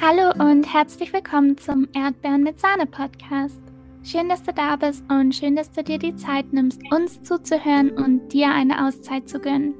Hallo 0.00 0.30
und 0.38 0.72
herzlich 0.72 1.12
willkommen 1.12 1.58
zum 1.58 1.88
Erdbeeren 1.92 2.44
mit 2.44 2.60
Sahne 2.60 2.86
Podcast. 2.86 3.60
Schön, 4.04 4.28
dass 4.28 4.44
du 4.44 4.52
da 4.52 4.76
bist 4.76 5.02
und 5.10 5.34
schön, 5.34 5.56
dass 5.56 5.72
du 5.72 5.82
dir 5.82 5.98
die 5.98 6.14
Zeit 6.14 6.52
nimmst, 6.52 6.80
uns 6.92 7.20
zuzuhören 7.24 7.90
und 7.90 8.28
dir 8.32 8.48
eine 8.48 8.86
Auszeit 8.86 9.28
zu 9.28 9.40
gönnen. 9.40 9.74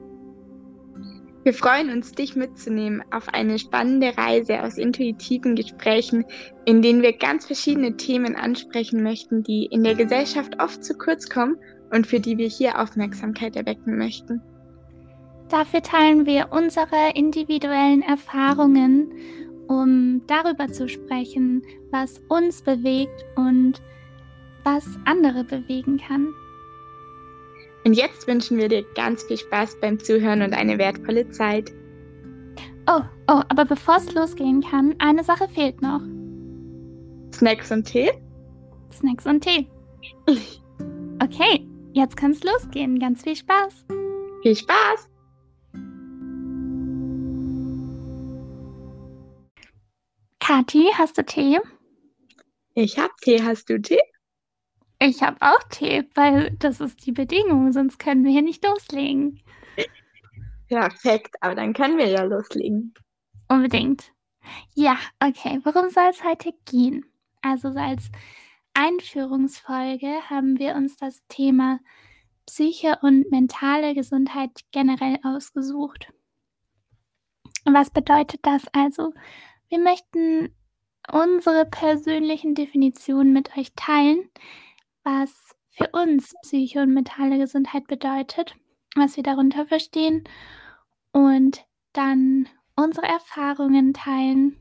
Wir 1.45 1.55
freuen 1.55 1.91
uns, 1.93 2.11
dich 2.11 2.35
mitzunehmen 2.35 3.01
auf 3.13 3.29
eine 3.29 3.61
spannende 3.61 4.19
Reise 4.19 4.61
aus 4.61 4.77
intuitiven 4.77 5.55
Gesprächen, 5.55 6.25
in 6.65 6.83
denen 6.83 7.01
wir 7.01 7.17
ganz 7.17 7.47
verschiedene 7.47 7.97
Themen 7.97 8.35
ansprechen 8.35 9.05
möchten, 9.05 9.45
die 9.45 9.67
in 9.67 9.85
der 9.85 9.95
Gesellschaft 9.95 10.61
oft 10.61 10.83
zu 10.83 10.95
kurz 10.95 11.29
kommen 11.29 11.57
und 11.93 12.09
für 12.09 12.19
die 12.19 12.39
wir 12.39 12.49
hier 12.49 12.81
Aufmerksamkeit 12.81 13.55
erwecken 13.55 13.97
möchten. 13.97 14.43
Dafür 15.49 15.81
teilen 15.81 16.27
wir 16.27 16.49
unsere 16.51 17.13
individuellen 17.15 18.03
Erfahrungen 18.03 19.13
um 19.69 20.23
darüber 20.27 20.69
zu 20.69 20.89
sprechen, 20.89 21.63
was 21.91 22.21
uns 22.29 22.63
bewegt 22.63 23.25
und 23.37 23.81
was 24.65 24.87
andere 25.05 25.45
bewegen 25.45 25.99
kann. 25.99 26.29
Und 27.85 27.95
jetzt 27.95 28.27
wünschen 28.27 28.59
wir 28.59 28.69
dir 28.69 28.85
ganz 28.95 29.23
viel 29.23 29.39
Spaß 29.39 29.79
beim 29.81 29.99
Zuhören 29.99 30.43
und 30.43 30.53
eine 30.53 30.79
wertvolle 30.79 31.29
Zeit. 31.31 31.73
Oh, 32.91 33.03
oh, 33.29 33.43
aber 33.49 33.65
bevor 33.65 33.97
es 33.97 34.13
losgehen 34.15 34.63
kann, 34.63 34.95
eine 34.99 35.23
Sache 35.23 35.49
fehlt 35.49 35.81
noch. 35.81 36.01
Snacks 37.33 37.71
und 37.71 37.85
Tee? 37.85 38.11
Snacks 38.93 39.27
und 39.27 39.43
Tee. 39.43 39.69
Okay, 41.21 41.67
jetzt 41.95 42.17
kann 42.17 42.31
es 42.31 42.45
losgehen. 42.45 43.01
Ganz 43.01 43.23
viel 43.25 43.35
Spaß. 43.35 43.85
Viel 44.43 44.55
Spaß! 44.55 45.09
Kathi, 50.49 50.91
hast 50.95 51.19
du 51.19 51.27
Tee? 51.27 51.61
Ich 52.73 52.99
hab 52.99 53.15
Tee. 53.19 53.43
Hast 53.43 53.69
du 53.69 53.79
Tee? 53.83 54.01
Ich 54.99 55.23
habe 55.23 55.37
auch 55.43 55.63
Tee, 55.69 56.09
weil 56.15 56.57
das 56.59 56.81
ist 56.81 57.05
die 57.05 57.13
Bedingung, 57.13 57.71
sonst 57.71 57.99
können 57.99 58.25
wir 58.25 58.31
hier 58.31 58.41
nicht 58.41 58.65
loslegen. 58.65 59.43
Perfekt, 60.69 61.37
aber 61.43 61.55
dann 61.55 61.75
können 61.75 61.99
wir 61.99 62.09
ja 62.09 62.23
loslegen. 62.23 62.95
Unbedingt. 63.49 64.11
Ja, 64.75 64.97
okay. 65.23 65.61
Worum 65.65 65.91
soll 65.91 66.09
es 66.09 66.25
heute 66.25 66.55
gehen? 66.65 67.05
Also 67.43 67.71
so 67.71 67.79
als 67.79 68.11
Einführungsfolge 68.73 70.31
haben 70.31 70.59
wir 70.59 70.77
uns 70.77 70.97
das 70.97 71.23
Thema 71.29 71.79
Psyche 72.47 72.97
und 73.03 73.31
mentale 73.31 73.95
Gesundheit 73.95 74.63
generell 74.73 75.19
ausgesucht. 75.25 76.11
Was 77.67 77.91
bedeutet 77.91 78.41
das 78.45 78.63
also? 78.73 79.13
Wir 79.69 79.79
möchten 79.79 80.55
unsere 81.13 81.67
persönlichen 81.67 82.55
Definitionen 82.55 83.33
mit 83.33 83.57
euch 83.57 83.73
teilen, 83.77 84.31
was 85.05 85.31
für 85.71 85.89
uns 85.93 86.35
Psyche 86.43 86.81
und 86.81 86.93
mentale 86.93 87.39
Gesundheit 87.39 87.87
bedeutet, 87.87 88.57
was 88.97 89.17
wir 89.17 89.23
darunter 89.23 89.67
verstehen 89.67 90.25
und 91.13 91.65
dann 91.93 92.49
unsere 92.77 93.07
Erfahrungen 93.07 93.93
teilen 93.93 94.57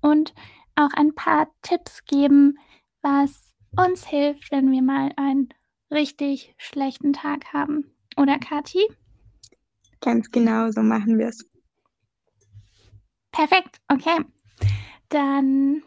und 0.00 0.34
auch 0.76 0.92
ein 0.94 1.14
paar 1.14 1.48
Tipps 1.62 2.04
geben, 2.04 2.58
was 3.02 3.54
uns 3.76 4.06
hilft, 4.06 4.50
wenn 4.50 4.70
wir 4.70 4.82
mal 4.82 5.12
einen 5.16 5.48
richtig 5.90 6.54
schlechten 6.56 7.12
Tag 7.12 7.52
haben. 7.52 7.92
Oder 8.16 8.38
Kathi? 8.38 8.86
Ganz 10.00 10.30
genau, 10.30 10.70
so 10.70 10.82
machen 10.82 11.18
wir 11.18 11.28
es. 11.28 11.49
Perfekt, 13.32 13.80
okay. 13.88 14.24
Dann 15.08 15.82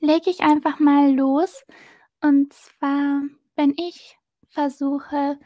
lege 0.00 0.30
ich 0.30 0.40
einfach 0.40 0.78
mal 0.78 1.14
los. 1.14 1.64
Und 2.20 2.52
zwar, 2.52 3.22
wenn 3.56 3.74
ich 3.76 4.16
versuche, 4.48 5.38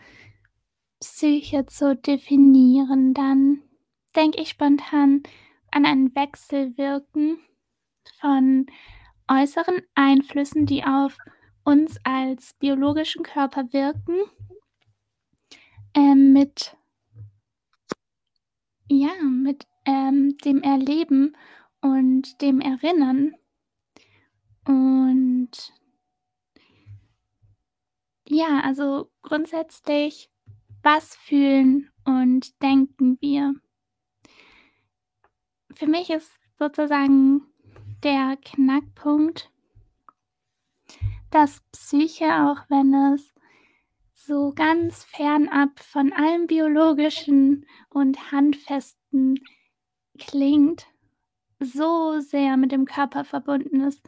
Psyche 1.00 1.66
zu 1.66 1.94
definieren, 1.94 3.14
dann 3.14 3.62
denke 4.14 4.40
ich 4.40 4.50
spontan 4.50 5.22
an 5.70 5.84
ein 5.84 6.14
Wechselwirken 6.14 7.38
von 8.20 8.66
äußeren 9.28 9.82
Einflüssen, 9.94 10.66
die 10.66 10.84
auf 10.84 11.16
uns 11.64 11.98
als 12.04 12.54
biologischen 12.54 13.22
Körper 13.22 13.72
wirken, 13.72 14.16
äh, 15.94 16.14
mit 16.14 16.76
ja, 18.88 19.10
mit 19.22 19.66
ähm, 19.86 20.36
dem 20.44 20.62
Erleben 20.62 21.36
und 21.80 22.40
dem 22.42 22.60
Erinnern. 22.60 23.34
Und 24.66 25.50
ja, 28.28 28.60
also 28.60 29.10
grundsätzlich, 29.22 30.30
was 30.82 31.16
fühlen 31.16 31.90
und 32.04 32.60
denken 32.62 33.18
wir? 33.20 33.54
Für 35.74 35.86
mich 35.86 36.10
ist 36.10 36.30
sozusagen 36.58 37.42
der 38.02 38.36
Knackpunkt, 38.44 39.50
dass 41.30 41.60
Psyche, 41.72 42.26
auch 42.26 42.68
wenn 42.68 42.94
es 42.94 43.32
so 44.14 44.52
ganz 44.54 45.04
fernab 45.04 45.78
von 45.78 46.12
allem 46.12 46.46
biologischen 46.46 47.66
und 47.90 48.32
handfesten 48.32 49.38
klingt, 50.16 50.86
so 51.60 52.20
sehr 52.20 52.56
mit 52.56 52.72
dem 52.72 52.84
Körper 52.84 53.24
verbunden 53.24 53.80
ist. 53.82 54.02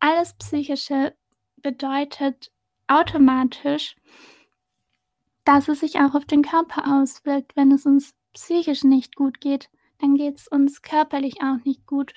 Alles 0.00 0.34
Psychische 0.34 1.14
bedeutet 1.56 2.52
automatisch, 2.86 3.96
dass 5.44 5.68
es 5.68 5.80
sich 5.80 5.96
auch 6.00 6.14
auf 6.14 6.24
den 6.24 6.42
Körper 6.42 7.00
auswirkt. 7.00 7.56
Wenn 7.56 7.72
es 7.72 7.86
uns 7.86 8.14
psychisch 8.32 8.84
nicht 8.84 9.16
gut 9.16 9.40
geht, 9.40 9.70
dann 9.98 10.14
geht 10.14 10.38
es 10.38 10.48
uns 10.48 10.82
körperlich 10.82 11.42
auch 11.42 11.64
nicht 11.64 11.86
gut 11.86 12.14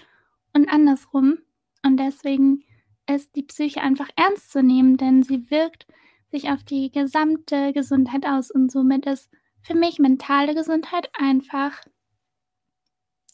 und 0.53 0.69
andersrum. 0.69 1.39
Und 1.83 1.97
deswegen 1.97 2.63
ist 3.09 3.35
die 3.35 3.43
Psyche 3.43 3.81
einfach 3.81 4.09
ernst 4.15 4.51
zu 4.51 4.61
nehmen, 4.61 4.97
denn 4.97 5.23
sie 5.23 5.49
wirkt 5.49 5.87
sich 6.29 6.49
auf 6.49 6.63
die 6.63 6.91
gesamte 6.91 7.71
Gesundheit 7.71 8.25
aus 8.25 8.51
und 8.51 8.71
somit 8.71 9.05
ist 9.05 9.29
für 9.61 9.75
mich 9.75 9.99
mentale 9.99 10.55
Gesundheit 10.55 11.09
einfach 11.17 11.81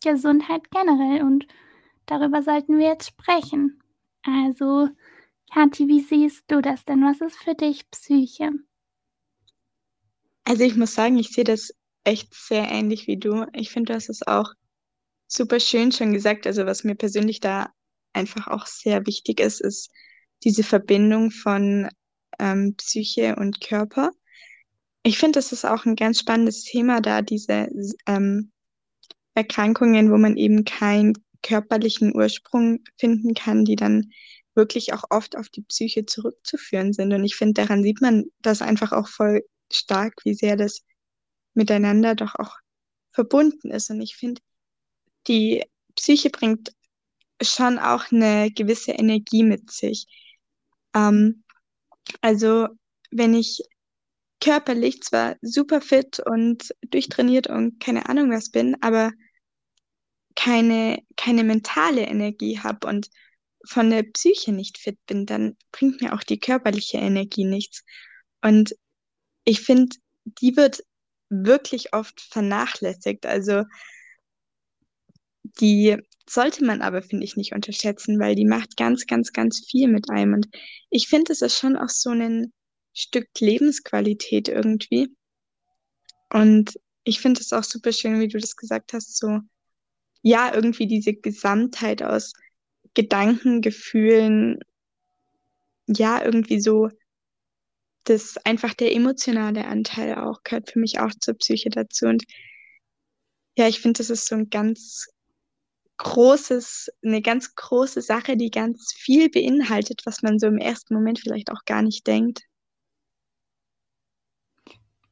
Gesundheit 0.04 0.70
generell 0.72 1.24
und 1.24 1.48
darüber 2.06 2.44
sollten 2.44 2.78
wir 2.78 2.88
jetzt 2.88 3.08
sprechen. 3.08 3.82
Also, 4.24 4.90
Kathi, 5.54 5.88
wie 5.88 6.02
siehst 6.02 6.44
du 6.48 6.62
das 6.62 6.86
denn? 6.86 7.04
Was 7.04 7.22
ist 7.22 7.38
für 7.38 7.56
dich 7.56 7.90
Psyche? 7.92 8.52
Also 10.46 10.64
ich 10.64 10.76
muss 10.76 10.94
sagen, 10.94 11.18
ich 11.18 11.30
sehe 11.30 11.44
das 11.44 11.74
echt 12.04 12.34
sehr 12.34 12.70
ähnlich 12.70 13.08
wie 13.08 13.18
du. 13.18 13.46
Ich 13.54 13.70
finde, 13.70 13.92
du 13.92 13.96
hast 13.96 14.10
es 14.10 14.26
auch 14.26 14.52
super 15.28 15.60
schön 15.60 15.92
schon 15.92 16.14
gesagt. 16.14 16.48
Also 16.48 16.66
was 16.66 16.84
mir 16.84 16.96
persönlich 16.96 17.40
da 17.40 17.70
einfach 18.14 18.48
auch 18.48 18.66
sehr 18.66 19.06
wichtig 19.06 19.40
ist, 19.40 19.62
ist 19.62 19.92
diese 20.44 20.64
Verbindung 20.64 21.32
von 21.32 21.90
ähm, 22.40 22.76
Psyche 22.78 23.36
und 23.36 23.62
Körper. 23.62 24.12
Ich 25.04 25.18
finde, 25.18 25.38
das 25.40 25.52
ist 25.52 25.66
auch 25.66 25.86
ein 25.86 25.96
ganz 25.96 26.20
spannendes 26.20 26.64
Thema, 26.64 27.02
da 27.02 27.22
diese 27.22 27.68
ähm, 28.06 28.53
Erkrankungen, 29.36 30.12
wo 30.12 30.18
man 30.18 30.38
eben 30.38 30.66
keinen 30.66 31.14
körperlichen 31.42 32.16
Ursprung 32.16 32.84
finden 32.98 33.34
kann, 33.34 33.66
die 33.66 33.76
dann 33.76 34.12
wirklich 34.56 34.94
auch 34.94 35.04
oft 35.10 35.36
auf 35.36 35.50
die 35.50 35.64
Psyche 35.64 36.06
zurückzuführen 36.06 36.94
sind. 36.94 37.12
Und 37.14 37.24
ich 37.24 37.36
finde, 37.36 37.54
daran 37.54 37.84
sieht 37.84 38.02
man 38.02 38.26
das 38.40 38.62
einfach 38.62 38.92
auch 38.92 39.08
voll 39.08 39.44
stark, 39.72 40.14
wie 40.24 40.36
sehr 40.36 40.56
das 40.56 40.82
miteinander 41.54 42.16
doch 42.16 42.36
auch 42.36 42.58
verbunden 43.12 43.72
ist. 43.72 43.90
Und 43.90 44.02
ich 44.02 44.16
finde, 44.16 44.42
die 45.28 45.64
Psyche 45.96 46.30
bringt 46.30 46.74
schon 47.42 47.80
auch 47.80 48.12
eine 48.12 48.52
gewisse 48.52 48.92
Energie 48.92 49.44
mit 49.44 49.72
sich. 49.72 50.06
Ähm, 50.96 51.44
also 52.22 52.68
wenn 53.12 53.34
ich 53.34 53.62
körperlich 54.40 55.02
zwar 55.02 55.38
super 55.42 55.82
fit 55.82 56.20
und 56.20 56.74
durchtrainiert 56.90 57.48
und 57.48 57.80
keine 57.80 58.10
Ahnung 58.10 58.30
was 58.32 58.50
bin, 58.50 58.76
aber 58.82 59.12
keine, 60.36 61.00
keine 61.16 61.44
mentale 61.44 62.02
Energie 62.02 62.60
habe 62.60 62.88
und 62.88 63.10
von 63.66 63.90
der 63.90 64.04
Psyche 64.04 64.52
nicht 64.52 64.78
fit 64.78 64.98
bin, 65.06 65.26
dann 65.26 65.56
bringt 65.72 66.02
mir 66.02 66.14
auch 66.14 66.24
die 66.24 66.40
körperliche 66.40 66.98
Energie 66.98 67.46
nichts. 67.46 67.84
Und 68.42 68.76
ich 69.46 69.62
finde, 69.62 69.96
die 70.26 70.56
wird 70.58 70.84
wirklich 71.30 71.94
oft 71.94 72.20
vernachlässigt. 72.22 73.26
Also 73.26 73.64
die 75.60 75.98
sollte 76.28 76.66
man 76.66 76.82
aber, 76.82 77.02
finde 77.02 77.26
ich, 77.26 77.36
nicht 77.36 77.54
unterschätzen, 77.54 78.20
weil 78.20 78.36
die 78.36 78.46
macht 78.46 78.78
ganz, 78.78 79.06
ganz, 79.06 79.32
ganz 79.32 79.66
viel 79.70 79.88
mit 79.88 80.10
einem. 80.10 80.34
Und 80.34 80.48
ich 80.90 81.08
finde, 81.08 81.34
es 81.34 81.42
ist 81.42 81.58
schon 81.58 81.76
auch 81.76 81.90
so 81.90 82.12
ein 82.12 82.54
Stück 82.94 83.28
Lebensqualität 83.40 84.48
irgendwie. 84.48 85.16
Und 86.30 86.80
ich 87.04 87.20
finde 87.20 87.42
es 87.42 87.52
auch 87.52 87.64
super 87.64 87.92
schön, 87.92 88.20
wie 88.20 88.28
du 88.28 88.40
das 88.40 88.56
gesagt 88.56 88.94
hast, 88.94 89.18
so 89.18 89.40
ja, 90.24 90.54
irgendwie 90.54 90.88
diese 90.88 91.14
Gesamtheit 91.14 92.02
aus 92.02 92.34
Gedanken, 92.96 93.62
Gefühlen, 93.62 94.60
ja, 95.88 96.24
irgendwie 96.24 96.60
so, 96.60 96.90
das 98.06 98.38
einfach 98.46 98.74
der 98.74 98.94
emotionale 98.94 99.66
Anteil 99.66 100.16
auch 100.16 100.44
gehört 100.44 100.72
für 100.72 100.80
mich 100.80 101.00
auch 101.00 101.12
zur 101.20 101.36
Psyche 101.36 101.70
dazu. 101.70 102.06
Und 102.08 102.24
ja, 103.58 103.68
ich 103.68 103.80
finde, 103.80 104.00
das 104.00 104.10
ist 104.10 104.28
so 104.28 104.36
ein 104.36 104.50
ganz 104.50 105.08
großes, 105.98 106.90
eine 107.04 107.22
ganz 107.22 107.56
große 107.56 108.02
Sache, 108.02 108.36
die 108.38 108.50
ganz 108.50 108.94
viel 108.94 109.30
beinhaltet, 109.30 110.02
was 110.06 110.22
man 110.22 110.40
so 110.40 110.48
im 110.48 110.58
ersten 110.58 110.94
Moment 110.94 111.20
vielleicht 111.20 111.52
auch 111.52 111.66
gar 111.66 111.82
nicht 111.82 112.08
denkt. 112.08 112.42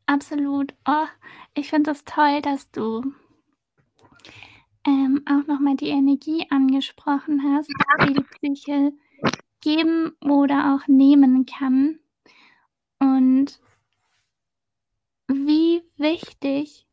Absolut. 0.06 0.74
Oh, 0.86 1.06
ich 1.54 1.70
finde 1.70 1.92
es 1.92 2.04
das 2.04 2.16
toll, 2.16 2.42
dass 2.42 2.70
du 2.72 3.14
ähm, 4.86 5.24
auch 5.26 5.48
nochmal 5.48 5.76
die 5.76 5.90
Energie 5.90 6.46
angesprochen 6.50 7.42
hast, 7.44 7.70
die 8.08 8.14
die 8.14 8.24
Psyche 8.24 8.94
geben 9.62 10.14
oder 10.22 10.76
auch 10.76 10.88
nehmen 10.88 11.46
kann. 11.46 12.00
Und 13.00 13.60
wie 15.28 15.82
wichtig 15.98 16.88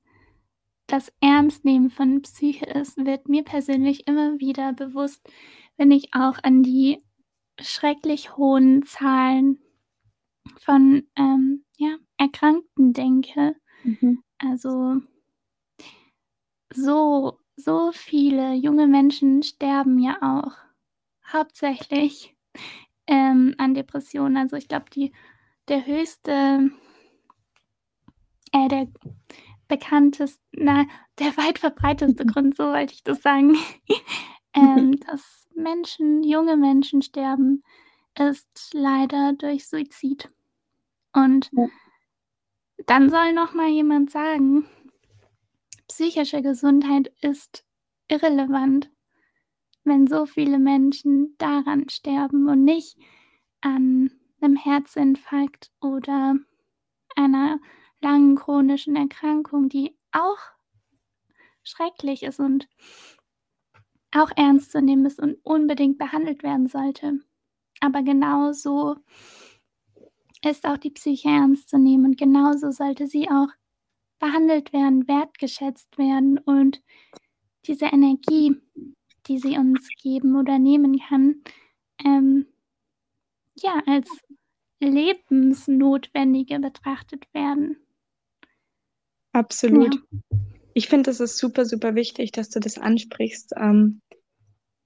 das 0.86 1.12
Ernstnehmen 1.20 1.90
von 1.90 2.22
Psyche 2.22 2.66
ist, 2.66 2.96
wird 2.96 3.28
mir 3.28 3.44
persönlich 3.44 4.06
immer 4.06 4.38
wieder 4.38 4.72
bewusst, 4.72 5.20
wenn 5.76 5.90
ich 5.90 6.14
auch 6.14 6.38
an 6.42 6.62
die 6.62 7.02
schrecklich 7.60 8.36
hohen 8.36 8.84
Zahlen 8.84 9.58
von 10.60 11.06
ähm, 11.16 11.64
ja, 11.76 11.96
Erkrankten 12.16 12.92
denke. 12.92 13.54
Mhm. 13.84 14.22
Also 14.38 15.00
so, 16.72 17.38
so 17.58 17.90
viele 17.92 18.54
junge 18.54 18.86
Menschen 18.86 19.42
sterben 19.42 19.98
ja 19.98 20.16
auch 20.22 20.52
hauptsächlich 21.32 22.36
ähm, 23.06 23.54
an 23.58 23.74
Depressionen. 23.74 24.36
Also 24.36 24.56
ich 24.56 24.68
glaube, 24.68 24.86
der 25.66 25.86
höchste, 25.86 26.70
äh, 28.52 28.68
der 28.68 28.86
bekannteste, 29.66 30.40
na, 30.52 30.86
der 31.18 31.36
weit 31.36 31.58
verbreiteste 31.58 32.24
Grund, 32.26 32.56
so 32.56 32.64
wollte 32.64 32.94
ich 32.94 33.02
das 33.02 33.22
sagen, 33.22 33.56
ähm, 34.54 34.98
dass 35.06 35.46
Menschen, 35.54 36.22
junge 36.22 36.56
Menschen 36.56 37.02
sterben, 37.02 37.64
ist 38.16 38.70
leider 38.72 39.32
durch 39.32 39.66
Suizid. 39.68 40.30
Und 41.12 41.50
ja. 41.52 41.66
dann 42.86 43.10
soll 43.10 43.32
noch 43.32 43.52
mal 43.52 43.68
jemand 43.68 44.10
sagen, 44.10 44.68
psychische 45.88 46.42
Gesundheit 46.42 47.12
ist 47.20 47.64
irrelevant, 48.08 48.90
wenn 49.84 50.06
so 50.06 50.26
viele 50.26 50.58
Menschen 50.58 51.34
daran 51.38 51.88
sterben 51.88 52.48
und 52.48 52.64
nicht 52.64 52.98
an 53.60 54.12
einem 54.40 54.56
Herzinfarkt 54.56 55.72
oder 55.80 56.36
einer 57.16 57.58
langen 58.00 58.36
chronischen 58.36 58.96
Erkrankung, 58.96 59.68
die 59.68 59.96
auch 60.12 60.38
schrecklich 61.64 62.22
ist 62.22 62.38
und 62.38 62.68
auch 64.12 64.30
ernst 64.36 64.72
zu 64.72 64.80
nehmen 64.80 65.06
ist 65.06 65.20
und 65.20 65.38
unbedingt 65.42 65.98
behandelt 65.98 66.42
werden 66.42 66.68
sollte. 66.68 67.20
Aber 67.80 68.02
genauso 68.02 68.96
ist 70.44 70.66
auch 70.66 70.78
die 70.78 70.90
Psyche 70.90 71.28
ernst 71.28 71.68
zu 71.68 71.78
nehmen 71.78 72.06
und 72.06 72.16
genauso 72.16 72.70
sollte 72.70 73.06
sie 73.06 73.28
auch 73.28 73.48
behandelt 74.18 74.72
werden, 74.72 75.06
wertgeschätzt 75.08 75.98
werden 75.98 76.38
und 76.38 76.82
diese 77.66 77.86
Energie, 77.86 78.56
die 79.26 79.38
sie 79.38 79.58
uns 79.58 79.88
geben 80.02 80.36
oder 80.36 80.58
nehmen 80.58 80.98
kann, 80.98 81.42
ähm, 82.04 82.46
ja, 83.56 83.82
als 83.86 84.08
lebensnotwendige 84.80 86.58
betrachtet 86.60 87.26
werden. 87.32 87.76
Absolut. 89.32 89.94
Ja. 89.94 90.28
Ich 90.74 90.88
finde, 90.88 91.10
das 91.10 91.20
ist 91.20 91.38
super, 91.38 91.64
super 91.64 91.94
wichtig, 91.94 92.32
dass 92.32 92.50
du 92.50 92.60
das 92.60 92.78
ansprichst, 92.78 93.52
ähm, 93.56 94.00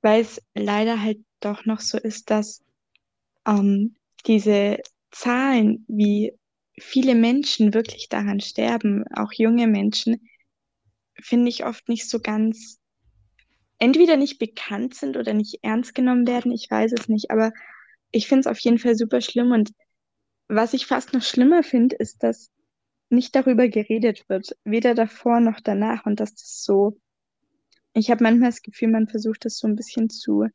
weil 0.00 0.22
es 0.22 0.40
leider 0.54 1.02
halt 1.02 1.22
doch 1.40 1.64
noch 1.66 1.80
so 1.80 1.98
ist, 1.98 2.30
dass 2.30 2.64
ähm, 3.46 3.94
diese 4.26 4.78
Zahlen, 5.10 5.84
wie 5.88 6.32
viele 6.82 7.14
Menschen 7.14 7.74
wirklich 7.74 8.08
daran 8.08 8.40
sterben, 8.40 9.04
auch 9.14 9.32
junge 9.32 9.66
Menschen, 9.66 10.28
finde 11.20 11.48
ich 11.48 11.64
oft 11.64 11.88
nicht 11.88 12.08
so 12.08 12.20
ganz, 12.20 12.78
entweder 13.78 14.16
nicht 14.16 14.38
bekannt 14.38 14.94
sind 14.94 15.16
oder 15.16 15.34
nicht 15.34 15.60
ernst 15.62 15.94
genommen 15.94 16.26
werden, 16.26 16.52
ich 16.52 16.70
weiß 16.70 16.92
es 16.92 17.08
nicht, 17.08 17.30
aber 17.30 17.52
ich 18.10 18.28
finde 18.28 18.40
es 18.40 18.46
auf 18.46 18.58
jeden 18.58 18.78
Fall 18.78 18.96
super 18.96 19.20
schlimm 19.20 19.52
und 19.52 19.72
was 20.48 20.74
ich 20.74 20.86
fast 20.86 21.14
noch 21.14 21.22
schlimmer 21.22 21.62
finde, 21.62 21.96
ist, 21.96 22.22
dass 22.22 22.50
nicht 23.08 23.34
darüber 23.34 23.68
geredet 23.68 24.28
wird, 24.28 24.56
weder 24.64 24.94
davor 24.94 25.40
noch 25.40 25.60
danach 25.60 26.06
und 26.06 26.20
dass 26.20 26.34
das 26.34 26.62
so, 26.62 26.98
ich 27.94 28.10
habe 28.10 28.22
manchmal 28.22 28.50
das 28.50 28.62
Gefühl, 28.62 28.88
man 28.88 29.08
versucht 29.08 29.44
das 29.44 29.58
so 29.58 29.66
ein 29.66 29.76
bisschen 29.76 30.10
zu 30.10 30.46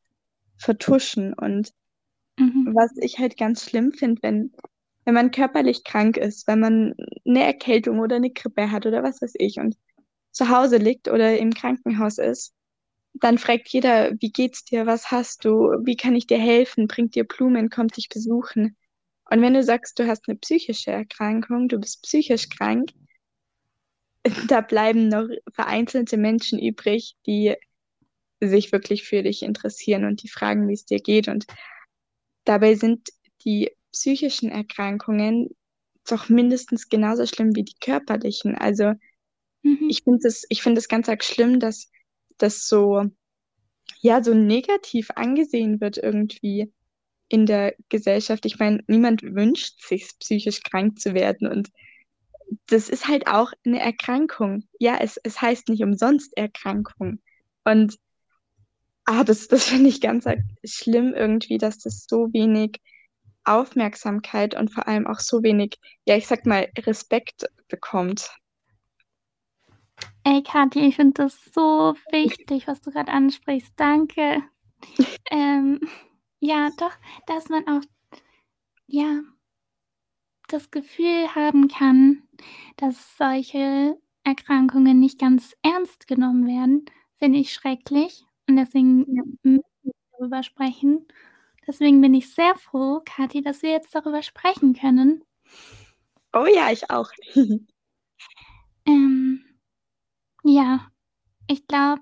vertuschen 0.57 1.33
und 1.33 1.71
mhm. 2.38 2.73
was 2.73 2.91
ich 2.97 3.19
halt 3.19 3.38
ganz 3.38 3.63
schlimm 3.63 3.91
finde, 3.91 4.21
wenn 4.23 4.53
wenn 5.07 5.13
man 5.13 5.31
körperlich 5.31 5.86
krank 5.86 6.18
ist, 6.18 6.48
wenn 6.48 6.59
man 6.59 6.94
eine 7.25 7.45
Erkältung 7.45 8.00
oder 8.00 8.18
eine 8.18 8.30
Grippe 8.30 8.71
hat 8.71 8.86
oder 8.86 9.04
was 9.04 9.21
weiß 9.21 9.36
ich 9.36 9.57
und 9.57 9.77
zu 10.31 10.50
Hause 10.50 10.75
liegt 10.75 11.07
oder 11.07 11.38
im 11.38 11.54
Krankenhaus 11.54 12.18
ist, 12.18 12.54
dann 13.13 13.38
fragt 13.38 13.69
jeder, 13.69 14.12
wie 14.19 14.33
geht's 14.33 14.65
dir, 14.65 14.86
was 14.86 15.09
hast 15.09 15.45
du, 15.45 15.71
wie 15.86 15.95
kann 15.95 16.13
ich 16.13 16.27
dir 16.27 16.38
helfen, 16.38 16.89
bringt 16.89 17.15
dir 17.15 17.24
Blumen, 17.24 17.69
kommt 17.69 17.95
dich 17.95 18.09
besuchen. 18.09 18.75
Und 19.31 19.42
wenn 19.42 19.54
du 19.54 19.63
sagst, 19.63 19.98
du 19.98 20.07
hast 20.07 20.27
eine 20.27 20.38
psychische 20.39 20.92
Erkrankung, 20.92 21.69
du 21.69 21.80
bist 21.80 22.04
psychisch 22.04 22.50
krank, 22.50 22.89
da 24.50 24.59
bleiben 24.59 25.07
noch 25.07 25.30
vereinzelte 25.54 26.18
Menschen 26.18 26.59
übrig, 26.59 27.15
die 27.25 27.56
sich 28.42 28.74
wirklich 28.74 29.06
für 29.06 29.24
dich 29.24 29.42
interessieren 29.42 30.04
und 30.04 30.21
die 30.21 30.27
fragen, 30.27 30.68
wie 30.68 30.74
es 30.74 30.83
dir 30.83 31.00
geht. 31.00 31.30
Und 31.30 31.48
dabei 32.44 32.75
sind 32.75 33.07
die 33.45 33.71
psychischen 33.91 34.49
Erkrankungen 34.49 35.49
doch 36.09 36.29
mindestens 36.29 36.89
genauso 36.89 37.25
schlimm 37.25 37.55
wie 37.55 37.63
die 37.63 37.75
körperlichen. 37.79 38.55
Also 38.55 38.93
mhm. 39.63 39.87
ich 39.89 40.03
finde 40.03 40.27
es 40.27 40.45
ich 40.49 40.61
finde 40.61 40.81
ganz 40.87 41.09
arg 41.09 41.23
schlimm, 41.23 41.59
dass 41.59 41.91
das 42.37 42.67
so 42.67 43.03
ja 43.99 44.23
so 44.23 44.33
negativ 44.33 45.09
angesehen 45.15 45.81
wird 45.81 45.97
irgendwie 45.97 46.71
in 47.29 47.45
der 47.45 47.75
Gesellschaft. 47.89 48.45
Ich 48.45 48.59
meine, 48.59 48.83
niemand 48.87 49.21
wünscht 49.23 49.81
sich 49.81 50.07
psychisch 50.19 50.61
krank 50.63 50.99
zu 50.99 51.13
werden 51.13 51.47
und 51.47 51.69
das 52.67 52.87
ist 52.87 53.07
halt 53.07 53.27
auch 53.27 53.51
eine 53.65 53.79
Erkrankung. 53.79 54.63
Ja, 54.79 54.97
es, 55.01 55.19
es 55.23 55.41
heißt 55.41 55.67
nicht 55.67 55.83
umsonst 55.83 56.35
Erkrankung. 56.37 57.19
Und 57.65 57.97
ah, 59.03 59.25
das, 59.25 59.49
das 59.49 59.65
finde 59.65 59.89
ich 59.89 59.99
ganz 59.99 60.25
schlimm 60.63 61.13
irgendwie, 61.13 61.57
dass 61.57 61.79
das 61.79 62.06
so 62.07 62.31
wenig 62.31 62.79
Aufmerksamkeit 63.47 64.56
und 64.56 64.73
vor 64.73 64.87
allem 64.87 65.07
auch 65.07 65.19
so 65.19 65.44
wenig, 65.44 65.80
ja, 66.06 66.16
ich 66.16 66.27
sag 66.27 66.45
mal, 66.45 66.69
Respekt 66.77 67.45
bekommt. 67.68 68.30
Ey, 70.23 70.44
Kathi, 70.44 70.81
ich 70.81 70.95
finde 70.95 71.23
das 71.23 71.39
so 71.54 71.95
wichtig, 72.11 72.68
was 72.68 72.81
du 72.81 72.92
gerade 72.92 73.11
ansprichst. 73.11 73.73
Danke. 73.77 74.44
ähm, 75.31 75.80
ja, 76.39 76.69
doch, 76.77 76.92
dass 77.25 77.49
man 77.49 77.68
auch, 77.68 77.81
ja, 78.87 79.21
das 80.47 80.71
Gefühl 80.71 81.33
haben 81.35 81.68
kann, 81.68 82.23
dass 82.77 83.18
solche 83.18 83.97
Erkrankungen 84.23 84.99
nicht 84.99 85.19
ganz 85.19 85.56
ernst 85.61 86.07
genommen 86.07 86.45
werden, 86.47 86.85
finde 87.18 87.39
ich 87.39 87.54
schrecklich. 87.54 88.25
Und 88.47 88.57
deswegen 88.57 89.06
müssen 89.44 89.63
wir 89.83 89.94
darüber 90.18 90.44
sprechen. 90.44 91.07
Deswegen 91.68 92.00
bin 92.02 92.14
ich 92.14 92.33
sehr 92.33 92.56
froh, 92.56 93.02
Kathi, 93.06 93.42
dass 93.42 93.62
wir 93.62 93.71
jetzt 93.71 93.94
darüber 93.94 94.24
sprechen 94.24 94.74
können. 94.74 95.24
Oh 96.33 96.45
ja, 96.45 96.71
ich 96.71 96.90
auch. 96.90 97.09
ähm, 98.86 99.44
ja, 100.44 100.88
ich 101.47 101.68
glaube, 101.68 102.02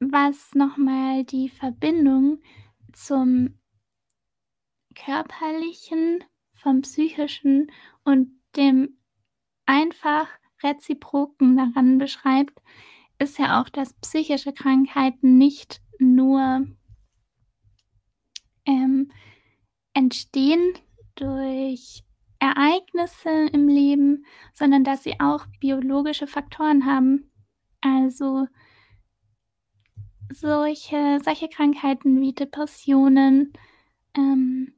was 0.00 0.54
nochmal 0.54 1.24
die 1.24 1.48
Verbindung 1.48 2.42
zum 2.92 3.58
körperlichen, 4.94 6.24
vom 6.52 6.82
psychischen 6.82 7.70
und 8.02 8.40
dem 8.56 8.98
einfach 9.66 10.26
reziproken 10.62 11.56
daran 11.56 11.98
beschreibt, 11.98 12.60
ist 13.18 13.38
ja 13.38 13.60
auch, 13.60 13.68
dass 13.68 13.94
psychische 13.94 14.52
Krankheiten 14.52 15.38
nicht 15.38 15.80
nur 15.98 16.66
ähm, 18.66 19.10
entstehen 19.94 20.74
durch 21.14 22.04
Ereignisse 22.38 23.48
im 23.52 23.68
Leben, 23.68 24.26
sondern 24.52 24.84
dass 24.84 25.02
sie 25.02 25.18
auch 25.20 25.46
biologische 25.60 26.26
Faktoren 26.26 26.84
haben. 26.84 27.30
Also 27.80 28.46
solche, 30.32 31.20
solche 31.24 31.48
Krankheiten 31.48 32.20
wie 32.20 32.32
Depressionen 32.32 33.52
ähm, 34.16 34.74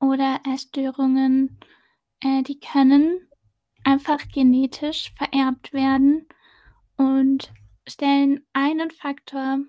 oder 0.00 0.40
Essstörungen, 0.52 1.58
äh, 2.20 2.42
die 2.42 2.60
können 2.60 3.28
einfach 3.84 4.18
genetisch 4.28 5.12
vererbt 5.16 5.72
werden 5.72 6.26
und 6.96 7.52
stellen 7.86 8.44
einen 8.52 8.90
Faktor 8.90 9.60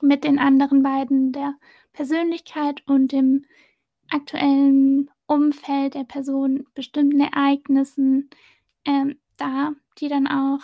mit 0.00 0.24
den 0.24 0.38
anderen 0.38 0.82
beiden, 0.82 1.32
der 1.32 1.54
Persönlichkeit 1.98 2.80
und 2.86 3.10
dem 3.10 3.44
aktuellen 4.08 5.10
Umfeld 5.26 5.94
der 5.94 6.04
Person, 6.04 6.64
bestimmten 6.72 7.18
Ereignissen 7.18 8.30
ähm, 8.84 9.18
dar, 9.36 9.74
die 9.98 10.06
dann 10.06 10.28
auch 10.28 10.60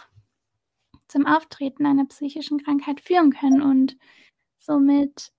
zum 1.08 1.26
Auftreten 1.26 1.86
einer 1.86 2.04
psychischen 2.04 2.62
Krankheit 2.62 3.00
führen 3.00 3.32
können. 3.32 3.62
Und 3.62 3.96
somit, 4.58 5.32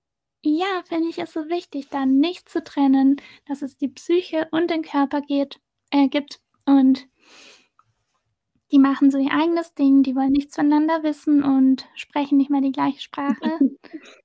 ja, 0.43 0.83
finde 0.83 1.07
ich 1.07 1.17
es 1.17 1.31
so 1.31 1.47
wichtig, 1.47 1.87
da 1.87 2.05
nicht 2.05 2.49
zu 2.49 2.61
trennen, 2.61 3.15
dass 3.45 3.61
es 3.61 3.77
die 3.77 3.87
Psyche 3.87 4.49
und 4.51 4.71
den 4.71 4.81
Körper 4.81 5.21
geht, 5.21 5.61
äh, 5.91 6.09
gibt 6.09 6.41
und 6.65 7.07
die 8.69 8.79
machen 8.79 9.11
so 9.11 9.17
ihr 9.17 9.31
eigenes 9.31 9.73
Ding, 9.75 10.03
die 10.03 10.13
wollen 10.13 10.33
nichts 10.33 10.55
voneinander 10.55 11.03
wissen 11.03 11.41
und 11.41 11.87
sprechen 11.95 12.37
nicht 12.37 12.49
mehr 12.49 12.59
die 12.59 12.73
gleiche 12.73 12.99
Sprache, 12.99 13.37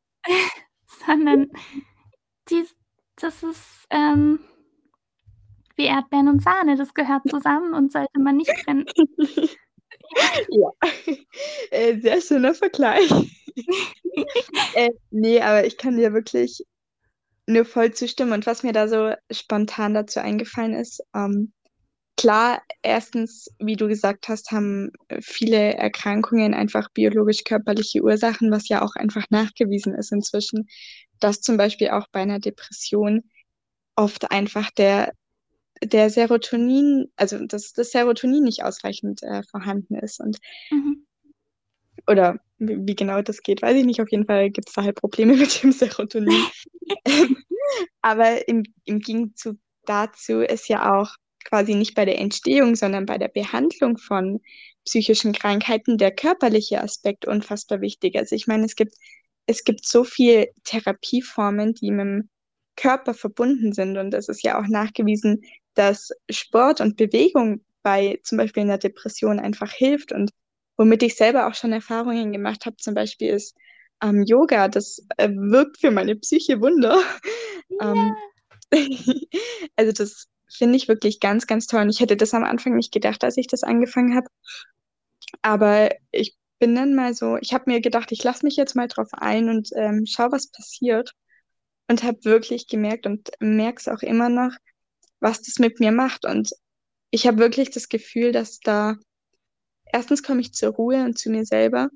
sondern 1.11 1.51
die, 2.49 2.65
das 3.17 3.43
ist 3.43 3.87
ähm, 3.91 4.41
wie 5.77 5.87
Erdbeeren 5.87 6.29
und 6.29 6.43
Sahne, 6.43 6.77
das 6.77 6.95
gehört 6.95 7.29
zusammen 7.29 7.75
und 7.75 7.93
sollte 7.93 8.21
man 8.21 8.37
nicht 8.37 8.53
trennen. 8.65 8.87
ja, 10.49 10.71
äh, 11.71 11.99
sehr 11.99 12.21
schöner 12.21 12.55
Vergleich. 12.55 13.11
äh, 14.75 14.91
nee, 15.11 15.41
aber 15.41 15.67
ich 15.67 15.77
kann 15.79 15.97
dir 15.97 16.13
wirklich 16.13 16.65
nur 17.47 17.65
voll 17.65 17.93
zustimmen. 17.93 18.33
Und 18.33 18.47
was 18.47 18.63
mir 18.63 18.73
da 18.73 18.87
so 18.87 19.13
spontan 19.33 19.95
dazu 19.95 20.21
eingefallen 20.21 20.75
ist, 20.75 21.03
ähm, 21.15 21.53
Klar, 22.21 22.61
erstens, 22.83 23.49
wie 23.59 23.77
du 23.77 23.89
gesagt 23.89 24.29
hast, 24.29 24.51
haben 24.51 24.93
viele 25.23 25.73
Erkrankungen 25.73 26.53
einfach 26.53 26.91
biologisch-körperliche 26.91 28.03
Ursachen, 28.03 28.51
was 28.51 28.69
ja 28.69 28.83
auch 28.83 28.95
einfach 28.95 29.25
nachgewiesen 29.31 29.95
ist 29.95 30.13
inzwischen, 30.13 30.69
dass 31.19 31.41
zum 31.41 31.57
Beispiel 31.57 31.89
auch 31.89 32.09
bei 32.13 32.21
einer 32.21 32.39
Depression 32.39 33.23
oft 33.97 34.31
einfach 34.31 34.71
der, 34.71 35.15
der 35.83 36.11
Serotonin, 36.11 37.11
also 37.17 37.43
dass 37.47 37.73
das 37.73 37.91
Serotonin 37.91 38.45
nicht 38.45 38.65
ausreichend 38.65 39.23
äh, 39.23 39.43
vorhanden 39.45 39.95
ist. 39.95 40.21
Und 40.21 40.37
mhm. 40.71 41.07
oder 42.07 42.39
wie, 42.59 42.87
wie, 42.87 42.97
genau 42.97 43.23
das 43.23 43.41
geht, 43.41 43.63
weiß 43.63 43.79
ich 43.79 43.87
nicht. 43.87 44.03
Auf 44.03 44.11
jeden 44.11 44.27
Fall 44.27 44.51
gibt 44.51 44.69
es 44.69 44.75
da 44.75 44.83
halt 44.83 44.97
Probleme 44.97 45.37
mit 45.39 45.63
dem 45.63 45.73
Serotonin. 45.73 46.45
Aber 48.03 48.47
im, 48.47 48.65
im 48.85 48.99
Gegenzug 48.99 49.57
dazu 49.87 50.41
ist 50.41 50.69
ja 50.69 51.01
auch 51.01 51.17
quasi 51.45 51.75
nicht 51.75 51.95
bei 51.95 52.05
der 52.05 52.19
Entstehung, 52.19 52.77
sondern 52.77 53.07
bei 53.07 53.19
der 53.19 53.29
Behandlung 53.29 53.99
von 53.99 54.41
psychischen 54.85 55.33
Krankheiten 55.33 55.99
der 55.99 56.11
körperliche 56.11 56.83
Aspekt 56.83 57.27
unfassbar 57.27 57.81
wichtig. 57.81 58.17
Also 58.17 58.35
ich 58.35 58.47
meine, 58.47 58.65
es 58.65 58.77
gibt, 58.77 58.95
es 59.47 59.65
gibt 59.65 59.87
so 59.87 60.05
viele 60.05 60.49
Therapieformen, 60.65 61.75
die 61.75 61.91
mit 61.91 62.01
dem 62.01 62.29
Körper 62.77 63.15
verbunden 63.15 63.73
sind. 63.73 63.97
Und 63.99 64.15
es 64.15 64.29
ist 64.29 64.43
ja 64.43 64.59
auch 64.59 64.67
nachgewiesen, 64.67 65.43
dass 65.75 66.11
Sport 66.31 66.81
und 66.81 66.97
Bewegung 66.97 67.65
bei 67.83 68.19
zum 68.25 68.39
Beispiel 68.39 68.63
einer 68.63 68.79
Depression 68.79 69.39
einfach 69.39 69.73
hilft. 69.73 70.13
Und 70.13 70.31
womit 70.77 71.03
ich 71.03 71.17
selber 71.17 71.47
auch 71.47 71.55
schon 71.55 71.73
Erfahrungen 71.73 72.33
gemacht 72.33 72.67
habe, 72.67 72.77
zum 72.77 72.95
Beispiel 72.95 73.31
ist 73.31 73.57
ähm, 74.03 74.25
Yoga, 74.25 74.69
das 74.69 75.07
äh, 75.19 75.29
wirkt 75.29 75.79
für 75.79 75.91
meine 75.91 76.17
Psyche 76.17 76.61
Wunder. 76.61 77.03
Ja. 77.69 77.93
Ähm, 77.93 78.17
also 79.77 79.93
das 79.93 80.27
finde 80.51 80.77
ich 80.77 80.89
wirklich 80.89 81.21
ganz, 81.21 81.47
ganz 81.47 81.67
toll. 81.67 81.83
Und 81.83 81.91
ich 81.91 82.01
hätte 82.01 82.17
das 82.17 82.35
am 82.35 82.45
Anfang 82.45 82.77
nicht 82.77 82.93
gedacht, 82.93 83.25
als 83.25 83.37
ich 83.37 83.47
das 83.47 83.63
angefangen 83.63 84.15
habe. 84.17 84.27
Aber 85.43 85.91
ich 86.11 86.37
bin 86.59 86.75
dann 86.75 86.95
mal 86.95 87.15
so, 87.15 87.37
ich 87.41 87.55
habe 87.55 87.71
mir 87.71 87.81
gedacht, 87.81 88.13
ich 88.13 88.23
lasse 88.25 88.45
mich 88.45 88.57
jetzt 88.57 88.77
mal 88.77 88.89
drauf 88.89 89.09
ein 89.13 89.49
und 89.49 89.71
ähm, 89.77 90.05
schau, 90.07 90.31
was 90.31 90.51
passiert. 90.51 91.15
Und 91.89 92.05
habe 92.05 92.25
wirklich 92.25 92.69
gemerkt 92.69 93.07
und 93.07 93.31
merke 93.41 93.81
es 93.81 93.89
auch 93.89 94.03
immer 94.03 94.29
noch, 94.29 94.53
was 95.19 95.43
das 95.43 95.59
mit 95.59 95.81
mir 95.81 95.91
macht. 95.91 96.25
Und 96.25 96.51
ich 97.11 97.27
habe 97.27 97.39
wirklich 97.39 97.71
das 97.71 97.89
Gefühl, 97.89 98.31
dass 98.31 98.61
da 98.61 98.97
erstens 99.93 100.23
komme 100.23 100.41
ich 100.41 100.53
zur 100.53 100.73
Ruhe 100.75 101.05
und 101.05 101.19
zu 101.19 101.31
mir 101.31 101.45
selber 101.45 101.91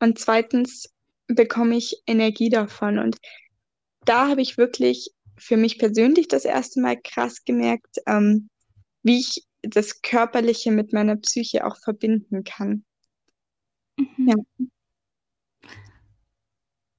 und 0.00 0.18
zweitens 0.18 0.88
bekomme 1.26 1.76
ich 1.76 2.02
Energie 2.06 2.50
davon. 2.50 2.98
Und 2.98 3.18
da 4.04 4.28
habe 4.28 4.42
ich 4.42 4.58
wirklich 4.58 5.10
für 5.38 5.56
mich 5.56 5.78
persönlich 5.78 6.28
das 6.28 6.44
erste 6.44 6.80
Mal 6.80 7.00
krass 7.00 7.44
gemerkt, 7.44 7.98
ähm, 8.06 8.48
wie 9.02 9.20
ich 9.20 9.46
das 9.62 10.02
Körperliche 10.02 10.70
mit 10.70 10.92
meiner 10.92 11.16
Psyche 11.16 11.66
auch 11.66 11.76
verbinden 11.76 12.44
kann. 12.44 12.84
Mhm. 13.98 14.28
Ja. 14.28 14.34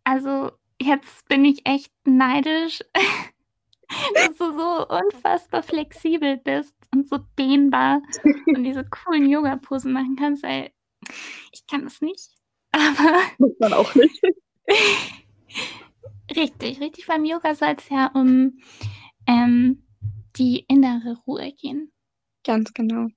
Also 0.03 0.51
jetzt 0.82 1.27
bin 1.27 1.46
ich 1.46 1.65
echt 1.65 1.91
neidisch, 2.06 2.82
dass 4.13 4.36
du 4.38 4.53
so 4.53 4.88
unfassbar 4.88 5.63
flexibel 5.63 6.38
bist 6.38 6.74
und 6.94 7.10
so 7.10 7.17
dehnbar 7.38 8.01
und 8.46 8.63
diese 8.63 8.86
coolen 8.86 9.29
Yoga-Posen 9.29 9.91
machen 9.91 10.15
kannst. 10.17 10.44
Ey, 10.44 10.72
ich 11.51 11.65
kann 11.67 11.84
das 11.84 12.01
nicht. 12.01 12.32
Aber 12.72 13.22
muss 13.38 13.53
man 13.60 13.74
auch 13.74 13.94
nicht. 13.96 14.22
Richtig, 16.36 16.80
richtig. 16.80 17.08
Beim 17.08 17.26
Yoga 17.26 17.56
soll 17.56 17.76
es 17.78 17.90
ja 17.90 18.12
um 18.14 18.60
ähm, 19.28 19.84
die 20.36 20.66
innere 20.68 21.18
Ruhe 21.26 21.52
gehen. 21.54 21.92
Ganz 22.44 22.74
genau. 22.74 23.08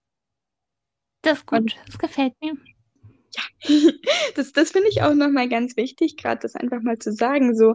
Das 1.23 1.39
ist 1.39 1.47
gut, 1.47 1.77
das 1.87 1.99
gefällt 1.99 2.35
mir. 2.41 2.55
Ja, 3.33 3.43
das, 4.35 4.53
das 4.53 4.73
finde 4.73 4.89
ich 4.89 5.03
auch 5.03 5.15
nochmal 5.15 5.49
ganz 5.49 5.77
wichtig, 5.77 6.17
gerade 6.17 6.41
das 6.41 6.55
einfach 6.55 6.81
mal 6.83 6.99
zu 6.99 7.13
sagen. 7.13 7.55
So, 7.55 7.75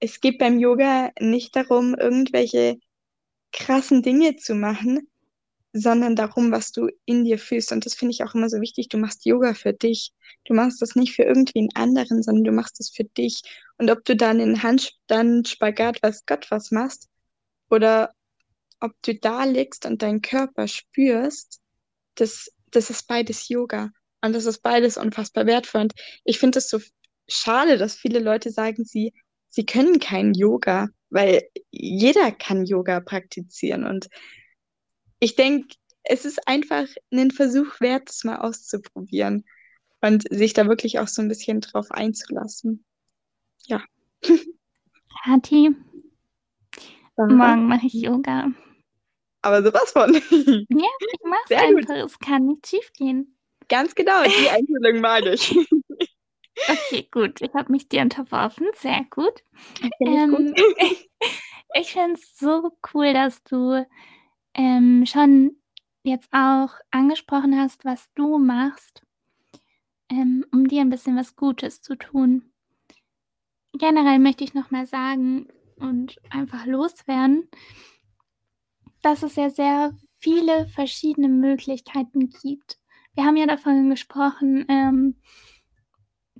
es 0.00 0.20
geht 0.20 0.38
beim 0.38 0.58
Yoga 0.58 1.10
nicht 1.20 1.56
darum, 1.56 1.94
irgendwelche 1.94 2.78
krassen 3.52 4.02
Dinge 4.02 4.36
zu 4.36 4.54
machen, 4.54 5.08
sondern 5.76 6.16
darum, 6.16 6.52
was 6.52 6.72
du 6.72 6.88
in 7.04 7.24
dir 7.24 7.38
fühlst. 7.38 7.70
Und 7.70 7.84
das 7.84 7.94
finde 7.94 8.12
ich 8.12 8.24
auch 8.24 8.34
immer 8.34 8.48
so 8.48 8.60
wichtig. 8.60 8.88
Du 8.88 8.98
machst 8.98 9.26
Yoga 9.26 9.54
für 9.54 9.72
dich. 9.72 10.12
Du 10.44 10.54
machst 10.54 10.80
das 10.80 10.96
nicht 10.96 11.14
für 11.14 11.22
irgendwen 11.22 11.68
anderen, 11.74 12.22
sondern 12.22 12.44
du 12.44 12.52
machst 12.52 12.80
es 12.80 12.90
für 12.90 13.04
dich. 13.04 13.42
Und 13.76 13.90
ob 13.90 14.04
du 14.04 14.16
dann 14.16 14.40
in 14.40 14.62
Handstand, 14.62 15.48
Spagat, 15.48 15.98
was 16.02 16.24
Gott 16.24 16.50
was 16.50 16.70
machst, 16.70 17.08
oder 17.68 18.12
ob 18.80 18.92
du 19.02 19.14
da 19.14 19.44
liegst 19.44 19.86
und 19.86 20.02
deinen 20.02 20.22
Körper 20.22 20.66
spürst, 20.66 21.60
das, 22.14 22.50
das 22.70 22.88
ist 22.90 23.06
beides 23.06 23.48
Yoga. 23.48 23.90
Und 24.22 24.32
das 24.32 24.46
ist 24.46 24.62
beides 24.62 24.96
unfassbar 24.96 25.46
wertvoll. 25.46 25.82
Und 25.82 25.92
ich 26.24 26.38
finde 26.38 26.58
es 26.58 26.70
so 26.70 26.80
schade, 27.28 27.76
dass 27.76 27.96
viele 27.96 28.20
Leute 28.20 28.50
sagen, 28.50 28.84
sie, 28.84 29.12
sie 29.50 29.66
können 29.66 29.98
kein 29.98 30.32
Yoga, 30.32 30.88
weil 31.10 31.42
jeder 31.70 32.32
kann 32.32 32.64
Yoga 32.64 33.00
praktizieren. 33.00 33.84
Und 33.84 34.08
ich 35.18 35.36
denke, 35.36 35.74
es 36.02 36.24
ist 36.24 36.46
einfach 36.46 36.86
einen 37.10 37.30
Versuch 37.30 37.80
wert, 37.80 38.10
es 38.10 38.24
mal 38.24 38.36
auszuprobieren 38.36 39.44
und 40.00 40.24
sich 40.30 40.52
da 40.52 40.68
wirklich 40.68 40.98
auch 40.98 41.08
so 41.08 41.22
ein 41.22 41.28
bisschen 41.28 41.60
drauf 41.60 41.90
einzulassen. 41.90 42.84
Ja. 43.66 43.82
Hati, 45.24 45.74
morgen 47.16 47.66
mache 47.66 47.86
ich 47.86 47.94
Yoga. 47.94 48.50
Aber 49.42 49.62
sowas 49.62 49.92
von. 49.92 50.12
Ja, 50.70 50.88
ich 51.00 51.20
mache 51.24 51.40
es 51.48 51.56
einfach. 51.56 51.94
Gut. 51.94 52.10
Es 52.10 52.18
kann 52.18 52.46
nicht 52.46 52.66
schief 52.66 52.92
gehen. 52.92 53.36
Ganz 53.68 53.94
genau, 53.94 54.22
die 54.22 54.48
Einstellung 54.48 55.00
mag 55.00 55.24
ich. 55.26 55.56
Okay, 56.68 57.08
gut. 57.10 57.40
Ich 57.40 57.52
habe 57.54 57.70
mich 57.70 57.88
dir 57.88 58.02
unterworfen. 58.02 58.66
Sehr 58.74 59.04
gut. 59.10 59.42
Ähm, 60.00 60.30
gut. 60.30 60.60
ich 61.74 61.92
finde 61.92 62.14
es 62.14 62.36
so 62.38 62.72
cool, 62.92 63.12
dass 63.12 63.42
du 63.44 63.86
ähm, 64.56 65.04
schon 65.06 65.56
jetzt 66.02 66.32
auch 66.32 66.70
angesprochen 66.90 67.58
hast, 67.58 67.84
was 67.84 68.08
du 68.14 68.38
machst, 68.38 69.02
ähm, 70.08 70.44
um 70.50 70.66
dir 70.66 70.80
ein 70.80 70.90
bisschen 70.90 71.16
was 71.16 71.36
Gutes 71.36 71.82
zu 71.82 71.96
tun. 71.96 72.50
Generell 73.74 74.18
möchte 74.18 74.44
ich 74.44 74.54
nochmal 74.54 74.86
sagen 74.86 75.48
und 75.76 76.16
einfach 76.30 76.64
loswerden, 76.64 77.48
dass 79.02 79.22
es 79.22 79.36
ja 79.36 79.50
sehr 79.50 79.92
viele 80.16 80.66
verschiedene 80.66 81.28
Möglichkeiten 81.28 82.30
gibt. 82.30 82.78
Wir 83.14 83.24
haben 83.24 83.36
ja 83.36 83.46
davon 83.46 83.90
gesprochen, 83.90 84.64
ähm, 84.68 85.16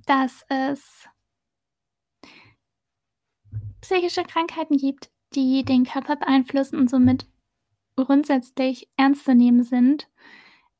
dass 0.05 0.43
es 0.49 1.07
psychische 3.81 4.23
Krankheiten 4.23 4.77
gibt, 4.77 5.11
die 5.35 5.63
den 5.63 5.85
Körper 5.85 6.15
beeinflussen 6.15 6.79
und 6.79 6.89
somit 6.89 7.27
grundsätzlich 8.05 8.89
ernst 8.97 9.25
zu 9.25 9.35
nehmen 9.35 9.63
sind. 9.63 10.07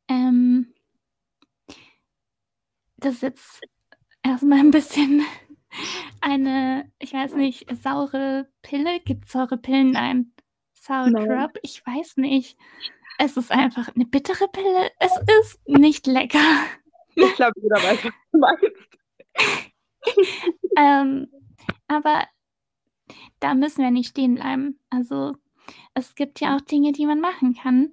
Ähm, 0.07 0.73
das 2.97 3.15
ist 3.15 3.21
jetzt 3.21 3.61
erstmal 4.23 4.59
ein 4.59 4.71
bisschen 4.71 5.23
eine, 6.21 6.91
ich 6.99 7.13
weiß 7.13 7.35
nicht, 7.35 7.67
saure 7.81 8.47
Pille. 8.61 8.99
Gibt 9.01 9.25
es 9.25 9.31
saure 9.31 9.57
Pillen? 9.57 9.91
Nein. 9.91 10.33
Sour. 10.73 11.09
Drop? 11.11 11.57
Ich 11.63 11.85
weiß 11.85 12.17
nicht. 12.17 12.57
Es 13.19 13.35
ist 13.35 13.51
einfach 13.51 13.93
eine 13.95 14.05
bittere 14.05 14.47
Pille. 14.47 14.91
Es 14.99 15.11
ist 15.39 15.59
nicht 15.67 16.07
lecker. 16.07 16.39
Ich 17.19 17.33
glaube, 17.33 17.59
jeder 17.59 17.77
weiß, 17.77 18.05
was 18.05 18.13
du 18.31 18.37
meinst. 18.37 19.73
ähm, 20.77 21.31
aber 21.87 22.27
da 23.39 23.55
müssen 23.55 23.83
wir 23.83 23.89
nicht 23.89 24.09
stehen 24.09 24.35
bleiben. 24.35 24.79
Also 24.91 25.35
es 25.93 26.15
gibt 26.15 26.39
ja 26.39 26.55
auch 26.55 26.61
Dinge, 26.61 26.91
die 26.91 27.05
man 27.05 27.19
machen 27.19 27.55
kann, 27.55 27.91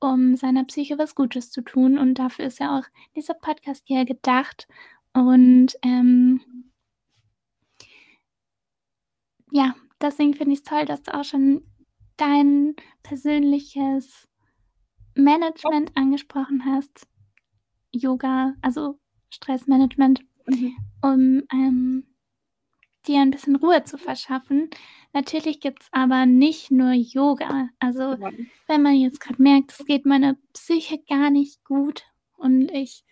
um 0.00 0.36
seiner 0.36 0.64
Psyche 0.64 0.98
was 0.98 1.14
Gutes 1.14 1.50
zu 1.50 1.62
tun. 1.62 1.98
Und 1.98 2.14
dafür 2.18 2.46
ist 2.46 2.60
ja 2.60 2.78
auch 2.78 2.84
dieser 3.16 3.34
Podcast 3.34 3.84
hier 3.86 4.04
gedacht. 4.04 4.68
Und 5.12 5.76
ähm, 5.82 6.40
ja, 9.50 9.74
deswegen 10.00 10.34
finde 10.34 10.52
ich 10.52 10.58
es 10.60 10.64
toll, 10.64 10.84
dass 10.84 11.02
du 11.02 11.14
auch 11.14 11.24
schon 11.24 11.62
dein 12.16 12.74
persönliches 13.02 14.28
Management 15.14 15.96
angesprochen 15.96 16.64
hast. 16.64 17.06
Yoga, 17.92 18.54
also 18.62 18.98
Stressmanagement, 19.30 20.20
Mhm. 20.48 20.76
um 21.02 21.42
ähm, 21.52 22.04
dir 23.06 23.20
ein 23.20 23.30
bisschen 23.30 23.56
Ruhe 23.56 23.84
zu 23.84 23.98
verschaffen. 23.98 24.70
Natürlich 25.12 25.60
gibt 25.60 25.82
es 25.82 25.88
aber 25.92 26.26
nicht 26.26 26.70
nur 26.70 26.92
Yoga. 26.92 27.68
Also 27.78 28.18
wenn 28.66 28.82
man 28.82 28.96
jetzt 28.96 29.20
gerade 29.20 29.42
merkt, 29.42 29.72
es 29.72 29.84
geht 29.86 30.04
meiner 30.04 30.36
Psyche 30.52 30.98
gar 31.08 31.30
nicht 31.30 31.64
gut 31.64 32.04
und 32.36 32.70
ich 32.70 33.04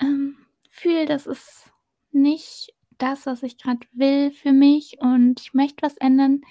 ähm, 0.00 0.36
fühle, 0.70 1.06
das 1.06 1.26
ist 1.26 1.72
nicht 2.12 2.74
das, 2.98 3.26
was 3.26 3.42
ich 3.42 3.58
gerade 3.58 3.86
will 3.92 4.30
für 4.30 4.52
mich 4.52 4.98
und 5.00 5.40
ich 5.40 5.54
möchte 5.54 5.82
was 5.82 5.96
ändern, 5.96 6.42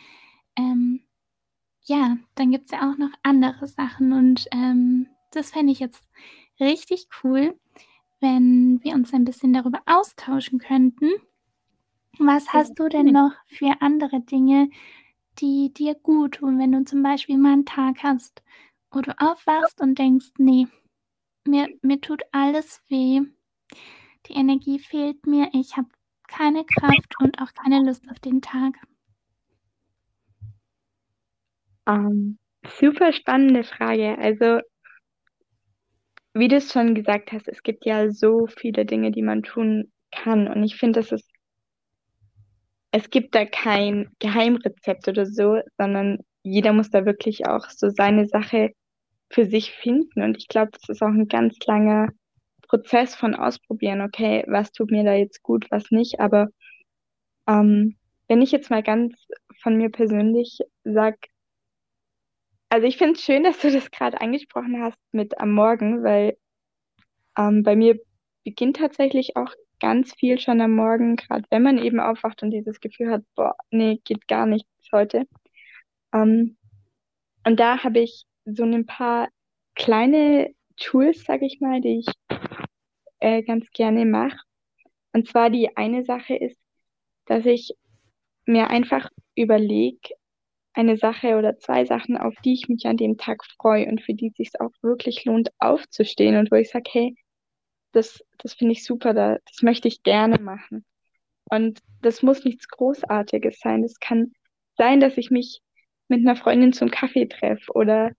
ähm, 0.55 1.03
ja, 1.83 2.17
dann 2.35 2.51
gibt 2.51 2.65
es 2.65 2.71
ja 2.71 2.91
auch 2.91 2.97
noch 2.97 3.11
andere 3.23 3.67
Sachen 3.67 4.11
und 4.13 4.47
ähm, 4.51 5.07
das 5.31 5.51
fände 5.51 5.71
ich 5.71 5.79
jetzt 5.79 6.03
richtig 6.59 7.07
cool, 7.23 7.57
wenn 8.19 8.79
wir 8.83 8.93
uns 8.93 9.13
ein 9.13 9.25
bisschen 9.25 9.53
darüber 9.53 9.81
austauschen 9.85 10.59
könnten. 10.59 11.09
Was 12.19 12.51
hast 12.53 12.79
du 12.79 12.89
denn 12.89 13.07
noch 13.07 13.33
für 13.47 13.81
andere 13.81 14.21
Dinge, 14.21 14.69
die 15.39 15.71
dir 15.73 15.95
gut 15.95 16.35
tun, 16.35 16.59
wenn 16.59 16.71
du 16.71 16.83
zum 16.83 17.03
Beispiel 17.03 17.37
mal 17.37 17.53
einen 17.53 17.65
Tag 17.65 17.97
hast, 18.03 18.43
wo 18.91 19.01
du 19.01 19.13
aufwachst 19.19 19.81
und 19.81 19.99
denkst, 19.99 20.31
nee, 20.37 20.67
mir, 21.45 21.67
mir 21.81 22.01
tut 22.01 22.23
alles 22.31 22.81
weh, 22.89 23.21
die 24.27 24.33
Energie 24.33 24.79
fehlt 24.79 25.25
mir, 25.27 25.49
ich 25.53 25.77
habe 25.77 25.89
keine 26.27 26.65
Kraft 26.65 27.15
und 27.21 27.39
auch 27.41 27.53
keine 27.53 27.83
Lust 27.85 28.09
auf 28.09 28.19
den 28.19 28.41
Tag. 28.41 28.75
Ähm, 31.87 32.37
super 32.79 33.13
spannende 33.13 33.63
Frage. 33.63 34.17
Also, 34.17 34.59
wie 36.33 36.47
du 36.47 36.57
es 36.57 36.71
schon 36.71 36.95
gesagt 36.95 37.31
hast, 37.31 37.47
es 37.47 37.63
gibt 37.63 37.85
ja 37.85 38.11
so 38.11 38.47
viele 38.47 38.85
Dinge, 38.85 39.11
die 39.11 39.21
man 39.23 39.43
tun 39.43 39.91
kann. 40.11 40.47
Und 40.47 40.63
ich 40.63 40.75
finde, 40.75 40.99
es 40.99 41.11
ist, 41.11 41.26
es 42.91 43.09
gibt 43.09 43.35
da 43.35 43.45
kein 43.45 44.09
Geheimrezept 44.19 45.07
oder 45.07 45.25
so, 45.25 45.59
sondern 45.77 46.19
jeder 46.43 46.73
muss 46.73 46.89
da 46.89 47.05
wirklich 47.05 47.45
auch 47.45 47.69
so 47.69 47.89
seine 47.89 48.27
Sache 48.27 48.73
für 49.29 49.45
sich 49.45 49.71
finden. 49.73 50.21
Und 50.21 50.37
ich 50.37 50.47
glaube, 50.47 50.71
das 50.71 50.87
ist 50.89 51.01
auch 51.01 51.07
ein 51.07 51.27
ganz 51.27 51.57
langer 51.65 52.09
Prozess 52.67 53.15
von 53.15 53.35
Ausprobieren. 53.35 54.01
Okay, 54.01 54.43
was 54.47 54.71
tut 54.71 54.91
mir 54.91 55.03
da 55.03 55.13
jetzt 55.13 55.43
gut, 55.43 55.67
was 55.69 55.91
nicht. 55.91 56.19
Aber 56.19 56.47
ähm, 57.47 57.97
wenn 58.27 58.41
ich 58.41 58.51
jetzt 58.51 58.69
mal 58.69 58.83
ganz 58.83 59.15
von 59.61 59.75
mir 59.77 59.89
persönlich 59.89 60.59
sage, 60.83 61.17
also 62.69 62.87
ich 62.87 62.97
finde 62.97 63.13
es 63.13 63.21
schön, 63.21 63.43
dass 63.43 63.59
du 63.59 63.71
das 63.71 63.91
gerade 63.91 64.21
angesprochen 64.21 64.81
hast 64.81 64.97
mit 65.11 65.39
am 65.39 65.51
Morgen, 65.51 66.03
weil 66.03 66.37
ähm, 67.37 67.63
bei 67.63 67.75
mir 67.75 67.99
beginnt 68.43 68.77
tatsächlich 68.77 69.35
auch 69.35 69.53
ganz 69.79 70.13
viel 70.15 70.39
schon 70.39 70.61
am 70.61 70.75
Morgen, 70.75 71.15
gerade 71.15 71.45
wenn 71.49 71.63
man 71.63 71.77
eben 71.77 71.99
aufwacht 71.99 72.43
und 72.43 72.51
dieses 72.51 72.79
Gefühl 72.79 73.11
hat, 73.11 73.23
boah, 73.35 73.55
nee, 73.71 73.99
geht 74.03 74.27
gar 74.27 74.45
nichts 74.45 74.69
heute. 74.91 75.27
Ähm, 76.13 76.57
und 77.45 77.59
da 77.59 77.83
habe 77.83 77.99
ich 77.99 78.25
so 78.45 78.63
ein 78.63 78.85
paar 78.85 79.29
kleine 79.75 80.53
Tools, 80.77 81.23
sage 81.23 81.45
ich 81.45 81.59
mal, 81.59 81.81
die 81.81 81.99
ich 81.99 82.07
äh, 83.19 83.43
ganz 83.43 83.69
gerne 83.71 84.05
mache. 84.05 84.37
Und 85.13 85.27
zwar 85.27 85.49
die 85.49 85.75
eine 85.75 86.03
Sache 86.03 86.35
ist, 86.35 86.59
dass 87.25 87.45
ich 87.45 87.73
mir 88.45 88.69
einfach 88.69 89.09
überlege, 89.35 90.09
eine 90.73 90.95
Sache 90.95 91.37
oder 91.37 91.57
zwei 91.57 91.85
Sachen, 91.85 92.17
auf 92.17 92.35
die 92.45 92.53
ich 92.53 92.69
mich 92.69 92.85
an 92.85 92.97
dem 92.97 93.17
Tag 93.17 93.43
freue 93.59 93.87
und 93.87 94.01
für 94.01 94.13
die 94.13 94.27
es 94.27 94.35
sich 94.35 94.61
auch 94.61 94.71
wirklich 94.81 95.25
lohnt, 95.25 95.49
aufzustehen 95.57 96.37
und 96.37 96.51
wo 96.51 96.55
ich 96.55 96.69
sage, 96.69 96.89
hey, 96.91 97.15
das, 97.97 98.23
das 98.37 98.53
finde 98.53 98.73
ich 98.73 98.85
super, 98.85 99.13
da, 99.13 99.37
das 99.45 99.63
möchte 99.63 99.87
ich 99.87 100.03
gerne 100.03 100.39
machen. 100.39 100.85
Und 101.49 101.79
das 102.01 102.21
muss 102.21 102.43
nichts 102.45 102.67
Großartiges 102.67 103.59
sein. 103.59 103.83
Es 103.83 103.99
kann 103.99 104.33
sein, 104.77 104.99
dass 104.99 105.17
ich 105.17 105.31
mich 105.31 105.61
mit 106.07 106.19
einer 106.19 106.35
Freundin 106.35 106.73
zum 106.73 106.91
Kaffee 106.91 107.25
treffe 107.25 107.71
oder 107.73 108.11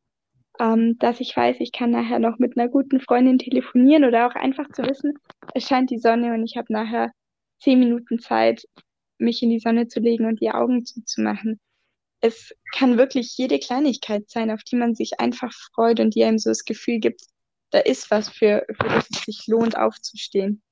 ähm, 0.59 0.99
dass 0.99 1.21
ich 1.21 1.37
weiß, 1.37 1.57
ich 1.61 1.73
kann 1.73 1.91
nachher 1.91 2.19
noch 2.19 2.39
mit 2.39 2.59
einer 2.59 2.69
guten 2.69 3.01
Freundin 3.01 3.39
telefonieren 3.39 4.05
oder 4.05 4.27
auch 4.27 4.35
einfach 4.35 4.69
zu 4.73 4.83
wissen, 4.83 5.15
es 5.55 5.69
scheint 5.69 5.91
die 5.91 5.99
Sonne 5.99 6.35
und 6.35 6.45
ich 6.45 6.57
habe 6.57 6.73
nachher 6.73 7.13
zehn 7.61 7.79
Minuten 7.79 8.19
Zeit, 8.19 8.65
mich 9.19 9.43
in 9.43 9.51
die 9.51 9.61
Sonne 9.61 9.87
zu 9.87 10.01
legen 10.01 10.27
und 10.27 10.41
die 10.41 10.51
Augen 10.51 10.85
zuzumachen. 10.85 11.61
Es 12.21 12.53
kann 12.75 12.99
wirklich 12.99 13.37
jede 13.37 13.61
Kleinigkeit 13.61 14.29
sein, 14.29 14.51
auf 14.51 14.65
die 14.65 14.77
man 14.77 14.97
sich 14.97 15.21
einfach 15.21 15.53
freut 15.53 16.01
und 16.01 16.17
die 16.17 16.25
einem 16.25 16.39
so 16.39 16.51
das 16.51 16.65
Gefühl 16.65 16.99
gibt, 16.99 17.23
da 17.71 17.79
ist 17.81 18.11
was, 18.11 18.29
für, 18.29 18.65
für 18.69 18.89
das 18.89 19.09
es 19.11 19.23
sich 19.23 19.47
lohnt, 19.47 19.77
aufzustehen. 19.77 20.63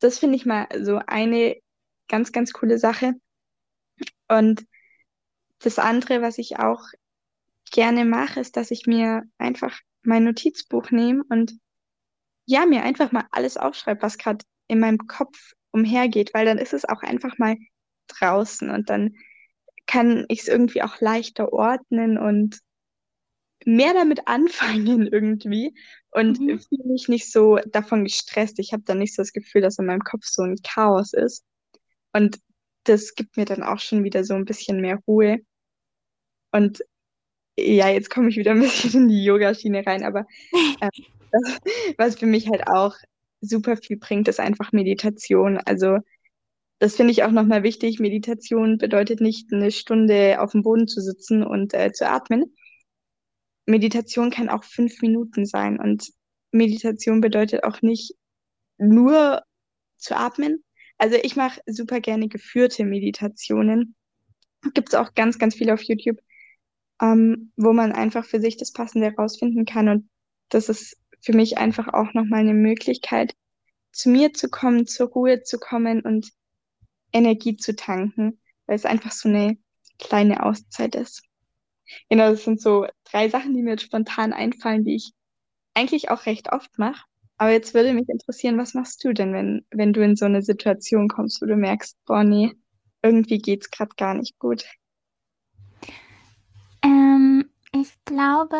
Das 0.00 0.18
finde 0.18 0.36
ich 0.36 0.46
mal 0.46 0.66
so 0.80 1.00
eine 1.06 1.56
ganz, 2.08 2.32
ganz 2.32 2.52
coole 2.52 2.78
Sache. 2.78 3.14
Und 4.28 4.66
das 5.60 5.78
andere, 5.78 6.22
was 6.22 6.38
ich 6.38 6.58
auch 6.58 6.82
gerne 7.70 8.04
mache, 8.04 8.40
ist, 8.40 8.56
dass 8.56 8.70
ich 8.70 8.86
mir 8.86 9.22
einfach 9.38 9.78
mein 10.02 10.24
Notizbuch 10.24 10.90
nehme 10.90 11.22
und 11.28 11.58
ja, 12.46 12.66
mir 12.66 12.82
einfach 12.82 13.12
mal 13.12 13.26
alles 13.30 13.56
aufschreibe, 13.56 14.02
was 14.02 14.18
gerade 14.18 14.44
in 14.66 14.80
meinem 14.80 14.98
Kopf 15.06 15.52
umhergeht, 15.70 16.34
weil 16.34 16.46
dann 16.46 16.58
ist 16.58 16.72
es 16.72 16.84
auch 16.84 17.02
einfach 17.02 17.38
mal 17.38 17.56
draußen 18.08 18.70
und 18.70 18.90
dann 18.90 19.14
kann 19.86 20.24
ich 20.28 20.40
es 20.40 20.48
irgendwie 20.48 20.82
auch 20.82 21.00
leichter 21.00 21.52
ordnen 21.52 22.18
und 22.18 22.60
mehr 23.66 23.94
damit 23.94 24.26
anfangen 24.28 25.06
irgendwie 25.12 25.74
und 26.10 26.40
Mhm. 26.40 26.58
fühle 26.60 26.84
mich 26.86 27.08
nicht 27.08 27.30
so 27.32 27.58
davon 27.66 28.04
gestresst. 28.04 28.58
Ich 28.58 28.72
habe 28.72 28.82
dann 28.84 28.98
nicht 28.98 29.14
so 29.14 29.22
das 29.22 29.32
Gefühl, 29.32 29.62
dass 29.62 29.78
in 29.78 29.86
meinem 29.86 30.04
Kopf 30.04 30.24
so 30.24 30.42
ein 30.42 30.56
Chaos 30.62 31.12
ist. 31.12 31.44
Und 32.12 32.40
das 32.84 33.14
gibt 33.14 33.36
mir 33.36 33.44
dann 33.44 33.62
auch 33.62 33.78
schon 33.80 34.04
wieder 34.04 34.24
so 34.24 34.34
ein 34.34 34.44
bisschen 34.44 34.80
mehr 34.80 34.98
Ruhe. 35.06 35.38
Und 36.52 36.80
ja, 37.58 37.88
jetzt 37.88 38.10
komme 38.10 38.28
ich 38.30 38.36
wieder 38.36 38.52
ein 38.52 38.60
bisschen 38.60 39.04
in 39.04 39.08
die 39.08 39.24
Yoga-Schiene 39.24 39.86
rein, 39.86 40.04
aber 40.04 40.26
ähm, 40.80 40.90
das, 41.32 41.58
was 41.98 42.18
für 42.18 42.26
mich 42.26 42.48
halt 42.48 42.66
auch 42.68 42.96
super 43.40 43.76
viel 43.76 43.98
bringt, 43.98 44.28
ist 44.28 44.40
einfach 44.40 44.72
Meditation. 44.72 45.58
Also 45.58 45.98
das 46.80 46.96
finde 46.96 47.12
ich 47.12 47.24
auch 47.24 47.30
nochmal 47.30 47.62
wichtig. 47.62 48.00
Meditation 48.00 48.78
bedeutet 48.78 49.20
nicht, 49.20 49.52
eine 49.52 49.70
Stunde 49.70 50.40
auf 50.40 50.52
dem 50.52 50.62
Boden 50.62 50.88
zu 50.88 51.00
sitzen 51.00 51.42
und 51.44 51.74
äh, 51.74 51.92
zu 51.92 52.08
atmen. 52.08 52.54
Meditation 53.70 54.30
kann 54.30 54.48
auch 54.48 54.64
fünf 54.64 55.00
Minuten 55.00 55.46
sein 55.46 55.78
und 55.78 56.12
Meditation 56.52 57.20
bedeutet 57.20 57.64
auch 57.64 57.82
nicht 57.82 58.14
nur 58.78 59.42
zu 59.98 60.16
atmen. 60.16 60.64
Also 60.98 61.16
ich 61.22 61.36
mache 61.36 61.60
super 61.66 62.00
gerne 62.00 62.28
geführte 62.28 62.84
Meditationen. 62.84 63.94
Gibt 64.74 64.90
es 64.90 64.94
auch 64.94 65.14
ganz, 65.14 65.38
ganz 65.38 65.54
viel 65.54 65.70
auf 65.70 65.82
YouTube, 65.82 66.18
ähm, 67.00 67.52
wo 67.56 67.72
man 67.72 67.92
einfach 67.92 68.24
für 68.24 68.40
sich 68.40 68.56
das 68.56 68.72
Passende 68.72 69.10
herausfinden 69.10 69.64
kann. 69.64 69.88
Und 69.88 70.10
das 70.48 70.68
ist 70.68 70.98
für 71.22 71.32
mich 71.32 71.58
einfach 71.58 71.88
auch 71.88 72.12
nochmal 72.14 72.40
eine 72.40 72.54
Möglichkeit, 72.54 73.34
zu 73.92 74.10
mir 74.10 74.32
zu 74.32 74.48
kommen, 74.48 74.86
zur 74.86 75.08
Ruhe 75.08 75.42
zu 75.42 75.58
kommen 75.58 76.02
und 76.02 76.30
Energie 77.12 77.56
zu 77.56 77.74
tanken, 77.74 78.40
weil 78.66 78.76
es 78.76 78.84
einfach 78.84 79.12
so 79.12 79.28
eine 79.28 79.58
kleine 79.98 80.42
Auszeit 80.42 80.94
ist. 80.94 81.22
Genau, 82.08 82.30
das 82.30 82.44
sind 82.44 82.60
so 82.60 82.86
drei 83.04 83.28
Sachen, 83.28 83.54
die 83.54 83.62
mir 83.62 83.72
jetzt 83.72 83.84
spontan 83.84 84.32
einfallen, 84.32 84.84
die 84.84 84.96
ich 84.96 85.12
eigentlich 85.74 86.10
auch 86.10 86.26
recht 86.26 86.52
oft 86.52 86.78
mache. 86.78 87.04
Aber 87.36 87.52
jetzt 87.52 87.72
würde 87.72 87.94
mich 87.94 88.08
interessieren, 88.08 88.58
was 88.58 88.74
machst 88.74 89.02
du 89.02 89.14
denn, 89.14 89.32
wenn, 89.32 89.64
wenn 89.70 89.92
du 89.92 90.04
in 90.04 90.14
so 90.14 90.26
eine 90.26 90.42
Situation 90.42 91.08
kommst, 91.08 91.40
wo 91.40 91.46
du 91.46 91.56
merkst, 91.56 91.96
boah, 92.04 92.22
nee, 92.22 92.52
irgendwie 93.02 93.38
geht's 93.38 93.70
gerade 93.70 93.94
gar 93.96 94.14
nicht 94.14 94.38
gut. 94.38 94.64
Ähm, 96.82 97.48
ich 97.72 97.94
glaube, 98.04 98.58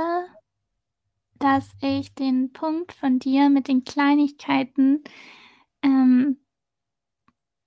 dass 1.39 1.71
ich 1.83 2.15
den 2.15 2.53
Punkt 2.53 2.93
von 2.93 3.19
dir 3.19 3.51
mit 3.51 3.69
den 3.69 3.85
Kleinigkeiten 3.85 5.03
ähm, 5.83 6.39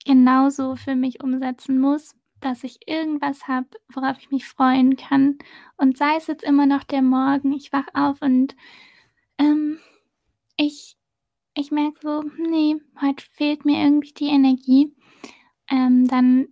genauso 0.04 0.76
für 0.76 0.94
mich 0.94 1.22
umsetzen 1.22 1.78
muss, 1.78 2.14
dass 2.44 2.62
ich 2.62 2.86
irgendwas 2.86 3.48
habe, 3.48 3.68
worauf 3.92 4.18
ich 4.18 4.30
mich 4.30 4.46
freuen 4.46 4.96
kann. 4.96 5.38
Und 5.76 5.96
sei 5.96 6.16
es 6.16 6.26
jetzt 6.26 6.44
immer 6.44 6.66
noch 6.66 6.84
der 6.84 7.02
Morgen, 7.02 7.52
ich 7.52 7.72
wach 7.72 7.86
auf 7.94 8.20
und 8.20 8.54
ähm, 9.38 9.78
ich, 10.56 10.96
ich 11.54 11.70
merke 11.70 11.98
so, 12.02 12.22
nee, 12.36 12.76
heute 13.00 13.24
fehlt 13.32 13.64
mir 13.64 13.82
irgendwie 13.82 14.12
die 14.12 14.28
Energie. 14.28 14.94
Ähm, 15.70 16.06
dann 16.06 16.48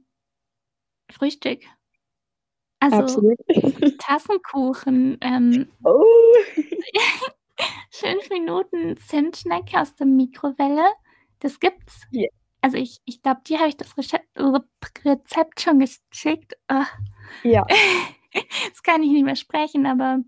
Frühstück. 1.11 1.61
Also 2.81 2.97
Absolut. 2.97 3.39
Tassenkuchen, 3.99 5.19
ähm, 5.21 5.69
Oh. 5.85 6.05
fünf 7.91 8.31
Minuten 8.31 8.97
Zimtschnecke 8.97 9.79
aus 9.79 9.95
der 9.95 10.07
Mikrowelle. 10.07 10.85
Das 11.41 11.61
gibt's. 11.61 12.03
Ja. 12.11 12.29
Also 12.63 12.77
ich, 12.79 13.01
ich 13.05 13.23
glaube, 13.23 13.43
dir 13.47 13.59
habe 13.59 13.69
ich 13.69 13.77
das 13.77 13.97
Rezept, 13.99 14.27
Rezept 15.05 15.61
schon 15.61 15.81
geschickt. 15.81 16.55
Ugh. 16.71 16.87
Ja. 17.45 17.67
Das 18.71 18.83
kann 18.83 19.03
ich 19.03 19.11
nicht 19.11 19.27
mehr 19.27 19.37
sprechen, 19.37 19.85
aber 19.85 20.21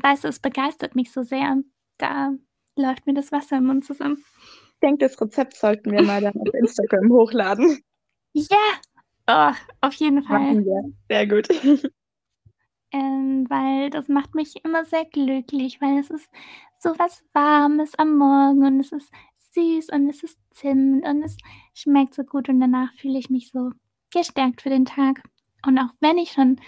weißt 0.00 0.22
du, 0.22 0.28
es 0.28 0.38
begeistert 0.38 0.94
mich 0.94 1.10
so 1.10 1.24
sehr. 1.24 1.56
Da 1.96 2.30
läuft 2.76 3.06
mir 3.06 3.14
das 3.14 3.32
Wasser 3.32 3.56
im 3.56 3.66
Mund 3.66 3.84
zusammen. 3.84 4.24
Ich 4.74 4.80
denke, 4.80 5.04
das 5.04 5.20
Rezept 5.20 5.56
sollten 5.56 5.90
wir 5.90 6.04
mal 6.04 6.20
dann 6.20 6.36
auf 6.36 6.54
Instagram 6.54 7.10
hochladen. 7.12 7.82
Ja, 8.34 8.56
oh, 9.26 9.52
auf 9.80 9.94
jeden 9.94 10.22
Fall. 10.22 10.38
Machen 10.38 10.64
wir. 10.64 10.92
Sehr 11.08 11.26
gut. 11.26 11.48
Ähm, 12.90 13.44
weil 13.50 13.90
das 13.90 14.08
macht 14.08 14.34
mich 14.34 14.64
immer 14.64 14.82
sehr 14.86 15.04
glücklich, 15.04 15.78
weil 15.82 15.98
es 15.98 16.08
ist 16.08 16.30
so 16.78 16.98
was 16.98 17.22
Warmes 17.34 17.94
am 17.98 18.16
Morgen 18.16 18.64
und 18.64 18.80
es 18.80 18.92
ist 18.92 19.12
süß 19.54 19.88
und 19.90 20.08
es 20.08 20.22
ist 20.22 20.38
Zimt 20.52 21.04
und 21.06 21.22
es 21.22 21.36
schmeckt 21.74 22.14
so 22.14 22.24
gut 22.24 22.48
und 22.48 22.60
danach 22.60 22.92
fühle 22.94 23.18
ich 23.18 23.30
mich 23.30 23.50
so 23.50 23.70
gestärkt 24.10 24.62
für 24.62 24.70
den 24.70 24.84
Tag. 24.84 25.22
Und 25.66 25.78
auch 25.78 25.90
wenn 26.00 26.18
ich 26.18 26.32
schon 26.32 26.60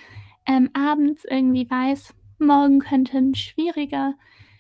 ähm, 0.46 0.70
abends 0.74 1.24
irgendwie 1.24 1.68
weiß, 1.68 2.14
morgen 2.38 2.80
könnte 2.80 3.18
ein 3.18 3.34
schwieriger 3.34 4.14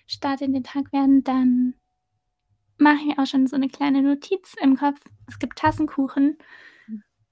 Start 0.06 0.40
in 0.40 0.52
den 0.52 0.64
Tag 0.64 0.92
werden, 0.92 1.24
dann 1.24 1.74
mache 2.78 3.04
ich 3.08 3.18
auch 3.18 3.26
schon 3.26 3.46
so 3.46 3.56
eine 3.56 3.68
kleine 3.68 4.02
Notiz 4.02 4.54
im 4.60 4.76
Kopf. 4.76 5.00
Es 5.28 5.38
gibt 5.38 5.58
Tassenkuchen 5.58 6.38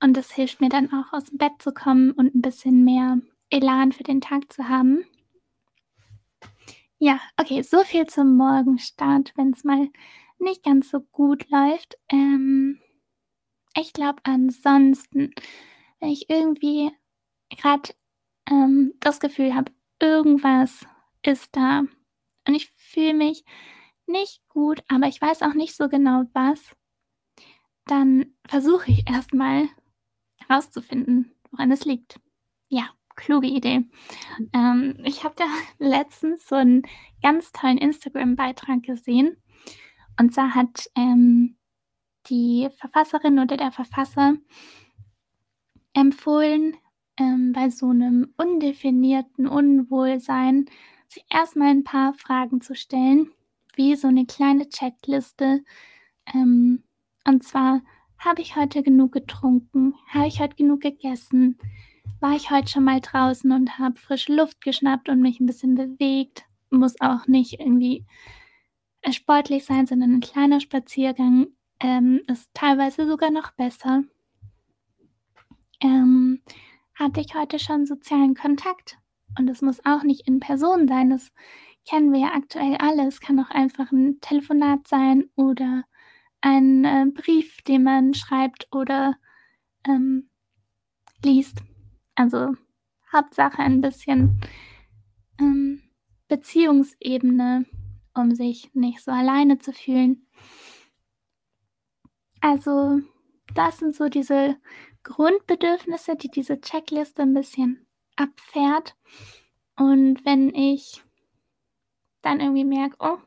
und 0.00 0.16
das 0.16 0.32
hilft 0.32 0.60
mir 0.60 0.68
dann 0.68 0.92
auch 0.92 1.12
aus 1.12 1.24
dem 1.24 1.38
Bett 1.38 1.60
zu 1.60 1.72
kommen 1.72 2.12
und 2.12 2.34
ein 2.34 2.42
bisschen 2.42 2.84
mehr 2.84 3.18
Elan 3.50 3.92
für 3.92 4.04
den 4.04 4.20
Tag 4.20 4.52
zu 4.52 4.68
haben. 4.68 5.04
Ja, 6.98 7.20
okay, 7.36 7.62
so 7.62 7.84
viel 7.84 8.06
zum 8.06 8.36
Morgenstart, 8.36 9.32
wenn 9.36 9.52
es 9.52 9.64
mal 9.64 9.88
nicht 10.38 10.62
ganz 10.62 10.90
so 10.90 11.00
gut 11.00 11.48
läuft. 11.50 11.98
Ähm, 12.10 12.80
ich 13.76 13.92
glaube, 13.92 14.20
ansonsten, 14.24 15.30
wenn 16.00 16.10
ich 16.10 16.28
irgendwie 16.30 16.90
gerade 17.50 17.90
ähm, 18.50 18.94
das 19.00 19.20
Gefühl 19.20 19.54
habe, 19.54 19.72
irgendwas 20.00 20.86
ist 21.22 21.54
da 21.56 21.80
und 22.46 22.54
ich 22.54 22.70
fühle 22.76 23.14
mich 23.14 23.44
nicht 24.06 24.40
gut, 24.48 24.82
aber 24.88 25.06
ich 25.06 25.20
weiß 25.20 25.42
auch 25.42 25.54
nicht 25.54 25.76
so 25.76 25.88
genau 25.88 26.24
was, 26.32 26.60
dann 27.86 28.34
versuche 28.46 28.90
ich 28.90 29.08
erstmal 29.08 29.68
herauszufinden, 30.46 31.34
woran 31.50 31.70
es 31.70 31.84
liegt. 31.84 32.20
Ja, 32.68 32.90
kluge 33.16 33.48
Idee. 33.48 33.88
Ähm, 34.52 34.98
ich 35.04 35.24
habe 35.24 35.34
da 35.36 35.44
letztens 35.78 36.46
so 36.46 36.54
einen 36.54 36.82
ganz 37.22 37.52
tollen 37.52 37.78
Instagram-Beitrag 37.78 38.82
gesehen. 38.82 39.36
Und 40.18 40.34
zwar 40.34 40.54
hat 40.54 40.90
ähm, 40.96 41.56
die 42.28 42.68
Verfasserin 42.76 43.38
oder 43.38 43.56
der 43.56 43.72
Verfasser 43.72 44.34
empfohlen, 45.94 46.76
ähm, 47.18 47.52
bei 47.52 47.70
so 47.70 47.88
einem 47.88 48.32
undefinierten 48.36 49.46
Unwohlsein 49.46 50.66
sich 51.08 51.24
erstmal 51.30 51.68
ein 51.68 51.84
paar 51.84 52.14
Fragen 52.14 52.60
zu 52.60 52.74
stellen, 52.74 53.30
wie 53.74 53.96
so 53.96 54.08
eine 54.08 54.26
kleine 54.26 54.68
Checkliste. 54.68 55.62
Ähm, 56.34 56.84
und 57.26 57.44
zwar, 57.44 57.82
habe 58.18 58.42
ich 58.42 58.56
heute 58.56 58.82
genug 58.82 59.12
getrunken? 59.12 59.94
Habe 60.08 60.26
ich 60.26 60.40
heute 60.40 60.56
genug 60.56 60.80
gegessen? 60.80 61.58
War 62.20 62.34
ich 62.34 62.50
heute 62.50 62.68
schon 62.68 62.84
mal 62.84 63.00
draußen 63.00 63.50
und 63.52 63.78
habe 63.78 63.98
frische 63.98 64.34
Luft 64.34 64.60
geschnappt 64.60 65.08
und 65.08 65.20
mich 65.20 65.38
ein 65.38 65.46
bisschen 65.46 65.76
bewegt? 65.76 66.44
Muss 66.70 67.00
auch 67.00 67.26
nicht 67.28 67.60
irgendwie 67.60 68.04
sportlich 69.10 69.64
sein, 69.64 69.86
sondern 69.86 70.14
ein 70.14 70.20
kleiner 70.20 70.60
Spaziergang 70.60 71.48
ähm, 71.80 72.20
ist 72.26 72.50
teilweise 72.54 73.06
sogar 73.06 73.30
noch 73.30 73.52
besser. 73.52 74.04
Ähm, 75.80 76.42
hatte 76.94 77.20
ich 77.20 77.34
heute 77.34 77.58
schon 77.58 77.86
sozialen 77.86 78.34
Kontakt? 78.34 78.98
Und 79.38 79.48
es 79.48 79.62
muss 79.62 79.84
auch 79.84 80.02
nicht 80.02 80.26
in 80.26 80.40
Person 80.40 80.88
sein, 80.88 81.10
das 81.10 81.30
kennen 81.88 82.12
wir 82.12 82.20
ja 82.20 82.34
aktuell 82.34 82.76
alle. 82.76 83.06
Es 83.06 83.20
kann 83.20 83.38
auch 83.38 83.50
einfach 83.50 83.92
ein 83.92 84.20
Telefonat 84.20 84.88
sein 84.88 85.30
oder 85.36 85.84
ein 86.40 86.84
äh, 86.84 87.06
Brief, 87.12 87.62
den 87.62 87.84
man 87.84 88.14
schreibt 88.14 88.68
oder 88.72 89.16
ähm, 89.86 90.28
liest. 91.24 91.62
Also 92.14 92.54
Hauptsache 93.12 93.58
ein 93.58 93.80
bisschen 93.80 94.40
ähm, 95.40 95.82
Beziehungsebene, 96.28 97.64
um 98.18 98.34
sich 98.34 98.74
nicht 98.74 99.02
so 99.02 99.10
alleine 99.10 99.58
zu 99.58 99.72
fühlen. 99.72 100.26
Also 102.40 103.00
das 103.54 103.78
sind 103.78 103.94
so 103.94 104.08
diese 104.08 104.56
Grundbedürfnisse, 105.02 106.16
die 106.16 106.30
diese 106.30 106.60
Checkliste 106.60 107.22
ein 107.22 107.34
bisschen 107.34 107.86
abfährt. 108.16 108.94
Und 109.76 110.24
wenn 110.24 110.54
ich 110.54 111.02
dann 112.22 112.40
irgendwie 112.40 112.64
merke, 112.64 112.96
oh, 112.98 113.18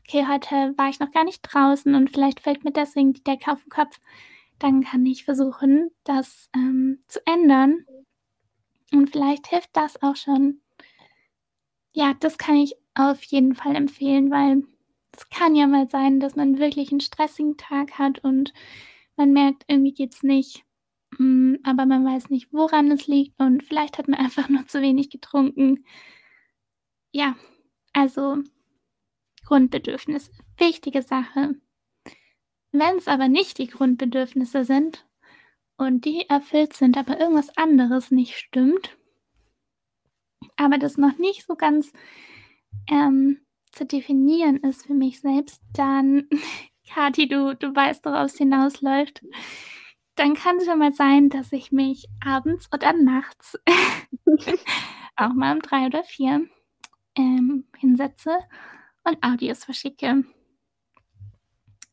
okay, 0.00 0.26
heute 0.26 0.74
war 0.76 0.88
ich 0.88 1.00
noch 1.00 1.10
gar 1.12 1.24
nicht 1.24 1.42
draußen 1.42 1.94
und 1.94 2.10
vielleicht 2.10 2.40
fällt 2.40 2.64
mir 2.64 2.72
deswegen 2.72 3.12
die 3.12 3.22
Decke 3.22 3.52
auf 3.52 3.62
den 3.62 3.70
Kopf, 3.70 4.00
dann 4.58 4.84
kann 4.84 5.04
ich 5.06 5.24
versuchen, 5.24 5.90
das 6.04 6.48
ähm, 6.54 7.00
zu 7.08 7.20
ändern. 7.26 7.84
Und 8.92 9.10
vielleicht 9.10 9.48
hilft 9.48 9.70
das 9.72 10.02
auch 10.02 10.16
schon. 10.16 10.60
Ja, 11.92 12.14
das 12.20 12.38
kann 12.38 12.56
ich 12.56 12.74
auf 12.94 13.22
jeden 13.24 13.54
Fall 13.54 13.76
empfehlen, 13.76 14.30
weil 14.30 14.64
es 15.12 15.28
kann 15.28 15.54
ja 15.54 15.66
mal 15.66 15.88
sein, 15.90 16.20
dass 16.20 16.36
man 16.36 16.58
wirklich 16.58 16.90
einen 16.90 17.00
stressigen 17.00 17.56
Tag 17.56 17.98
hat 17.98 18.24
und 18.24 18.52
man 19.16 19.32
merkt, 19.32 19.64
irgendwie 19.68 19.92
geht 19.92 20.14
es 20.14 20.22
nicht. 20.22 20.64
Mm, 21.18 21.56
aber 21.62 21.86
man 21.86 22.04
weiß 22.04 22.30
nicht, 22.30 22.52
woran 22.52 22.90
es 22.90 23.06
liegt 23.06 23.38
und 23.38 23.62
vielleicht 23.62 23.98
hat 23.98 24.08
man 24.08 24.20
einfach 24.20 24.48
nur 24.48 24.66
zu 24.66 24.80
wenig 24.80 25.10
getrunken. 25.10 25.84
Ja, 27.12 27.36
also 27.92 28.38
Grundbedürfnisse, 29.44 30.32
wichtige 30.56 31.02
Sache. 31.02 31.54
Wenn 32.72 32.96
es 32.96 33.06
aber 33.06 33.28
nicht 33.28 33.58
die 33.58 33.66
Grundbedürfnisse 33.66 34.64
sind 34.64 35.06
und 35.76 36.06
die 36.06 36.26
erfüllt 36.28 36.72
sind, 36.72 36.96
aber 36.96 37.20
irgendwas 37.20 37.54
anderes 37.58 38.10
nicht 38.10 38.34
stimmt, 38.38 38.96
aber 40.56 40.78
das 40.78 40.96
noch 40.96 41.18
nicht 41.18 41.44
so 41.46 41.54
ganz 41.54 41.92
ähm, 42.88 43.38
zu 43.72 43.86
definieren 43.86 44.58
ist 44.58 44.86
für 44.86 44.94
mich 44.94 45.20
selbst, 45.20 45.62
dann, 45.72 46.28
Kathi, 46.88 47.28
du, 47.28 47.56
du 47.56 47.74
weißt, 47.74 48.04
worauf 48.04 48.26
es 48.26 48.36
hinausläuft, 48.36 49.22
dann 50.16 50.34
kann 50.34 50.56
es 50.58 50.66
schon 50.66 50.78
mal 50.78 50.92
sein, 50.92 51.30
dass 51.30 51.52
ich 51.52 51.72
mich 51.72 52.06
abends 52.24 52.68
oder 52.72 52.92
nachts 52.92 53.58
auch 55.16 55.32
mal 55.32 55.54
um 55.54 55.62
drei 55.62 55.86
oder 55.86 56.04
vier 56.04 56.46
ähm, 57.16 57.64
hinsetze 57.78 58.38
und 59.04 59.22
Audios 59.22 59.64
verschicke. 59.64 60.24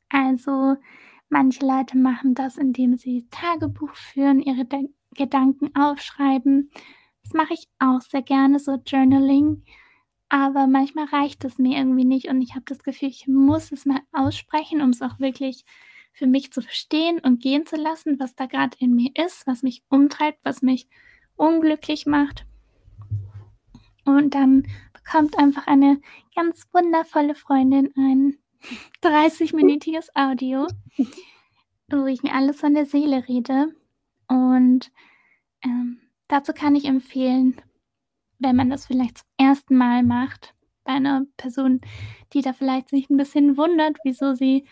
Also 0.09 0.75
manche 1.29 1.65
Leute 1.65 1.97
machen 1.97 2.33
das, 2.33 2.57
indem 2.57 2.97
sie 2.97 3.27
Tagebuch 3.29 3.93
führen, 3.95 4.41
ihre 4.41 4.65
De 4.65 4.89
Gedanken 5.15 5.75
aufschreiben. 5.75 6.69
Das 7.23 7.33
mache 7.33 7.53
ich 7.53 7.67
auch 7.79 7.99
sehr 8.01 8.21
gerne, 8.21 8.59
so 8.59 8.75
Journaling. 8.85 9.63
Aber 10.29 10.67
manchmal 10.67 11.05
reicht 11.05 11.43
es 11.43 11.57
mir 11.57 11.77
irgendwie 11.77 12.05
nicht 12.05 12.29
und 12.29 12.41
ich 12.41 12.51
habe 12.51 12.65
das 12.65 12.83
Gefühl, 12.83 13.09
ich 13.09 13.27
muss 13.27 13.71
es 13.71 13.85
mal 13.85 14.01
aussprechen, 14.11 14.81
um 14.81 14.91
es 14.91 15.01
auch 15.01 15.19
wirklich 15.19 15.65
für 16.13 16.27
mich 16.27 16.51
zu 16.53 16.61
verstehen 16.61 17.19
und 17.19 17.41
gehen 17.41 17.65
zu 17.65 17.75
lassen, 17.75 18.19
was 18.19 18.35
da 18.35 18.45
gerade 18.45 18.77
in 18.79 18.93
mir 18.93 19.11
ist, 19.15 19.47
was 19.47 19.63
mich 19.63 19.83
umtreibt, 19.89 20.39
was 20.43 20.61
mich 20.61 20.87
unglücklich 21.35 22.05
macht. 22.05 22.45
Und 24.05 24.35
dann 24.35 24.67
bekommt 24.93 25.37
einfach 25.37 25.65
eine 25.65 25.99
ganz 26.35 26.67
wundervolle 26.73 27.35
Freundin 27.35 27.91
ein 27.97 28.37
30-minütiges 29.03 30.09
Audio, 30.13 30.67
wo 31.89 32.05
ich 32.05 32.21
mir 32.21 32.33
alles 32.33 32.59
von 32.59 32.73
der 32.73 32.85
Seele 32.85 33.27
rede. 33.27 33.73
Und 34.27 34.91
ähm, 35.63 36.01
dazu 36.27 36.53
kann 36.53 36.75
ich 36.75 36.85
empfehlen, 36.85 37.59
wenn 38.39 38.55
man 38.55 38.69
das 38.69 38.87
vielleicht 38.87 39.19
zum 39.19 39.27
ersten 39.37 39.77
Mal 39.77 40.03
macht, 40.03 40.55
bei 40.83 40.93
einer 40.93 41.25
Person, 41.37 41.81
die 42.33 42.41
da 42.41 42.53
vielleicht 42.53 42.89
sich 42.89 43.09
ein 43.09 43.17
bisschen 43.17 43.57
wundert, 43.57 43.97
wieso 44.03 44.33
sie 44.33 44.65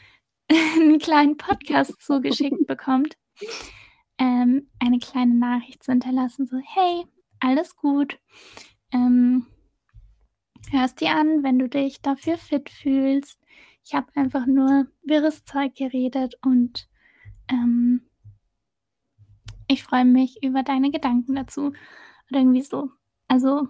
einen 0.75 0.99
kleinen 0.99 1.37
Podcast 1.37 2.01
zugeschickt 2.01 2.65
bekommt, 2.65 3.17
ähm, 4.17 4.69
eine 4.79 4.99
kleine 4.99 5.35
Nachricht 5.35 5.83
zu 5.83 5.91
hinterlassen, 5.91 6.47
so, 6.47 6.57
hey, 6.57 7.05
alles 7.39 7.75
gut. 7.75 8.19
Ähm, 8.91 9.45
hörst 10.71 11.01
dir 11.01 11.11
an, 11.11 11.43
wenn 11.43 11.59
du 11.59 11.69
dich 11.69 12.01
dafür 12.01 12.37
fit 12.37 12.69
fühlst. 12.69 13.39
Ich 13.83 13.93
habe 13.93 14.07
einfach 14.15 14.45
nur 14.47 14.87
wirres 15.03 15.45
Zeug 15.45 15.75
geredet 15.75 16.35
und 16.43 16.89
ähm, 17.49 18.01
ich 19.67 19.83
freue 19.83 20.05
mich 20.05 20.41
über 20.43 20.63
deine 20.63 20.91
Gedanken 20.91 21.35
dazu. 21.35 21.73
Oder 22.29 22.39
irgendwie 22.39 22.61
so. 22.61 22.89
Also, 23.27 23.67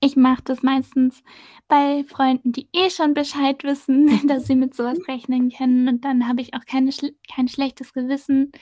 ich 0.00 0.16
mache 0.16 0.42
das 0.44 0.62
meistens 0.62 1.22
bei 1.66 2.04
Freunden, 2.04 2.52
die 2.52 2.68
eh 2.72 2.90
schon 2.90 3.14
Bescheid 3.14 3.64
wissen, 3.64 4.06
dass 4.28 4.46
sie 4.46 4.54
mit 4.54 4.74
sowas 4.74 4.98
rechnen 5.08 5.50
können. 5.50 5.88
Und 5.88 6.04
dann 6.04 6.28
habe 6.28 6.42
ich 6.42 6.54
auch 6.54 6.64
keine, 6.66 6.90
kein 7.34 7.48
schlechtes 7.48 7.92
Gewissen, 7.92 8.52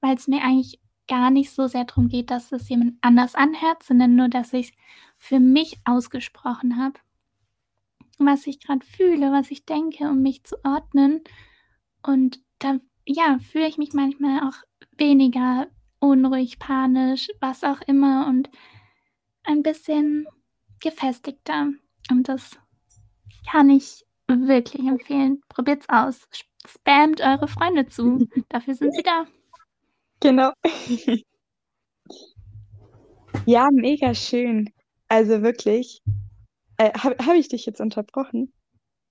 weil 0.00 0.16
es 0.16 0.26
mir 0.26 0.42
eigentlich 0.42 0.80
gar 1.06 1.30
nicht 1.30 1.50
so 1.50 1.66
sehr 1.66 1.84
darum 1.84 2.08
geht, 2.08 2.30
dass 2.30 2.52
es 2.52 2.68
jemand 2.68 2.94
anders 3.00 3.34
anhört, 3.34 3.82
sondern 3.82 4.14
nur, 4.14 4.28
dass 4.28 4.52
ich 4.52 4.68
es 4.68 4.74
für 5.18 5.40
mich 5.40 5.76
ausgesprochen 5.84 6.78
habe, 6.78 6.98
was 8.18 8.46
ich 8.46 8.60
gerade 8.60 8.86
fühle, 8.86 9.32
was 9.32 9.50
ich 9.50 9.66
denke, 9.66 10.08
um 10.08 10.22
mich 10.22 10.44
zu 10.44 10.56
ordnen. 10.64 11.20
Und 12.02 12.40
da, 12.58 12.78
ja, 13.04 13.38
fühle 13.38 13.66
ich 13.66 13.76
mich 13.76 13.92
manchmal 13.92 14.48
auch 14.48 14.54
weniger 14.96 15.66
unruhig, 15.98 16.58
panisch, 16.58 17.28
was 17.40 17.64
auch 17.64 17.80
immer 17.82 18.26
und 18.28 18.48
ein 19.44 19.62
bisschen 19.62 20.26
gefestigter. 20.80 21.68
Und 22.10 22.28
das 22.28 22.58
kann 23.50 23.70
ich 23.70 24.04
wirklich 24.26 24.86
empfehlen. 24.86 25.42
Probiert's 25.48 25.88
aus. 25.88 26.28
Spamt 26.66 27.20
eure 27.20 27.48
Freunde 27.48 27.86
zu. 27.86 28.26
Dafür 28.48 28.74
sind 28.74 28.94
sie 28.94 29.02
da. 29.02 29.26
Genau. 30.20 30.52
ja, 33.46 33.68
mega 33.72 34.14
schön. 34.14 34.70
Also 35.08 35.42
wirklich. 35.42 36.02
Äh, 36.76 36.92
Habe 36.98 37.16
hab 37.24 37.34
ich 37.34 37.48
dich 37.48 37.66
jetzt 37.66 37.80
unterbrochen? 37.80 38.52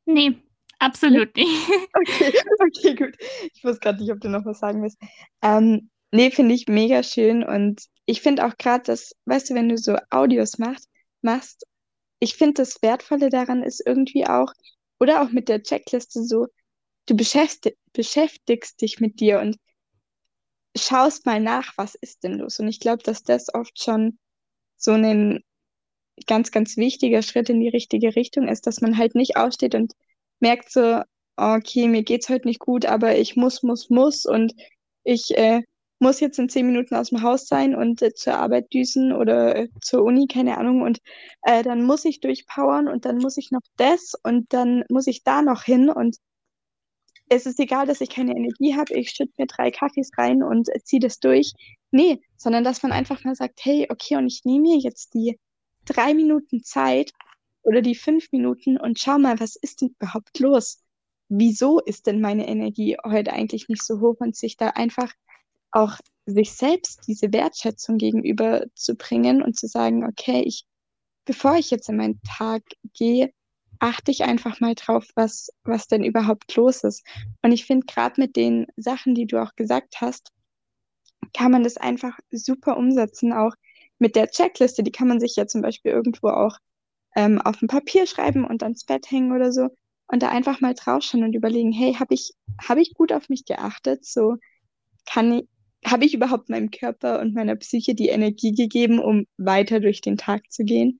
Nee, 0.05 0.35
absolut 0.79 1.35
nicht. 1.35 1.69
Okay, 1.93 2.33
okay, 2.59 2.95
gut. 2.95 3.15
Ich 3.53 3.63
wusste 3.63 3.79
gerade 3.79 3.99
nicht, 3.99 4.11
ob 4.11 4.19
du 4.21 4.29
noch 4.29 4.45
was 4.45 4.59
sagen 4.59 4.81
willst. 4.81 4.97
Ähm, 5.41 5.89
nee, 6.11 6.31
finde 6.31 6.55
ich 6.55 6.67
mega 6.67 7.03
schön. 7.03 7.43
Und 7.43 7.83
ich 8.05 8.21
finde 8.21 8.45
auch 8.45 8.57
gerade, 8.57 8.83
dass, 8.85 9.15
weißt 9.25 9.49
du, 9.49 9.53
wenn 9.55 9.69
du 9.69 9.77
so 9.77 9.97
Audios 10.09 10.57
macht, 10.57 10.83
machst, 11.21 11.65
ich 12.19 12.35
finde, 12.35 12.55
das 12.55 12.81
Wertvolle 12.81 13.29
daran 13.29 13.63
ist 13.63 13.81
irgendwie 13.85 14.25
auch, 14.27 14.53
oder 14.99 15.21
auch 15.21 15.29
mit 15.31 15.49
der 15.49 15.63
Checkliste 15.63 16.23
so, 16.23 16.47
du 17.05 17.15
beschäftig, 17.15 17.77
beschäftigst 17.93 18.81
dich 18.81 18.99
mit 18.99 19.19
dir 19.19 19.39
und 19.39 19.57
schaust 20.75 21.25
mal 21.25 21.39
nach, 21.39 21.73
was 21.77 21.95
ist 21.95 22.23
denn 22.23 22.39
los. 22.39 22.59
Und 22.59 22.67
ich 22.67 22.79
glaube, 22.79 23.03
dass 23.03 23.23
das 23.23 23.53
oft 23.53 23.81
schon 23.81 24.19
so 24.77 24.91
ein 24.91 25.43
ganz, 26.25 26.51
ganz 26.51 26.77
wichtiger 26.77 27.21
Schritt 27.21 27.49
in 27.49 27.59
die 27.59 27.69
richtige 27.69 28.15
Richtung 28.15 28.47
ist, 28.47 28.67
dass 28.67 28.81
man 28.81 28.97
halt 28.97 29.15
nicht 29.15 29.37
aufsteht 29.37 29.75
und 29.75 29.93
merkt 30.39 30.71
so, 30.71 31.01
okay, 31.37 31.87
mir 31.87 32.03
geht's 32.03 32.29
heute 32.29 32.47
nicht 32.47 32.59
gut, 32.59 32.85
aber 32.85 33.17
ich 33.17 33.35
muss, 33.35 33.63
muss, 33.63 33.89
muss 33.89 34.25
und 34.25 34.53
ich 35.03 35.37
äh, 35.37 35.61
muss 35.99 36.21
jetzt 36.21 36.39
in 36.39 36.49
zehn 36.49 36.65
Minuten 36.65 36.95
aus 36.95 37.09
dem 37.09 37.21
Haus 37.21 37.47
sein 37.47 37.75
und 37.75 38.01
äh, 38.01 38.13
zur 38.13 38.35
Arbeit 38.37 38.73
düsen 38.73 39.11
oder 39.11 39.55
äh, 39.55 39.69
zur 39.81 40.03
Uni, 40.03 40.27
keine 40.27 40.57
Ahnung. 40.57 40.81
Und 40.81 40.99
äh, 41.43 41.61
dann 41.61 41.83
muss 41.83 42.05
ich 42.05 42.21
durchpowern 42.21 42.87
und 42.87 43.05
dann 43.05 43.17
muss 43.17 43.37
ich 43.37 43.51
noch 43.51 43.61
das 43.75 44.13
und 44.23 44.53
dann 44.53 44.83
muss 44.89 45.07
ich 45.07 45.23
da 45.23 45.41
noch 45.41 45.63
hin. 45.63 45.89
Und 45.89 46.17
es 47.27 47.45
ist 47.45 47.59
egal, 47.59 47.85
dass 47.85 48.01
ich 48.01 48.09
keine 48.09 48.35
Energie 48.35 48.75
habe, 48.75 48.93
ich 48.93 49.11
schütte 49.11 49.33
mir 49.37 49.47
drei 49.47 49.71
Kaffees 49.71 50.11
rein 50.17 50.41
und 50.41 50.69
äh, 50.69 50.81
ziehe 50.81 51.01
das 51.01 51.19
durch. 51.19 51.53
Nee, 51.91 52.21
sondern 52.37 52.63
dass 52.63 52.81
man 52.81 52.91
einfach 52.91 53.23
mal 53.23 53.35
sagt, 53.35 53.59
hey, 53.63 53.87
okay, 53.89 54.15
und 54.15 54.27
ich 54.27 54.45
nehme 54.45 54.69
mir 54.69 54.77
jetzt 54.77 55.13
die 55.13 55.37
drei 55.85 56.13
Minuten 56.13 56.63
Zeit 56.63 57.11
oder 57.63 57.81
die 57.81 57.95
fünf 57.95 58.31
Minuten 58.31 58.77
und 58.77 58.99
schau 58.99 59.17
mal, 59.17 59.39
was 59.39 59.55
ist 59.55 59.81
denn 59.81 59.95
überhaupt 59.99 60.39
los? 60.39 60.81
Wieso 61.27 61.79
ist 61.79 62.07
denn 62.07 62.21
meine 62.21 62.47
Energie 62.47 62.97
heute 63.03 63.33
eigentlich 63.33 63.69
nicht 63.69 63.83
so 63.83 63.99
hoch 63.99 64.15
und 64.19 64.35
sich 64.35 64.57
da 64.57 64.69
einfach 64.69 65.13
auch 65.71 65.97
sich 66.25 66.53
selbst 66.53 67.07
diese 67.07 67.33
Wertschätzung 67.33 67.97
gegenüber 67.97 68.65
zu 68.75 68.95
bringen 68.95 69.41
und 69.41 69.57
zu 69.57 69.67
sagen, 69.67 70.05
okay, 70.05 70.43
ich, 70.45 70.65
bevor 71.25 71.55
ich 71.55 71.71
jetzt 71.71 71.89
in 71.89 71.97
meinen 71.97 72.21
Tag 72.21 72.63
gehe, 72.93 73.31
achte 73.79 74.11
ich 74.11 74.23
einfach 74.23 74.59
mal 74.59 74.75
drauf, 74.75 75.07
was, 75.15 75.49
was 75.63 75.87
denn 75.87 76.03
überhaupt 76.03 76.55
los 76.55 76.83
ist. 76.83 77.05
Und 77.41 77.51
ich 77.51 77.65
finde, 77.65 77.85
gerade 77.85 78.19
mit 78.19 78.35
den 78.35 78.67
Sachen, 78.75 79.15
die 79.15 79.25
du 79.25 79.41
auch 79.41 79.55
gesagt 79.55 80.01
hast, 80.01 80.31
kann 81.33 81.51
man 81.51 81.63
das 81.63 81.77
einfach 81.77 82.17
super 82.31 82.77
umsetzen. 82.77 83.33
Auch 83.33 83.53
mit 83.97 84.15
der 84.15 84.29
Checkliste, 84.29 84.83
die 84.83 84.91
kann 84.91 85.07
man 85.07 85.19
sich 85.19 85.35
ja 85.35 85.47
zum 85.47 85.61
Beispiel 85.61 85.91
irgendwo 85.91 86.29
auch 86.29 86.57
ähm, 87.15 87.41
auf 87.41 87.61
ein 87.61 87.67
Papier 87.67 88.05
schreiben 88.05 88.45
und 88.45 88.63
ans 88.63 88.85
Bett 88.85 89.09
hängen 89.09 89.31
oder 89.33 89.51
so. 89.51 89.69
Und 90.07 90.23
da 90.23 90.29
einfach 90.29 90.59
mal 90.59 90.73
draufschauen 90.73 91.23
und 91.23 91.35
überlegen, 91.35 91.71
hey, 91.71 91.93
habe 91.93 92.13
ich, 92.13 92.33
hab 92.67 92.77
ich 92.77 92.93
gut 92.93 93.13
auf 93.13 93.29
mich 93.29 93.45
geachtet? 93.45 94.05
So 94.05 94.37
kann 95.05 95.31
ich, 95.33 95.47
habe 95.85 96.05
ich 96.05 96.13
überhaupt 96.13 96.49
meinem 96.49 96.71
Körper 96.71 97.19
und 97.19 97.33
meiner 97.33 97.55
Psyche 97.55 97.95
die 97.95 98.09
Energie 98.09 98.53
gegeben, 98.53 98.99
um 98.99 99.25
weiter 99.37 99.79
durch 99.79 100.01
den 100.01 100.17
Tag 100.17 100.51
zu 100.51 100.63
gehen? 100.63 100.99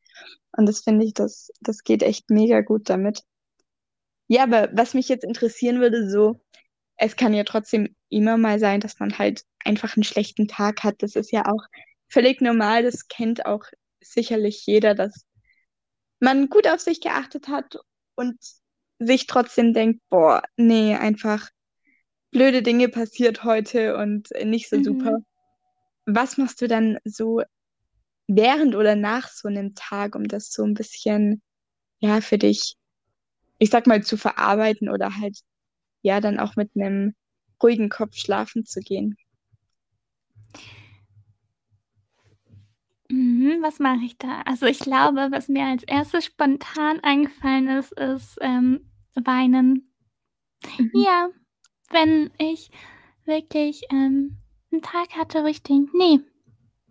Und 0.51 0.65
das 0.67 0.81
finde 0.81 1.05
ich, 1.05 1.13
das, 1.13 1.51
das 1.61 1.83
geht 1.83 2.03
echt 2.03 2.29
mega 2.29 2.61
gut 2.61 2.89
damit. 2.89 3.23
Ja, 4.27 4.43
aber 4.43 4.69
was 4.73 4.93
mich 4.93 5.09
jetzt 5.09 5.23
interessieren 5.23 5.79
würde, 5.79 6.09
so, 6.09 6.39
es 6.97 7.15
kann 7.15 7.33
ja 7.33 7.43
trotzdem 7.43 7.95
immer 8.09 8.37
mal 8.37 8.59
sein, 8.59 8.79
dass 8.79 8.99
man 8.99 9.17
halt 9.17 9.43
einfach 9.63 9.95
einen 9.95 10.03
schlechten 10.03 10.47
Tag 10.47 10.83
hat. 10.83 11.01
Das 11.01 11.15
ist 11.15 11.31
ja 11.31 11.45
auch 11.45 11.65
völlig 12.07 12.41
normal. 12.41 12.83
Das 12.83 13.07
kennt 13.07 13.45
auch 13.45 13.63
sicherlich 14.01 14.65
jeder, 14.65 14.95
dass 14.95 15.25
man 16.19 16.49
gut 16.49 16.67
auf 16.67 16.79
sich 16.79 17.01
geachtet 17.01 17.47
hat 17.47 17.77
und 18.15 18.37
sich 18.99 19.27
trotzdem 19.27 19.73
denkt, 19.73 20.01
boah, 20.09 20.43
nee, 20.57 20.95
einfach 20.95 21.49
blöde 22.31 22.61
Dinge 22.61 22.89
passiert 22.89 23.43
heute 23.43 23.97
und 23.97 24.29
nicht 24.43 24.69
so 24.69 24.77
mhm. 24.77 24.83
super. 24.83 25.17
Was 26.05 26.37
machst 26.37 26.61
du 26.61 26.67
dann 26.67 26.97
so 27.03 27.41
während 28.27 28.75
oder 28.75 28.95
nach 28.95 29.27
so 29.29 29.47
einem 29.47 29.73
Tag, 29.75 30.15
um 30.15 30.27
das 30.27 30.51
so 30.51 30.63
ein 30.63 30.73
bisschen, 30.73 31.41
ja, 31.99 32.21
für 32.21 32.37
dich, 32.37 32.75
ich 33.57 33.69
sag 33.69 33.87
mal, 33.87 34.03
zu 34.03 34.17
verarbeiten 34.17 34.89
oder 34.89 35.17
halt, 35.17 35.39
ja, 36.01 36.21
dann 36.21 36.39
auch 36.39 36.55
mit 36.55 36.71
einem 36.75 37.15
ruhigen 37.61 37.89
Kopf 37.89 38.15
schlafen 38.15 38.65
zu 38.65 38.79
gehen? 38.79 39.17
Mhm, 43.09 43.57
was 43.61 43.79
mache 43.79 44.05
ich 44.05 44.17
da? 44.19 44.41
Also 44.45 44.67
ich 44.67 44.79
glaube, 44.79 45.29
was 45.31 45.49
mir 45.49 45.65
als 45.65 45.83
erstes 45.83 46.25
spontan 46.25 46.99
eingefallen 47.01 47.67
ist, 47.67 47.91
ist 47.93 48.37
ähm, 48.41 48.91
weinen. 49.15 49.91
Mhm. 50.77 50.91
Ja, 50.93 51.29
wenn 51.89 52.31
ich 52.37 52.71
wirklich 53.25 53.83
ähm, 53.91 54.37
einen 54.71 54.81
Tag 54.81 55.15
hatte, 55.15 55.43
wo 55.43 55.47
ich 55.47 55.63
denke, 55.63 55.95
nee, 55.97 56.19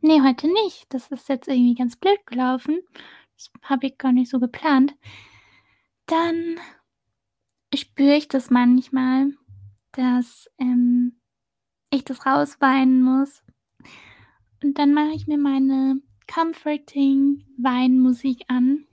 nee, 0.01 0.21
heute 0.23 0.49
nicht. 0.53 0.87
Das 0.91 1.09
ist 1.09 1.29
jetzt 1.29 1.49
irgendwie 1.49 1.75
ganz 1.75 1.97
blöd 1.97 2.25
gelaufen. 2.27 2.81
Das 3.35 3.51
habe 3.63 3.87
ich 3.87 3.99
gar 3.99 4.13
nicht 4.13 4.31
so 4.31 4.41
geplant. 4.41 4.95
Dann 6.07 6.59
spüre 7.75 8.17
ich 8.17 8.29
das 8.29 8.51
manchmal, 8.51 9.33
dass 9.93 10.49
ähm, 10.59 11.21
ich 11.91 12.05
das 12.05 12.27
rausweinen 12.27 13.03
muss. 13.03 13.43
Und 14.63 14.79
dann 14.79 14.93
mache 14.93 15.15
ich 15.15 15.27
mir 15.27 15.39
meine 15.39 16.01
comforting 16.33 17.45
Weinmusik 17.59 18.45
an. 18.49 18.87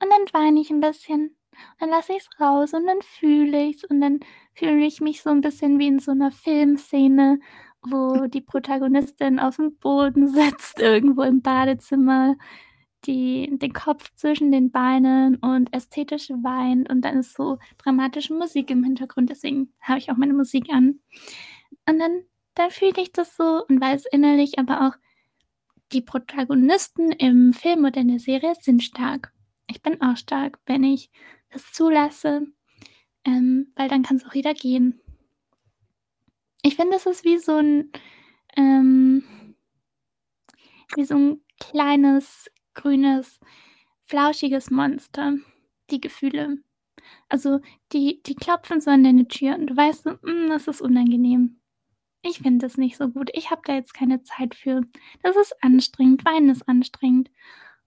Und 0.00 0.10
dann 0.10 0.42
weine 0.42 0.60
ich 0.60 0.70
ein 0.70 0.80
bisschen 0.80 1.37
dann 1.78 1.90
lasse 1.90 2.12
ich 2.12 2.18
es 2.18 2.40
raus 2.40 2.74
und 2.74 2.86
dann 2.86 3.00
fühle 3.02 3.64
ich 3.66 3.76
es 3.76 3.84
und 3.84 4.00
dann 4.00 4.20
fühle 4.54 4.84
ich 4.84 5.00
mich 5.00 5.22
so 5.22 5.30
ein 5.30 5.40
bisschen 5.40 5.78
wie 5.78 5.88
in 5.88 5.98
so 5.98 6.12
einer 6.12 6.30
Filmszene, 6.30 7.40
wo 7.82 8.26
die 8.28 8.40
Protagonistin 8.40 9.38
auf 9.38 9.56
dem 9.56 9.76
Boden 9.76 10.28
sitzt, 10.28 10.80
irgendwo 10.80 11.22
im 11.22 11.42
Badezimmer, 11.42 12.36
die 13.06 13.48
den 13.58 13.72
Kopf 13.72 14.10
zwischen 14.16 14.50
den 14.50 14.70
Beinen 14.70 15.36
und 15.36 15.72
ästhetisch 15.74 16.30
weint 16.30 16.90
und 16.90 17.02
dann 17.02 17.18
ist 17.18 17.34
so 17.34 17.58
dramatische 17.78 18.34
Musik 18.34 18.70
im 18.70 18.84
Hintergrund, 18.84 19.30
deswegen 19.30 19.72
habe 19.80 19.98
ich 19.98 20.10
auch 20.10 20.16
meine 20.16 20.34
Musik 20.34 20.68
an. 20.70 21.00
Und 21.88 21.98
dann 22.00 22.22
dann 22.58 22.70
fühle 22.70 23.00
ich 23.00 23.12
das 23.12 23.36
so 23.36 23.64
und 23.68 23.80
weiß 23.80 24.06
innerlich 24.10 24.58
aber 24.58 24.88
auch, 24.88 24.94
die 25.92 26.02
Protagonisten 26.02 27.12
im 27.12 27.52
Film 27.52 27.84
oder 27.84 28.00
in 28.00 28.08
der 28.08 28.18
Serie 28.18 28.54
sind 28.60 28.82
stark. 28.82 29.32
Ich 29.68 29.80
bin 29.80 30.02
auch 30.02 30.16
stark, 30.16 30.58
wenn 30.66 30.84
ich 30.84 31.10
das 31.50 31.72
zulasse, 31.72 32.46
ähm, 33.24 33.72
weil 33.76 33.88
dann 33.88 34.02
kann 34.04 34.18
es 34.18 34.26
auch 34.26 34.34
wieder 34.34 34.54
gehen. 34.54 35.00
Ich 36.62 36.76
finde, 36.76 36.96
es 36.96 37.06
ist 37.06 37.24
wie 37.24 37.38
so 37.38 37.56
ein, 37.56 37.90
ähm, 38.56 39.24
wie 40.94 41.04
so 41.04 41.14
ein 41.16 41.40
kleines, 41.60 42.50
grünes, 42.74 43.38
flauschiges 44.04 44.70
Monster, 44.70 45.34
die 45.90 46.00
Gefühle. 46.00 46.58
Also, 47.28 47.60
die 47.92 48.22
die 48.24 48.34
klopfen 48.36 48.80
so 48.80 48.90
an 48.90 49.04
deine 49.04 49.28
Tür 49.28 49.56
und 49.56 49.68
du 49.68 49.76
weißt 49.76 50.06
„Hm, 50.06 50.48
das 50.48 50.68
ist 50.68 50.82
unangenehm. 50.82 51.60
Ich 52.22 52.40
finde 52.40 52.66
das 52.66 52.78
nicht 52.78 52.96
so 52.98 53.08
gut. 53.08 53.30
Ich 53.34 53.50
habe 53.50 53.62
da 53.66 53.74
jetzt 53.74 53.94
keine 53.94 54.22
Zeit 54.24 54.54
für. 54.56 54.82
Das 55.22 55.36
ist 55.36 55.54
anstrengend. 55.62 56.24
Weinen 56.24 56.50
ist 56.50 56.68
anstrengend.“ 56.68 57.30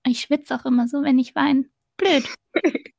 Ich 0.08 0.22
schwitze 0.22 0.56
auch 0.56 0.66
immer 0.66 0.88
so, 0.88 1.04
wenn 1.04 1.20
ich 1.20 1.36
weine. 1.36 1.66
Blöd. 1.98 2.26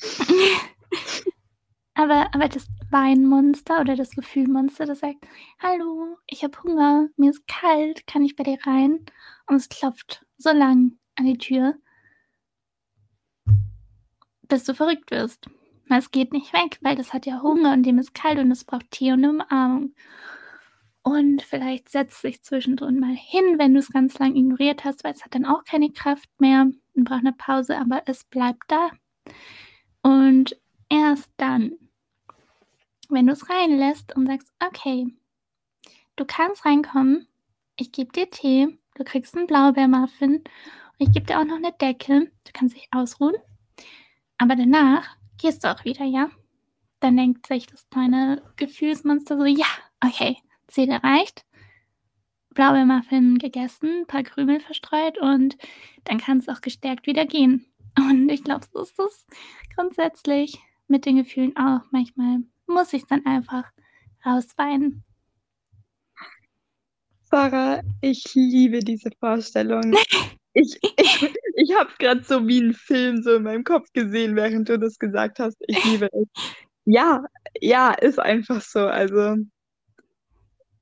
Aber 1.94 2.28
aber 2.34 2.48
das 2.48 2.66
Weinmonster 2.90 3.80
oder 3.80 3.96
das 3.96 4.10
Gefühlmonster, 4.12 4.86
das 4.86 5.00
sagt: 5.00 5.26
„Hallo, 5.60 6.18
ich 6.28 6.44
habe 6.44 6.62
Hunger, 6.62 7.08
mir 7.16 7.30
ist 7.30 7.46
kalt, 7.48 8.06
kann 8.06 8.22
ich 8.24 8.36
bei 8.36 8.44
dir 8.44 8.58
rein?“ 8.66 9.04
Und 9.48 9.56
es 9.56 9.68
klopft 9.68 10.24
so 10.38 10.50
lang 10.52 10.98
an 11.16 11.26
die 11.26 11.38
Tür 11.38 11.74
bis 14.48 14.64
du 14.64 14.74
verrückt 14.74 15.10
wirst. 15.12 15.46
Es 15.88 16.10
geht 16.10 16.32
nicht 16.32 16.52
weg, 16.52 16.78
weil 16.82 16.96
das 16.96 17.12
hat 17.12 17.26
ja 17.26 17.42
Hunger 17.42 17.72
und 17.72 17.84
dem 17.84 17.98
ist 17.98 18.14
kalt 18.14 18.38
und 18.38 18.50
es 18.50 18.64
braucht 18.64 18.90
Tee 18.90 19.12
und 19.12 19.24
Umarmung. 19.24 19.94
Und 21.04 21.42
vielleicht 21.42 21.88
setzt 21.88 22.20
sich 22.20 22.42
zwischendrin 22.42 23.00
mal 23.00 23.14
hin, 23.14 23.58
wenn 23.58 23.72
du's 23.74 23.88
ganz 23.90 24.18
lang 24.18 24.36
ignoriert 24.36 24.84
hast, 24.84 25.02
weil 25.02 25.12
es 25.14 25.24
hat 25.24 25.34
dann 25.34 25.46
auch 25.46 25.64
keine 25.64 25.90
Kraft 25.92 26.28
mehr 26.38 26.62
und 26.94 27.04
braucht 27.04 27.22
'ne 27.22 27.32
Pause, 27.32 27.78
aber 27.78 28.02
es 28.06 28.24
bleibt 28.24 28.64
da. 28.68 28.90
Und 30.04 30.56
erst 30.88 31.30
dann, 31.36 31.72
wenn 33.10 33.26
du's 33.26 33.48
reinlässt 33.50 34.16
und 34.16 34.26
sagst: 34.26 34.52
„Okay, 34.60 35.08
du 36.16 36.24
kannst 36.26 36.64
reinkommen. 36.66 37.28
Ich 37.76 37.92
gebe 37.92 38.12
dir 38.12 38.30
Tee, 38.30 38.78
du 38.96 39.04
kriegst 39.04 39.36
'n 39.36 39.46
Blaubeermuffin 39.46 40.36
und 40.38 40.44
ich 40.98 41.12
gebe 41.12 41.26
dir 41.26 41.40
auch 41.40 41.44
noch 41.46 41.58
'ne 41.60 41.72
Decke. 41.80 42.32
Du 42.44 42.52
kannst 42.54 42.76
dich 42.76 42.88
ausruhen. 42.92 43.36
Aber 44.38 44.56
danach 44.56 45.16
gehst 45.38 45.64
du 45.64 45.70
auch 45.72 45.84
wieder, 45.84 46.04
ja?“ 46.06 46.30
Dann 47.00 47.16
denkt 47.16 47.46
sich 47.48 47.66
das 47.68 47.88
kleine 47.90 48.42
Gefühlsmonster 48.56 49.38
so: 49.38 49.46
„Ja, 49.46 49.66
okay, 50.04 50.38
Ziel 50.68 50.90
erreicht. 50.90 51.44
Blaubeermuffin 52.54 53.38
gegessen, 53.38 54.06
paar 54.08 54.24
Krümel 54.24 54.58
verstreut 54.58 55.18
und 55.18 55.56
dann 56.04 56.18
kann's 56.18 56.48
auch 56.48 56.60
gestärkt 56.60 57.06
wieder 57.06 57.24
gehen.“ 57.24 57.69
Und 57.98 58.28
ich 58.28 58.44
glaube, 58.44 58.66
so 58.72 58.82
ist 58.82 58.98
das 58.98 59.26
grundsätzlich 59.74 60.58
mit 60.88 61.06
den 61.06 61.16
Gefühlen 61.16 61.56
auch. 61.56 61.80
Manchmal 61.90 62.38
muss 62.66 62.92
ich's 62.92 63.06
dann 63.06 63.24
einfach 63.26 63.64
rausweinen. 64.24 65.04
Sarah, 67.30 67.82
ich 68.00 68.24
liebe 68.34 68.80
diese 68.80 69.10
Vorstellung. 69.18 69.94
Ich 70.52 70.76
ich 70.96 71.32
ich 71.54 71.72
habe 71.78 71.90
es 71.90 71.98
grad 71.98 72.26
so 72.26 72.48
wie 72.48 72.58
'n 72.58 72.74
Film 72.74 73.22
so 73.22 73.36
in 73.36 73.44
meinem 73.44 73.62
Kopf 73.62 73.86
gesehen, 73.92 74.34
während 74.34 74.68
du 74.68 74.80
das 74.80 74.98
gesagt 74.98 75.38
hast. 75.38 75.56
Ich 75.68 75.84
liebe 75.84 76.08
es. 76.12 76.26
Ja, 76.86 77.22
ja, 77.60 77.92
ist 77.92 78.18
einfach 78.18 78.60
so. 78.60 78.80
Also 78.80 79.36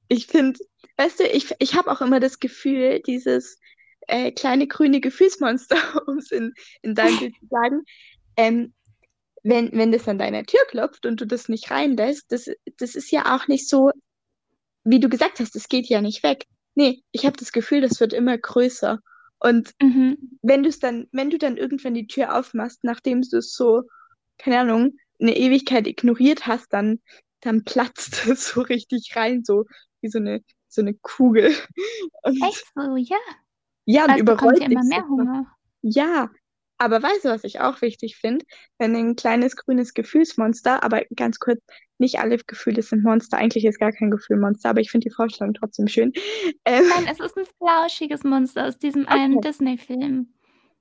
ich 0.08 0.26
finde 0.26 0.58
weißt 0.96 1.20
du, 1.20 1.24
ich 1.24 1.54
ich 1.58 1.74
habe 1.74 1.90
auch 1.90 2.00
immer 2.00 2.18
das 2.18 2.40
Gefühl, 2.40 3.00
dieses, 3.06 3.57
äh, 4.08 4.32
kleine 4.32 4.66
grüne 4.68 5.00
Gefühlsmonster, 5.00 5.76
um's 6.08 6.32
in 6.32 6.54
in 6.82 6.94
deinem 6.96 7.18
Bild 7.18 7.34
zu 7.40 7.46
sagen, 7.50 7.82
ähm, 8.36 8.74
wenn 9.44 9.72
wenn 9.72 9.92
das 9.92 10.08
an 10.08 10.18
deiner 10.18 10.44
Tür 10.44 10.60
klopft 10.70 11.06
und 11.06 11.20
du 11.22 11.26
das 11.26 11.48
nicht 11.50 11.70
reinlässt, 11.72 12.32
das 12.32 12.48
das 12.78 12.94
ist 12.96 13.10
ja 13.12 13.36
auch 13.36 13.48
nicht 13.48 13.68
so 13.68 13.90
wie 14.84 15.00
du 15.00 15.08
gesagt 15.10 15.40
hast, 15.40 15.54
das 15.56 15.68
geht 15.68 15.86
ja 15.88 16.00
nicht 16.02 16.22
weg. 16.24 16.46
Ne, 16.76 17.00
ich 17.12 17.26
habe 17.26 17.36
das 17.38 17.52
Gefühl, 17.52 17.82
das 17.82 18.00
wird 18.00 18.12
immer 18.14 18.38
größer. 18.38 19.00
Und 19.40 19.72
Mhm. 19.82 20.38
wenn 20.42 20.62
du's 20.64 20.78
dann 20.80 21.08
wenn 21.12 21.30
du 21.30 21.38
dann 21.38 21.56
irgendwann 21.58 21.94
die 21.94 22.06
Tür 22.08 22.36
aufmachst, 22.38 22.84
nachdem 22.84 23.22
du's 23.22 23.54
so, 23.54 23.82
keine 24.38 24.60
Ahnung, 24.60 24.96
'ne 25.20 25.36
Ewigkeit 25.36 25.86
ignoriert 25.88 26.46
hast, 26.48 26.72
dann 26.74 27.00
dann 27.42 27.64
platzt 27.64 28.26
es 28.28 28.48
so 28.50 28.62
richtig 28.62 29.14
rein, 29.16 29.44
so 29.44 29.66
wie 30.02 30.08
so 30.10 30.18
'ne 30.20 30.42
so 30.68 30.82
'ne 30.82 30.94
Kugel. 31.02 31.54
Und 32.24 32.36
Echt 32.42 32.64
so, 32.74 32.96
ja. 32.96 33.16
Ja, 33.88 34.04
und 34.04 34.10
Also, 34.10 34.24
bekommt 34.24 34.40
überrollt 34.40 34.60
ihr 34.60 34.68
dich 34.68 34.76
immer 34.76 34.84
mehr. 34.84 35.08
Hunger. 35.08 35.46
Ja, 35.82 36.30
aber 36.78 37.02
weißt 37.02 37.24
du, 37.24 37.28
was 37.30 37.44
ich 37.44 37.60
auch 37.60 37.80
wichtig 37.82 38.16
finde? 38.16 38.44
Wenn 38.78 38.92
'nen 38.92 39.16
kleines 39.16 39.56
grünes 39.56 39.94
Gefühlsmonster 39.94 40.82
aber 40.84 41.02
ganz 41.16 41.38
kurz, 41.38 41.60
nicht 41.98 42.20
alle 42.20 42.36
Gefühle 42.38 42.82
sind 42.82 43.02
Monster. 43.02 43.36
Eigentlich 43.38 43.64
ist 43.64 43.80
gar 43.80 43.92
kein 43.92 44.10
Gefühl 44.10 44.38
Monster, 44.38 44.70
aber 44.70 44.80
ich 44.80 44.90
finde 44.90 45.08
die 45.08 45.14
Vorstellung 45.14 45.54
trotzdem 45.54 45.88
schön. 45.88 46.12
Ähm 46.64 46.84
Nein, 46.88 47.08
es 47.10 47.18
ist 47.20 47.36
'n 47.36 47.44
flauschiges 47.58 48.22
Monster 48.24 48.66
aus 48.68 48.78
diesem 48.78 49.08
einen 49.08 49.38
Okay. 49.38 49.48
Disney-Film. 49.48 50.32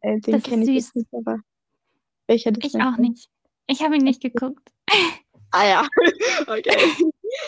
Äh, 0.01 0.19
den 0.19 0.41
kenne 0.43 0.63
ich 0.63 0.85
süß. 0.85 0.95
nicht, 0.95 1.07
aber 1.13 1.37
welcher 2.27 2.51
Ich 2.61 2.75
auch 2.75 2.97
nicht. 2.97 3.29
Ich 3.67 3.81
habe 3.83 3.95
ihn 3.95 4.03
nicht 4.03 4.21
geguckt. 4.21 4.69
Ah 5.51 5.65
ja, 5.65 5.87
okay. 6.47 6.75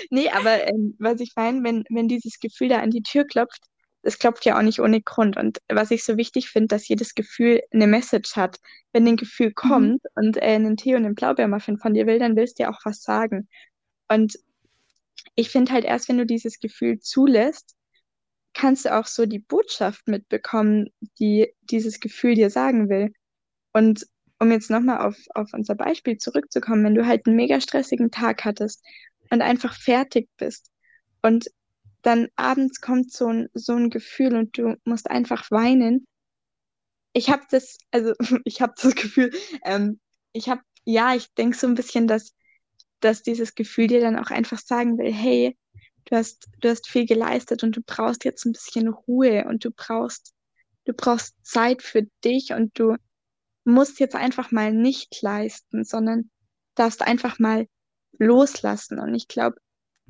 Ne, 0.09 0.29
aber, 0.31 0.65
ähm, 0.67 0.95
was 0.99 1.19
ich 1.19 1.33
meine, 1.35 1.61
wenn 1.63 1.83
wenn 1.89 2.07
dieses 2.07 2.39
Gefühl 2.39 2.69
da 2.69 2.79
an 2.79 2.91
die 2.91 3.01
Tür 3.03 3.25
klopft, 3.25 3.61
es 4.03 4.19
klopft 4.19 4.45
ja 4.45 4.57
auch 4.57 4.61
nicht 4.63 4.79
ohne 4.81 5.01
Grund. 5.01 5.37
Und 5.37 5.59
was 5.69 5.91
ich 5.91 6.03
so 6.05 6.17
wichtig 6.17 6.49
finde, 6.49 6.67
dass 6.69 6.87
jedes 6.87 7.15
Gefühl 7.15 7.61
'ne 7.73 7.87
Message 7.87 8.35
hat. 8.37 8.59
Wenn 8.93 9.03
'nen 9.05 9.17
Gefühl 9.17 9.49
Mhm. 9.49 9.53
kommt 9.55 10.01
und, 10.15 10.37
äh, 10.37 10.59
'nen 10.59 10.77
Tee 10.77 10.95
und 10.95 11.03
'nen 11.03 11.15
Blaubeermuffin 11.15 11.77
von 11.79 11.93
dir 11.93 12.07
will, 12.07 12.19
dann 12.19 12.35
will's 12.35 12.53
dir 12.55 12.69
auch 12.71 12.79
was 12.85 13.01
sagen. 13.03 13.47
Und 14.09 14.37
ich 15.35 15.49
finde 15.51 15.73
halt 15.73 15.85
erst, 15.85 16.09
wenn 16.09 16.17
du 16.19 16.25
dieses 16.27 16.59
Gefühl 16.59 16.99
zulässt, 17.01 17.75
kannst 18.55 18.85
du 18.85 18.95
auch 18.97 19.05
so 19.07 19.25
die 19.27 19.39
Botschaft 19.39 20.07
mitbekommen, 20.07 20.89
die 21.19 21.53
dieses 21.63 21.99
Gefühl 22.01 22.35
dir 22.35 22.49
sagen 22.51 22.89
will. 22.89 23.13
Und 23.73 24.07
um 24.39 24.51
jetzt 24.51 24.71
noch 24.71 24.81
mal 24.81 25.05
auf 25.07 25.17
auf 25.35 25.49
unser 25.53 25.75
Beispiel 25.75 26.17
zurückzukommen, 26.17 26.83
wenn 26.85 26.95
du 26.95 27.07
halt 27.07 27.27
'n 27.27 27.35
mega 27.35 27.61
stressigen 27.61 28.11
Tag 28.11 28.45
hattest 28.45 28.83
und 29.31 29.41
einfach 29.43 29.73
fertig 29.75 30.29
bist 30.37 30.71
und 31.23 31.47
dann 32.03 32.29
abends 32.37 32.81
kommt 32.81 33.11
so 33.13 33.27
'n 33.29 33.49
so 33.53 33.73
'n 33.75 33.89
Gefühl 33.89 34.35
und 34.35 34.57
du 34.57 34.75
musst 34.85 35.09
einfach 35.09 35.51
weinen. 35.51 36.05
Ich 37.15 37.29
habe 37.29 37.43
das 37.49 37.77
also, 37.91 38.13
ich 38.45 38.61
habe 38.61 38.73
das 38.81 38.95
Gefühl, 38.95 39.31
ähm, 39.63 39.99
ich 40.33 40.49
habe 40.49 40.61
ja, 40.85 41.15
ich 41.15 41.31
denke 41.35 41.57
so 41.57 41.67
'n 41.67 41.75
bisschen, 41.75 42.07
dass 42.07 42.33
dass 43.01 43.23
dieses 43.23 43.55
Gefühl 43.55 43.87
dir 43.87 44.01
dann 44.01 44.17
auch 44.19 44.29
einfach 44.31 44.59
sagen 44.59 44.97
will: 44.97 45.13
„Hey, 45.13 45.57
du 46.05 46.15
hast 46.17 46.47
du 46.61 46.69
hast 46.69 46.87
viel 46.89 47.05
geleistet 47.05 47.63
und 47.63 47.75
du 47.77 47.81
brauchst 47.85 48.25
jetzt 48.25 48.45
'n 48.45 48.53
bisschen 48.53 48.87
Ruhe 48.89 49.45
und 49.47 49.65
du 49.65 49.71
brauchst 49.71 50.33
du 50.85 50.93
brauchst 50.93 51.35
Zeit 51.45 51.81
für 51.83 52.03
dich 52.23 52.53
und 52.53 52.77
du 52.79 52.95
musst 53.65 53.99
jetzt 53.99 54.15
einfach 54.15 54.51
mal 54.51 54.73
nicht 54.73 55.21
leisten, 55.23 55.83
sondern 55.85 56.31
darfst 56.75 57.01
einfach 57.03 57.39
mal 57.39 57.67
loslassen.“ 58.19 58.99
Und 58.99 59.15
ich 59.15 59.27
glaube, 59.27 59.57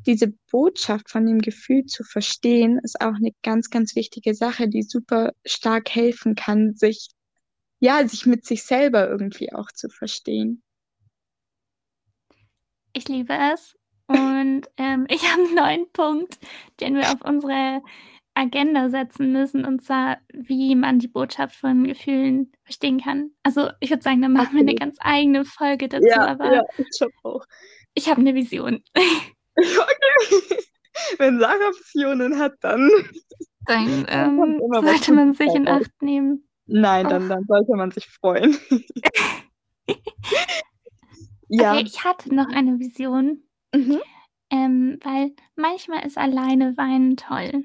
diese 0.07 0.33
Botschaft 0.51 1.09
von 1.11 1.25
dem 1.25 1.39
Gefühl 1.39 1.85
zu 1.85 2.03
verstehen, 2.03 2.79
ist 2.83 3.01
auch 3.01 3.17
'ne 3.19 3.31
ganz, 3.43 3.69
ganz 3.69 3.95
wichtige 3.95 4.33
Sache, 4.35 4.67
die 4.69 4.83
super 4.83 5.33
stark 5.45 5.89
helfen 5.95 6.35
kann, 6.35 6.75
sich 6.75 7.09
ja, 7.81 8.07
sich 8.07 8.25
mit 8.27 8.45
sich 8.45 8.63
selber 8.65 9.09
irgendwie 9.09 9.53
auch 9.53 9.71
zu 9.73 9.89
verstehen. 9.89 10.61
Ich 12.95 13.07
liebe 13.07 13.33
es. 13.53 13.77
Und, 14.07 14.63
ähm, 14.77 15.05
ich 15.09 15.23
habe 15.31 15.43
'n 15.43 15.55
neuen 15.55 15.91
Punkt, 15.93 16.39
den 16.79 16.95
wir 16.95 17.11
auf 17.11 17.21
unsere 17.23 17.81
Agenda 18.33 18.89
setzen 18.89 19.31
müssen, 19.31 19.65
und 19.65 19.83
zwar, 19.83 20.17
wie 20.33 20.75
man 20.75 20.99
die 20.99 21.07
Botschaft 21.07 21.55
von 21.55 21.83
Gefühlen 21.85 22.51
verstehen 22.63 22.99
kann. 23.01 23.31
Also, 23.43 23.69
ich 23.79 23.89
würde 23.91 24.03
sagen, 24.03 24.21
da 24.21 24.29
machen 24.29 24.55
wir 24.57 24.63
'ne 24.63 24.73
Absolut. 24.73 24.75
ganz 24.75 24.97
eigene 25.01 25.45
Folge 25.45 25.89
dazu, 25.89 26.21
Ja, 26.21 26.25
aber 26.25 26.49
ja, 26.49 26.61
ich 27.95 28.09
habe 28.09 28.21
'ne 28.23 28.35
Vision. 28.35 28.83
Okay. 29.59 30.57
Wenn 31.17 31.39
Sarah 31.39 31.71
Visionen 31.77 32.37
hat, 32.39 32.55
dann 32.61 32.89
Dann, 33.65 34.05
ähm, 34.09 34.59
sollte 34.71 35.13
man 35.13 35.33
sich 35.33 35.53
in. 35.53 35.67
Acht 35.67 36.01
nehmen. 36.01 36.47
Nein, 36.65 37.05
Oh. 37.05 37.09
dann 37.09 37.29
dann 37.29 37.43
sollte 37.47 37.75
man 37.75 37.91
sich 37.91 38.07
freuen. 38.09 38.57
Okay, 41.51 41.63
Ja. 41.63 41.79
ich 41.79 42.03
hatte 42.03 42.33
noch 42.35 42.47
eine 42.49 42.77
Vision, 42.79 43.43
Mhm. 43.73 43.99
ähm, 44.51 44.99
weil 45.03 45.31
manchmal 45.55 46.05
ist 46.05 46.15
alleine 46.17 46.77
weinen 46.77 47.17
toll. 47.17 47.63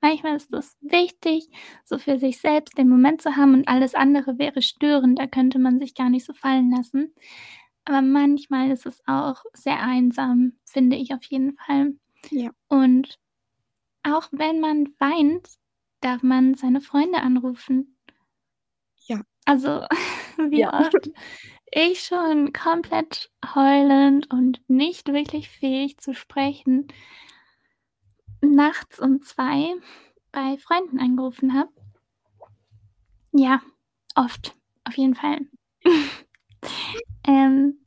Manchmal 0.00 0.36
ist 0.36 0.52
es 0.52 0.76
wichtig, 0.80 1.48
so 1.84 1.98
für 1.98 2.18
sich 2.18 2.38
selbst 2.38 2.78
den 2.78 2.88
Moment 2.88 3.20
zu 3.22 3.34
haben 3.36 3.54
und 3.54 3.66
alles 3.68 3.94
andere 3.96 4.38
wäre 4.38 4.62
störend, 4.62 5.18
da 5.18 5.26
könnte 5.26 5.58
man 5.58 5.80
sich 5.80 5.94
gar 5.94 6.08
nicht 6.08 6.24
so 6.24 6.34
fallen 6.34 6.70
lassen. 6.70 7.12
Aber 7.86 8.02
manchmal 8.02 8.70
ist 8.72 8.84
es 8.84 9.00
auch 9.06 9.44
sehr 9.54 9.80
einsam, 9.80 10.54
finde 10.64 10.96
ich 10.96 11.14
auf 11.14 11.22
jeden 11.24 11.56
Fall. 11.56 11.94
Ja. 12.30 12.50
Und 12.68 13.18
auch 14.04 14.28
wenn 14.32 14.60
man 14.60 14.88
weint, 14.98 15.48
darf 16.00 16.22
man 16.22 16.54
seine 16.54 16.80
Freunde 16.80 17.20
anrufen. 17.22 17.96
Ja. 19.08 19.20
Also, 19.44 19.84
wie 20.50 20.60
Ja. 20.60 20.72
oft 20.72 21.10
ich 21.72 22.02
schon 22.04 22.52
komplett 22.52 23.30
heulend 23.54 24.30
und 24.32 24.60
nicht 24.68 25.08
wirklich 25.12 25.48
fähig 25.50 25.98
zu 25.98 26.14
sprechen 26.14 26.88
nachts 28.42 28.98
um 29.00 29.22
2 29.22 29.72
bei 30.32 30.58
Freunden 30.58 30.98
angerufen 31.00 31.54
habe. 31.54 31.70
Ja, 33.32 33.60
oft, 34.14 34.54
auf 34.84 34.96
jeden 34.96 35.14
Fall. 35.14 35.40
Ähm, 37.26 37.78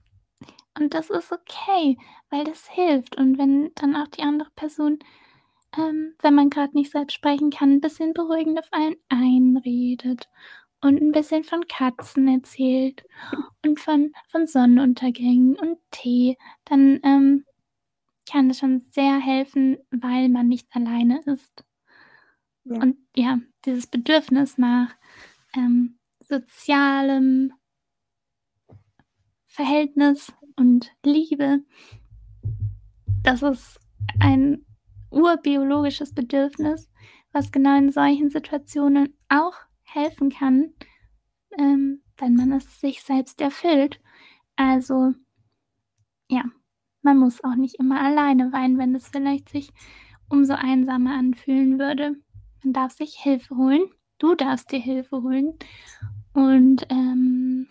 Und 0.77 0.93
das 0.93 1.09
ist 1.09 1.31
okay, 1.31 1.97
weil 2.29 2.45
das 2.45 2.67
hilft. 2.69 3.17
Und 3.17 3.37
wenn 3.37 3.71
dann 3.75 3.95
auch 3.95 4.07
die 4.07 4.23
andere 4.23 4.49
Person, 4.55 4.99
ähm, 5.77 6.15
wenn 6.21 6.35
man 6.35 6.49
gerade 6.49 6.75
nicht 6.77 6.91
selbst 6.91 7.13
sprechen 7.15 7.51
kann, 7.51 7.73
ein 7.73 7.81
bisschen 7.81 8.13
beruhigend 8.13 8.59
auf 8.59 8.69
einen 8.71 8.95
einredet 9.09 10.29
und 10.81 11.01
ein 11.01 11.11
bisschen 11.13 11.43
von 11.45 11.67
Katzen 11.67 12.27
erzählt 12.29 13.05
und 13.65 13.79
von, 13.79 14.13
von 14.31 14.47
Sonnenuntergängen 14.47 15.57
und 15.59 15.79
Tee, 15.91 16.37
dann 16.65 16.99
ähm, 17.03 17.45
kann 18.29 18.49
das 18.49 18.59
schon 18.59 18.81
sehr 18.91 19.19
helfen, 19.19 19.77
weil 19.91 20.29
man 20.29 20.47
nicht 20.47 20.67
alleine 20.75 21.21
ist. 21.25 21.65
Ja. 22.63 22.75
Und 22.81 22.97
ja, 23.15 23.39
dieses 23.65 23.87
Bedürfnis 23.87 24.57
nach 24.57 24.95
ähm, 25.55 25.99
sozialem 26.21 27.53
Verhältnis 29.49 30.31
und 30.55 30.91
Liebe, 31.03 31.59
das 33.23 33.41
ist 33.41 33.79
ein 34.19 34.65
urbiologisches 35.09 36.13
Bedürfnis, 36.13 36.89
was 37.31 37.51
genau 37.51 37.77
in 37.77 37.91
solchen 37.91 38.29
Situationen 38.29 39.17
auch 39.27 39.55
helfen 39.83 40.29
kann, 40.29 40.73
ähm, 41.57 42.01
wenn 42.17 42.35
man 42.35 42.53
es 42.53 42.79
sich 42.79 43.01
selbst 43.01 43.41
erfüllt. 43.41 43.99
Also 44.55 45.13
ja, 46.29 46.43
man 47.01 47.17
muss 47.17 47.43
auch 47.43 47.55
nicht 47.55 47.75
immer 47.79 47.99
alleine 48.01 48.53
weinen, 48.53 48.77
wenn 48.77 48.93
es 48.93 49.07
vielleicht 49.07 49.49
sich 49.49 49.71
umso 50.29 50.53
einsamer 50.53 51.15
anfühlen 51.15 51.79
würde. 51.79 52.15
Man 52.63 52.73
darf 52.73 52.93
sich 52.93 53.15
Hilfe 53.15 53.57
holen. 53.57 53.81
Du 54.19 54.35
darfst 54.35 54.71
dir 54.71 54.79
Hilfe 54.79 55.23
holen. 55.23 55.53
Und 56.33 56.85
ähm, 56.89 57.67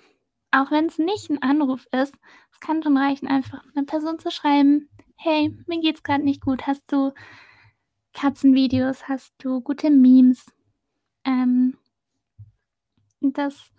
auch 0.51 0.70
wenn 0.70 0.86
es 0.86 0.99
nicht 0.99 1.30
ein 1.30 1.42
Anruf 1.42 1.86
ist, 1.92 2.14
es 2.53 2.61
kann 2.61 2.82
schon 2.82 2.96
reichen, 2.96 3.28
einfach 3.28 3.64
einer 3.74 3.86
Person 3.86 4.18
zu 4.18 4.30
schreiben, 4.30 4.88
hey, 5.16 5.57
mir 5.66 5.80
geht's 5.80 6.03
gerade 6.03 6.24
nicht 6.24 6.40
gut. 6.40 6.66
Hast 6.66 6.84
du 6.92 7.12
Katzenvideos? 8.14 9.09
Hast 9.09 9.34
du 9.38 9.61
gute 9.61 9.90
Memes? 9.90 10.46
Ähm, 11.24 11.76
das, 13.20 13.72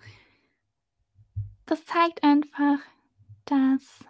das 1.65 1.86
zeigt 1.86 2.24
einfach, 2.24 2.80
dass 3.45 4.05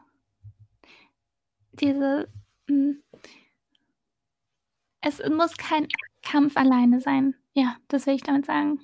diese 1.73 2.29
hm, 2.67 3.01
es 5.01 5.21
muss 5.29 5.57
kein 5.57 5.87
Kampf 6.21 6.57
alleine 6.57 6.99
sein. 6.99 7.35
Ja, 7.53 7.77
das 7.87 8.05
will 8.05 8.15
ich 8.15 8.23
damit 8.23 8.45
sagen. 8.45 8.79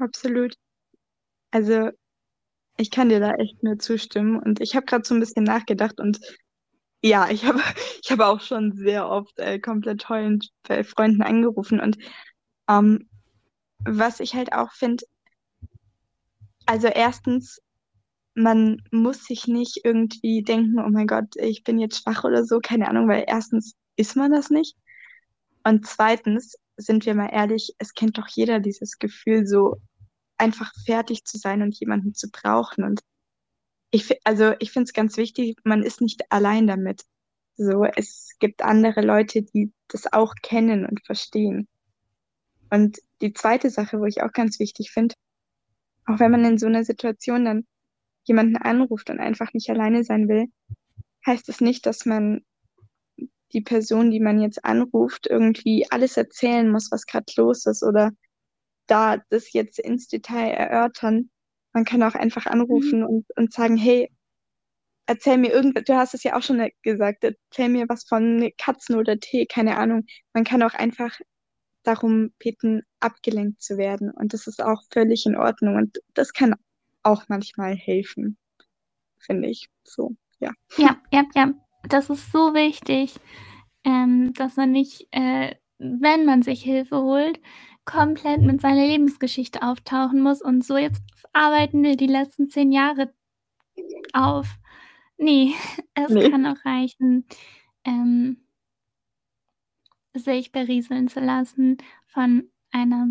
Absolut. 0.00 0.56
Also 1.56 1.88
ich 2.76 2.90
kann 2.90 3.08
dir 3.08 3.18
da 3.18 3.32
echt 3.36 3.62
nur 3.62 3.78
zustimmen. 3.78 4.38
Und 4.38 4.60
ich 4.60 4.76
habe 4.76 4.84
gerade 4.84 5.06
so 5.08 5.14
ein 5.14 5.20
bisschen 5.20 5.44
nachgedacht 5.44 5.98
und 5.98 6.20
ja, 7.02 7.30
ich 7.30 7.46
habe 7.46 7.60
ich 8.02 8.10
hab 8.10 8.20
auch 8.20 8.42
schon 8.42 8.72
sehr 8.72 9.08
oft 9.08 9.38
äh, 9.38 9.58
komplett 9.58 10.06
heulend 10.10 10.50
bei 10.68 10.84
Freunden 10.84 11.22
angerufen. 11.22 11.80
Und 11.80 11.96
ähm, 12.68 13.08
was 13.78 14.20
ich 14.20 14.34
halt 14.34 14.52
auch 14.52 14.70
finde, 14.72 15.06
also 16.66 16.88
erstens, 16.88 17.62
man 18.34 18.82
muss 18.90 19.24
sich 19.24 19.46
nicht 19.46 19.80
irgendwie 19.82 20.42
denken, 20.42 20.78
oh 20.78 20.90
mein 20.90 21.06
Gott, 21.06 21.36
ich 21.36 21.64
bin 21.64 21.78
jetzt 21.78 22.02
schwach 22.02 22.24
oder 22.24 22.44
so, 22.44 22.60
keine 22.60 22.88
Ahnung, 22.88 23.08
weil 23.08 23.24
erstens 23.26 23.76
ist 23.96 24.14
man 24.14 24.30
das 24.30 24.50
nicht. 24.50 24.76
Und 25.64 25.86
zweitens, 25.86 26.56
sind 26.76 27.06
wir 27.06 27.14
mal 27.14 27.30
ehrlich, 27.32 27.74
es 27.78 27.94
kennt 27.94 28.18
doch 28.18 28.28
jeder 28.28 28.60
dieses 28.60 28.98
Gefühl, 28.98 29.46
so 29.46 29.80
einfach 30.38 30.72
fertig 30.84 31.24
zu 31.24 31.38
sein 31.38 31.62
und 31.62 31.78
jemanden 31.78 32.14
zu 32.14 32.30
brauchen. 32.30 32.84
Und 32.84 33.00
ich, 33.90 34.20
also 34.24 34.54
ich 34.58 34.72
finde 34.72 34.84
es 34.84 34.92
ganz 34.92 35.16
wichtig, 35.16 35.58
man 35.64 35.82
ist 35.82 36.00
nicht 36.00 36.30
allein 36.30 36.66
damit. 36.66 37.02
So, 37.56 37.84
es 37.84 38.36
gibt 38.38 38.62
andere 38.62 39.00
Leute, 39.00 39.42
die 39.42 39.72
das 39.88 40.12
auch 40.12 40.34
kennen 40.42 40.84
und 40.84 41.04
verstehen. 41.04 41.68
Und 42.70 42.98
die 43.20 43.32
zweite 43.32 43.70
Sache, 43.70 43.98
wo 43.98 44.04
ich 44.04 44.22
auch 44.22 44.32
ganz 44.32 44.58
wichtig 44.58 44.90
finde, 44.90 45.14
auch 46.04 46.18
wenn 46.20 46.30
man 46.30 46.44
in 46.44 46.58
so 46.58 46.66
einer 46.66 46.84
Situation 46.84 47.44
dann 47.44 47.66
jemanden 48.24 48.56
anruft 48.56 49.08
und 49.08 49.20
einfach 49.20 49.52
nicht 49.54 49.70
alleine 49.70 50.04
sein 50.04 50.28
will, 50.28 50.46
heißt 51.26 51.48
es 51.48 51.56
das 51.56 51.60
nicht, 51.60 51.86
dass 51.86 52.06
man 52.06 52.44
die 53.52 53.60
Person, 53.60 54.10
die 54.10 54.20
man 54.20 54.40
jetzt 54.40 54.64
anruft, 54.64 55.26
irgendwie 55.26 55.86
alles 55.90 56.16
erzählen 56.16 56.70
muss, 56.70 56.90
was 56.90 57.06
gerade 57.06 57.32
los 57.36 57.66
ist 57.66 57.82
oder 57.82 58.12
da 58.86 59.18
das 59.30 59.52
jetzt 59.52 59.78
ins 59.78 60.08
Detail 60.08 60.50
erörtern. 60.50 61.30
Man 61.72 61.84
kann 61.84 62.02
auch 62.02 62.14
einfach 62.14 62.46
anrufen 62.46 63.00
mhm. 63.00 63.06
und, 63.06 63.26
und 63.36 63.52
sagen, 63.52 63.76
hey, 63.76 64.10
erzähl 65.06 65.38
mir 65.38 65.52
irgendwas, 65.52 65.84
du 65.84 65.96
hast 65.96 66.14
es 66.14 66.22
ja 66.22 66.36
auch 66.36 66.42
schon 66.42 66.68
gesagt, 66.82 67.24
erzähl 67.24 67.68
mir 67.68 67.88
was 67.88 68.04
von 68.04 68.50
Katzen 68.58 68.96
oder 68.96 69.18
Tee, 69.18 69.46
keine 69.46 69.76
Ahnung. 69.76 70.04
Man 70.32 70.44
kann 70.44 70.62
auch 70.62 70.74
einfach 70.74 71.18
darum 71.84 72.32
bitten, 72.38 72.82
abgelenkt 73.00 73.62
zu 73.62 73.78
werden. 73.78 74.10
Und 74.10 74.32
das 74.32 74.46
ist 74.46 74.62
auch 74.62 74.82
völlig 74.92 75.26
in 75.26 75.36
Ordnung. 75.36 75.76
Und 75.76 75.98
das 76.14 76.32
kann 76.32 76.54
auch 77.02 77.24
manchmal 77.28 77.74
helfen, 77.74 78.36
finde 79.18 79.48
ich. 79.48 79.68
So, 79.84 80.16
ja. 80.40 80.50
Ja, 80.76 81.00
ja, 81.12 81.24
ja. 81.34 81.52
Das 81.88 82.10
ist 82.10 82.32
so 82.32 82.52
wichtig, 82.54 83.14
ähm, 83.84 84.32
dass 84.34 84.56
man 84.56 84.72
nicht, 84.72 85.06
äh, 85.12 85.54
wenn 85.78 86.24
man 86.24 86.42
sich 86.42 86.62
Hilfe 86.62 86.96
holt, 86.96 87.40
komplett 87.86 88.42
mit 88.42 88.60
seiner 88.60 88.86
Lebensgeschichte 88.86 89.62
auftauchen 89.62 90.20
muss 90.20 90.42
und 90.42 90.64
so 90.64 90.76
jetzt 90.76 91.02
arbeiten 91.32 91.82
wir 91.82 91.96
die 91.96 92.06
letzten 92.06 92.50
zehn 92.50 92.72
Jahre 92.72 93.12
auf. 94.12 94.48
Nee, 95.18 95.54
es 95.94 96.10
nee. 96.10 96.28
kann 96.30 96.46
auch 96.46 96.64
reichen, 96.64 97.26
ähm, 97.84 98.38
sich 100.14 100.52
berieseln 100.52 101.08
zu 101.08 101.20
lassen 101.20 101.78
von 102.06 102.50
einer 102.70 103.08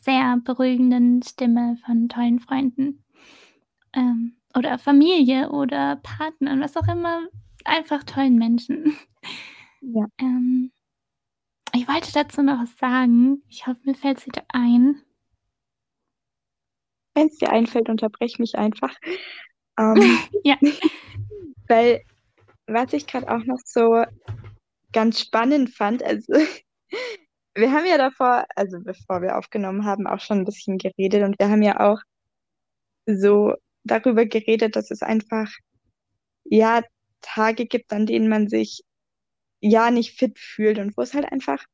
sehr 0.00 0.38
beruhigenden 0.44 1.22
Stimme 1.22 1.76
von 1.84 2.08
tollen 2.08 2.40
Freunden 2.40 3.04
ähm, 3.92 4.36
oder 4.54 4.78
Familie 4.78 5.50
oder 5.50 5.96
Partnern, 5.96 6.60
was 6.60 6.76
auch 6.76 6.88
immer, 6.88 7.26
einfach 7.64 8.04
tollen 8.04 8.36
Menschen. 8.36 8.96
Ja. 9.80 10.06
Ähm, 10.18 10.72
ich 11.76 11.88
wollte 11.88 12.10
dazu 12.12 12.42
noch 12.42 12.62
was 12.62 12.76
sagen. 12.78 13.42
Ich 13.48 13.66
hoffe, 13.66 13.80
mir 13.84 13.94
fällt 13.94 14.18
es 14.18 14.26
wieder 14.26 14.44
ein. 14.48 15.02
Wenn 17.14 17.28
es 17.28 17.38
dir 17.38 17.50
einfällt, 17.50 17.88
unterbrech 17.88 18.38
mich 18.38 18.56
einfach. 18.56 18.94
Ähm, 19.78 20.18
ja. 20.44 20.56
Weil, 21.68 22.02
was 22.66 22.92
ich 22.92 23.06
gerade 23.06 23.28
auch 23.28 23.44
noch 23.44 23.58
so 23.64 24.04
ganz 24.92 25.20
spannend 25.20 25.74
fand, 25.74 26.02
also 26.02 26.32
wir 27.54 27.72
haben 27.72 27.86
ja 27.86 27.98
davor, 27.98 28.46
also 28.54 28.78
bevor 28.80 29.20
wir 29.20 29.36
aufgenommen 29.36 29.84
haben, 29.84 30.06
auch 30.06 30.20
schon 30.20 30.38
ein 30.38 30.44
bisschen 30.44 30.78
geredet 30.78 31.22
und 31.24 31.38
wir 31.38 31.48
haben 31.48 31.62
ja 31.62 31.80
auch 31.80 32.00
so 33.06 33.54
darüber 33.84 34.24
geredet, 34.24 34.76
dass 34.76 34.90
es 34.90 35.02
einfach, 35.02 35.50
ja, 36.44 36.82
Tage 37.20 37.66
gibt, 37.66 37.92
an 37.92 38.06
denen 38.06 38.28
man 38.28 38.48
sich 38.48 38.82
ja 39.60 39.90
nicht 39.90 40.18
fit 40.18 40.38
fühlt 40.38 40.78
und 40.78 40.96
wo 40.96 41.02
es 41.02 41.14
halt 41.14 41.30
einfach, 41.30 41.64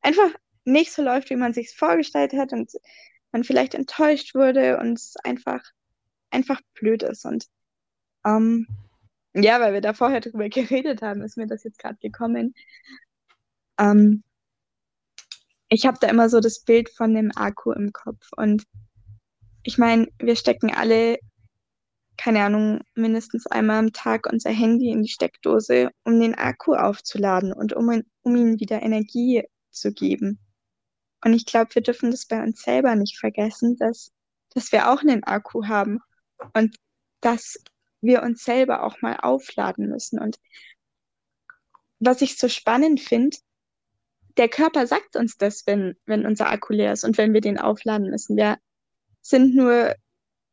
einfach 0.00 0.30
nicht 0.64 0.92
so 0.92 1.02
läuft, 1.02 1.30
wie 1.30 1.36
man 1.36 1.52
sich 1.52 1.74
vorgestellt 1.74 2.32
hat 2.32 2.52
und 2.52 2.70
man 3.32 3.44
vielleicht 3.44 3.74
enttäuscht 3.74 4.34
wurde 4.34 4.78
und 4.78 4.98
es 4.98 5.16
einfach, 5.24 5.62
einfach 6.30 6.60
blöd 6.74 7.02
ist. 7.02 7.24
Und 7.24 7.46
ähm, 8.24 8.66
ja, 9.34 9.60
weil 9.60 9.74
wir 9.74 9.80
da 9.80 9.92
vorher 9.92 10.20
drüber 10.20 10.48
geredet 10.48 11.02
haben, 11.02 11.22
ist 11.22 11.36
mir 11.36 11.46
das 11.46 11.64
jetzt 11.64 11.78
gerade 11.78 11.98
gekommen. 12.00 12.54
Ähm, 13.78 14.22
ich 15.68 15.86
habe 15.86 15.98
da 16.00 16.08
immer 16.08 16.28
so 16.28 16.40
das 16.40 16.60
Bild 16.60 16.88
von 16.90 17.14
dem 17.14 17.32
Akku 17.34 17.72
im 17.72 17.92
Kopf. 17.92 18.30
Und 18.36 18.64
ich 19.64 19.78
meine, 19.78 20.08
wir 20.18 20.36
stecken 20.36 20.72
alle 20.72 21.18
keine 22.16 22.44
Ahnung, 22.44 22.80
mindestens 22.94 23.46
einmal 23.46 23.78
am 23.78 23.92
Tag 23.92 24.26
unser 24.30 24.50
Handy 24.50 24.90
in 24.90 25.02
die 25.02 25.08
Steckdose, 25.08 25.90
um 26.04 26.20
den 26.20 26.34
Akku 26.34 26.74
aufzuladen 26.74 27.52
und 27.52 27.72
um, 27.72 28.02
um 28.22 28.36
ihm 28.36 28.60
wieder 28.60 28.82
Energie 28.82 29.44
zu 29.70 29.92
geben. 29.92 30.38
Und 31.24 31.32
ich 31.32 31.46
glaube, 31.46 31.74
wir 31.74 31.82
dürfen 31.82 32.10
das 32.10 32.26
bei 32.26 32.42
uns 32.42 32.62
selber 32.62 32.94
nicht 32.96 33.18
vergessen, 33.18 33.76
dass, 33.76 34.12
dass 34.50 34.72
wir 34.72 34.90
auch 34.90 35.00
einen 35.00 35.24
Akku 35.24 35.66
haben 35.66 36.00
und 36.52 36.76
dass 37.20 37.58
wir 38.00 38.22
uns 38.22 38.44
selber 38.44 38.84
auch 38.84 39.00
mal 39.00 39.16
aufladen 39.16 39.88
müssen. 39.88 40.18
Und 40.18 40.36
was 41.98 42.20
ich 42.20 42.36
so 42.36 42.48
spannend 42.48 43.00
finde, 43.00 43.36
der 44.36 44.48
Körper 44.48 44.86
sagt 44.86 45.16
uns 45.16 45.36
das, 45.36 45.66
wenn, 45.66 45.96
wenn 46.06 46.26
unser 46.26 46.50
Akku 46.50 46.72
leer 46.72 46.92
ist 46.92 47.04
und 47.04 47.16
wenn 47.16 47.32
wir 47.32 47.40
den 47.40 47.58
aufladen 47.58 48.10
müssen. 48.10 48.36
Wir 48.36 48.58
sind 49.22 49.54
nur 49.54 49.94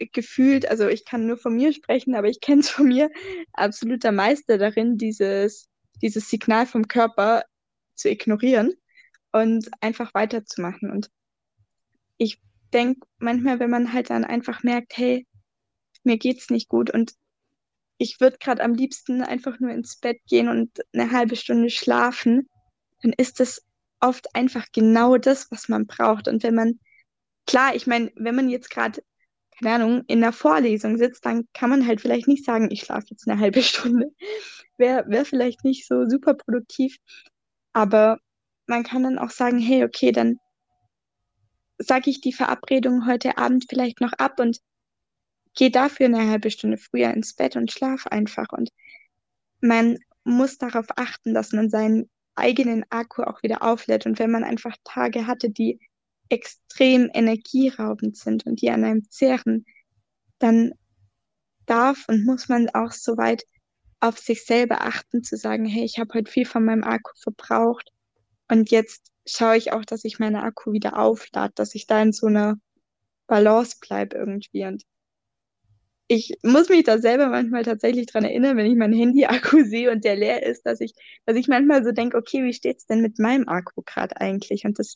gefühlt, 0.07 0.69
also 0.69 0.87
ich 0.87 1.05
kann 1.05 1.27
nur 1.27 1.37
von 1.37 1.55
mir 1.55 1.73
sprechen, 1.73 2.15
aber 2.15 2.27
ich 2.27 2.41
kenne 2.41 2.61
es 2.61 2.69
von 2.69 2.87
mir, 2.87 3.09
absoluter 3.53 4.11
Meister 4.11 4.57
darin, 4.57 4.97
dieses, 4.97 5.69
dieses 6.01 6.29
Signal 6.29 6.65
vom 6.65 6.87
Körper 6.87 7.43
zu 7.95 8.09
ignorieren 8.09 8.73
und 9.31 9.69
einfach 9.81 10.13
weiterzumachen. 10.13 10.91
Und 10.91 11.09
ich 12.17 12.41
denke 12.73 13.07
manchmal, 13.19 13.59
wenn 13.59 13.69
man 13.69 13.93
halt 13.93 14.09
dann 14.09 14.23
einfach 14.23 14.63
merkt, 14.63 14.97
hey, 14.97 15.27
mir 16.03 16.17
geht's 16.17 16.49
nicht 16.49 16.67
gut 16.67 16.89
und 16.91 17.13
ich 17.97 18.19
würde 18.19 18.37
gerade 18.39 18.63
am 18.63 18.73
liebsten 18.73 19.21
einfach 19.21 19.59
nur 19.59 19.69
ins 19.71 19.97
Bett 19.97 20.19
gehen 20.27 20.47
und 20.49 20.71
eine 20.91 21.11
halbe 21.11 21.35
Stunde 21.35 21.69
schlafen, 21.69 22.49
dann 23.03 23.13
ist 23.13 23.39
das 23.39 23.63
oft 23.99 24.35
einfach 24.35 24.65
genau 24.73 25.17
das, 25.17 25.51
was 25.51 25.69
man 25.69 25.85
braucht. 25.85 26.27
Und 26.27 26.41
wenn 26.41 26.55
man, 26.55 26.79
klar, 27.45 27.75
ich 27.75 27.85
meine, 27.85 28.11
wenn 28.15 28.35
man 28.35 28.49
jetzt 28.49 28.71
gerade, 28.71 29.03
keine 29.61 29.83
Ahnung, 29.83 30.03
in 30.07 30.23
einer 30.23 30.33
Vorlesung 30.33 30.97
sitzt, 30.97 31.25
dann 31.25 31.47
kann 31.53 31.69
man 31.69 31.85
halt 31.85 32.01
vielleicht 32.01 32.27
nicht 32.27 32.45
sagen, 32.45 32.69
ich 32.71 32.81
schlafe 32.81 33.07
jetzt 33.09 33.27
eine 33.27 33.39
halbe 33.39 33.61
Stunde. 33.61 34.11
Wäre 34.77 35.05
wär 35.07 35.25
vielleicht 35.25 35.63
nicht 35.63 35.87
so 35.87 36.07
super 36.09 36.33
produktiv. 36.33 36.97
Aber 37.73 38.17
man 38.65 38.83
kann 38.83 39.03
dann 39.03 39.19
auch 39.19 39.29
sagen, 39.29 39.59
hey, 39.59 39.83
okay, 39.83 40.11
dann 40.11 40.37
sage 41.77 42.09
ich 42.09 42.21
die 42.21 42.33
Verabredung 42.33 43.05
heute 43.07 43.37
Abend 43.37 43.65
vielleicht 43.69 44.01
noch 44.01 44.13
ab 44.13 44.39
und 44.39 44.59
gehe 45.55 45.71
dafür 45.71 46.07
eine 46.07 46.29
halbe 46.29 46.51
Stunde 46.51 46.77
früher 46.77 47.11
ins 47.11 47.33
Bett 47.33 47.55
und 47.55 47.71
schlaf 47.71 48.07
einfach. 48.07 48.47
Und 48.51 48.69
man 49.61 49.97
muss 50.23 50.57
darauf 50.57 50.87
achten, 50.95 51.33
dass 51.33 51.51
man 51.51 51.69
seinen 51.69 52.09
eigenen 52.35 52.85
Akku 52.89 53.23
auch 53.23 53.43
wieder 53.43 53.61
auflädt. 53.61 54.05
Und 54.05 54.19
wenn 54.19 54.31
man 54.31 54.43
einfach 54.43 54.75
Tage 54.83 55.27
hatte, 55.27 55.49
die 55.49 55.79
extrem 56.31 57.09
energieraubend 57.13 58.17
sind 58.17 58.45
und 58.45 58.61
die 58.61 58.71
an 58.71 58.83
einem 58.83 59.09
zehren, 59.09 59.65
dann 60.39 60.73
darf 61.65 62.05
und 62.07 62.25
muss 62.25 62.49
man 62.49 62.69
auch 62.69 62.91
so 62.91 63.17
weit 63.17 63.43
auf 63.99 64.17
sich 64.17 64.45
selber 64.45 64.81
achten, 64.81 65.23
zu 65.23 65.37
sagen, 65.37 65.65
hey, 65.65 65.83
ich 65.83 65.99
habe 65.99 66.13
heute 66.15 66.31
viel 66.31 66.45
von 66.45 66.65
meinem 66.65 66.83
Akku 66.83 67.11
verbraucht 67.21 67.91
und 68.49 68.71
jetzt 68.71 69.11
schaue 69.27 69.57
ich 69.57 69.71
auch, 69.73 69.85
dass 69.85 70.03
ich 70.03 70.19
meine 70.19 70.43
Akku 70.43 70.73
wieder 70.73 70.97
auflade, 70.97 71.53
dass 71.55 71.75
ich 71.75 71.87
da 71.87 72.01
in 72.01 72.11
so 72.13 72.27
einer 72.27 72.55
Balance 73.27 73.77
bleibe 73.79 74.17
irgendwie. 74.17 74.65
Und 74.65 74.83
ich 76.07 76.37
muss 76.43 76.67
mich 76.67 76.83
da 76.83 76.97
selber 76.97 77.27
manchmal 77.27 77.63
tatsächlich 77.63 78.07
dran 78.07 78.25
erinnern, 78.25 78.57
wenn 78.57 78.65
ich 78.65 78.75
mein 78.75 78.91
Handy-Akku 78.91 79.63
sehe 79.65 79.91
und 79.91 80.03
der 80.03 80.17
leer 80.17 80.45
ist, 80.45 80.65
dass 80.65 80.81
ich, 80.81 80.93
dass 81.25 81.37
ich 81.37 81.47
manchmal 81.47 81.83
so 81.83 81.91
denke, 81.91 82.17
okay, 82.17 82.43
wie 82.43 82.53
steht's 82.53 82.85
denn 82.85 83.01
mit 83.01 83.19
meinem 83.19 83.47
Akku 83.47 83.83
gerade 83.85 84.19
eigentlich? 84.19 84.65
Und 84.65 84.79
das, 84.79 84.95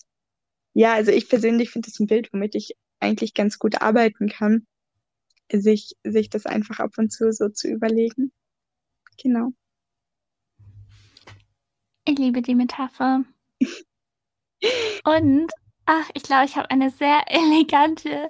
ja, 0.76 0.94
also 0.94 1.12
ich 1.12 1.30
persönlich 1.30 1.72
finde 1.72 1.90
das 1.90 2.00
ein 2.00 2.08
Bild, 2.08 2.32
womit 2.34 2.54
ich 2.54 2.76
eigentlich 3.00 3.34
ganz 3.34 3.58
gut 3.60 3.82
arbeiten 3.82 4.28
kann, 4.28 4.68
sich, 5.52 5.96
sich 6.04 6.30
das 6.30 6.46
einfach 6.46 6.80
ab 6.80 6.92
und 6.98 7.12
zu 7.12 7.32
so 7.32 7.50
zu 7.50 7.70
überlegen. 7.70 8.32
Genau. 9.22 9.52
Ich 12.04 12.18
liebe 12.20 12.42
die 12.42 12.56
Metapher. 12.56 13.24
Und, 15.06 15.52
ach, 15.86 16.10
ich 16.14 16.24
glaube, 16.24 16.46
ich 16.46 16.56
habe 16.56 16.70
eine 16.72 16.90
sehr 16.90 17.24
elegante 17.28 18.30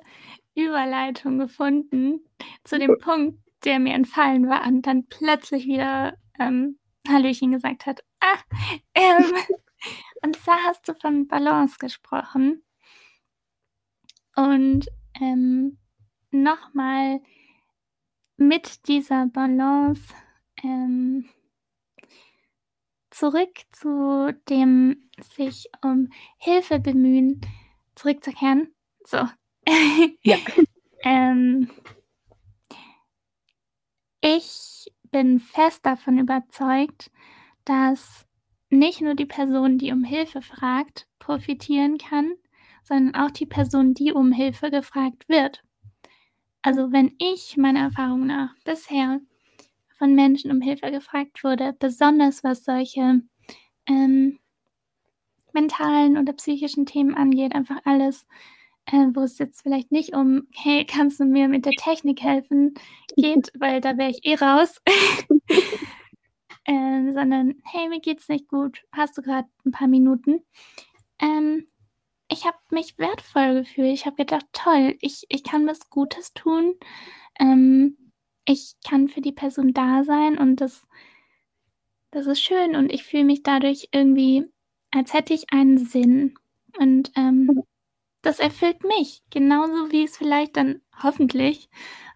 Überleitung 0.54 1.40
gefunden 1.40 2.22
zu 2.64 2.78
dem 2.78 2.98
Punkt, 3.00 3.40
der 3.64 3.80
mir 3.80 3.94
entfallen 3.94 4.48
war 4.48 4.66
und 4.68 4.84
dann 4.84 5.08
plötzlich 5.08 5.66
wieder 5.66 6.16
ähm, 6.40 6.78
Hallöchen 7.08 7.52
gesagt 7.52 7.86
hat. 7.86 8.04
Ah, 8.20 8.38
ähm, 8.94 9.34
und 10.26 10.36
zwar 10.38 10.58
hast 10.64 10.88
du 10.88 10.96
von 10.96 11.28
Balance 11.28 11.78
gesprochen. 11.78 12.64
Und 14.36 14.88
ähm, 15.22 15.78
nochmal 16.32 17.22
mit 18.36 18.88
dieser 18.88 19.28
Balance 19.28 20.02
ähm, 20.64 21.30
zurück 23.12 23.52
zu 23.72 24.34
dem 24.50 25.10
sich 25.36 25.70
um 25.84 26.10
Hilfe 26.38 26.80
bemühen 26.80 27.40
zurückzukehren. 27.94 28.74
So, 29.06 29.20
ja. 30.24 30.38
ähm, 31.04 31.70
ich 34.22 34.92
bin 35.12 35.40
fest 35.40 35.86
davon 35.86 36.18
überzeugt, 36.18 37.12
dass 37.64 38.26
nicht 38.70 39.02
nur 39.02 39.16
die 39.16 39.26
Person, 39.26 39.78
die 39.78 39.92
um 39.92 40.04
Hilfe 40.04 40.42
fragt, 40.42 41.08
profitieren 41.20 41.98
kann, 41.98 42.34
sondern 42.84 43.16
auch 43.16 43.32
die 43.32 43.46
Person, 43.46 43.94
die 43.94 44.12
um 44.12 44.32
Hilfe 44.32 44.70
gefragt 44.72 45.28
wird. 45.28 45.64
Also 46.62 46.92
wenn 46.92 47.14
ich 47.20 47.58
meiner 47.58 47.82
Erfahrung 47.82 48.26
nach 48.26 48.56
bisher 48.64 49.20
von 49.98 50.16
Menschen 50.16 50.52
um 50.52 50.62
Hilfe 50.62 50.92
gefragt 50.92 51.44
wurde, 51.44 51.74
besonders 51.78 52.44
was 52.44 52.66
solche 52.66 53.22
ähm, 53.88 54.40
mentalen 55.54 56.18
oder 56.18 56.34
psychischen 56.34 56.86
Themen 56.86 57.16
angeht, 57.16 57.56
einfach 57.56 57.80
alles, 57.86 58.26
äh, 58.88 59.08
wo 59.14 59.22
es 59.22 59.38
jetzt 59.38 59.62
vielleicht 59.62 59.92
nicht 59.92 60.16
um, 60.16 60.48
hey, 60.54 60.86
kannst 60.86 61.20
du 61.20 61.26
mir 61.26 61.48
mit 61.48 61.66
der 61.66 61.74
Technik 61.74 62.22
helfen, 62.22 62.74
geht, 63.16 63.52
weil 63.60 63.82
da 63.82 63.98
wäre 63.98 64.12
ich 64.12 64.26
eh 64.26 64.36
raus. 64.36 64.82
äh, 66.66 67.12
sondern, 67.12 67.56
hey, 67.64 67.90
mir 67.90 68.02
geht's 68.02 68.28
nicht 68.30 68.48
gut, 68.48 68.84
hast 68.92 69.18
du 69.18 69.22
gerade 69.22 69.48
ein 69.66 69.72
paar 69.72 69.88
Minuten? 69.88 70.44
Ähm, 71.20 71.68
ich 72.30 72.46
habe 72.46 72.58
mich 72.72 72.98
wertvoll 72.98 73.62
gefühlt. 73.62 73.94
Ich 73.94 74.06
habe 74.06 74.18
gedacht, 74.18 74.46
toll, 74.52 74.98
ich, 75.02 75.26
ich 75.30 75.44
kann 75.44 75.68
was 75.68 75.90
Gutes 75.90 76.34
tun. 76.34 76.76
Ähm, 77.40 77.98
ich 78.46 78.76
kann 78.88 79.08
für 79.10 79.22
die 79.22 79.32
Person 79.32 79.74
da 79.74 80.04
sein 80.04 80.38
und 80.38 80.58
das, 80.62 80.88
das 82.12 82.28
ist 82.28 82.42
schön 82.42 82.76
und 82.76 82.92
ich 82.92 83.04
fühle 83.04 83.26
mich 83.26 83.44
dadurch 83.44 83.90
irgendwie, 83.92 84.46
als 84.92 85.14
hätte 85.14 85.34
ich 85.34 85.52
einen 85.52 85.78
Sinn. 85.78 86.36
Und 86.80 87.12
ähm, 87.16 87.64
das 88.22 88.40
erfüllt 88.40 88.84
mich, 88.84 89.24
genauso 89.30 89.92
wie 89.92 90.04
es 90.04 90.18
vielleicht 90.18 90.58
dann 90.58 90.82
hoffentlich 91.04 91.70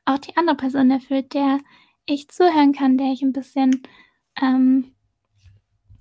auch 0.06 0.20
die 0.20 0.36
andere 0.38 0.56
Person 0.56 0.92
erfüllt, 0.92 1.34
der 1.34 1.60
ich 2.06 2.30
zuhören 2.30 2.74
kann, 2.74 2.98
der 2.98 3.12
ich 3.12 3.22
ein 3.22 3.34
bisschen 3.34 3.84
ähm, 4.42 4.96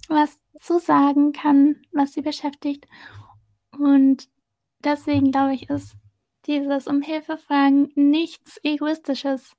was 0.09 0.39
zu 0.61 0.78
sagen 0.78 1.32
kann, 1.32 1.76
was 1.93 2.12
sie 2.12 2.22
beschäftigt. 2.22 2.86
Und 3.78 4.28
deswegen 4.82 5.30
glaube 5.30 5.55
ich, 5.55 5.68
ist 5.70 5.97
dieses 6.47 6.86
um 6.86 7.03
Hilfe 7.03 7.36
fragen 7.36 7.91
nichts 7.95 8.59
Egoistisches, 8.62 9.55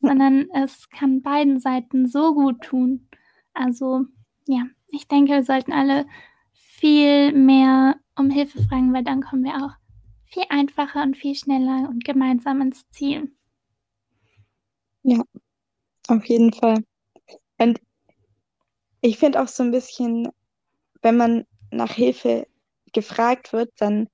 sondern 0.00 0.48
es 0.54 0.88
kann 0.90 1.22
beiden 1.22 1.60
Seiten 1.60 2.06
so 2.06 2.34
gut 2.34 2.62
tun. 2.62 3.08
Also 3.52 4.04
ja, 4.46 4.64
ich 4.88 5.08
denke, 5.08 5.32
wir 5.32 5.44
sollten 5.44 5.72
alle 5.72 6.06
viel 6.52 7.32
mehr 7.32 7.96
um 8.16 8.30
Hilfe 8.30 8.62
fragen, 8.62 8.92
weil 8.92 9.04
dann 9.04 9.22
kommen 9.22 9.44
wir 9.44 9.56
auch 9.56 9.72
viel 10.24 10.44
einfacher 10.48 11.02
und 11.02 11.16
viel 11.16 11.34
schneller 11.34 11.88
und 11.88 12.04
gemeinsam 12.04 12.60
ins 12.60 12.88
Ziel. 12.90 13.34
Ja, 15.02 15.22
auf 16.08 16.24
jeden 16.26 16.52
Fall. 16.52 16.84
Und 17.58 17.80
ich 19.00 19.18
finde 19.18 19.42
auch 19.42 19.48
so 19.48 19.62
ein 19.62 19.70
bisschen, 19.70 20.28
wenn 21.02 21.16
man 21.16 21.44
nach 21.70 21.92
Hilfe 21.92 22.46
gefragt 22.92 23.52
wird, 23.52 23.70
dann 23.78 24.08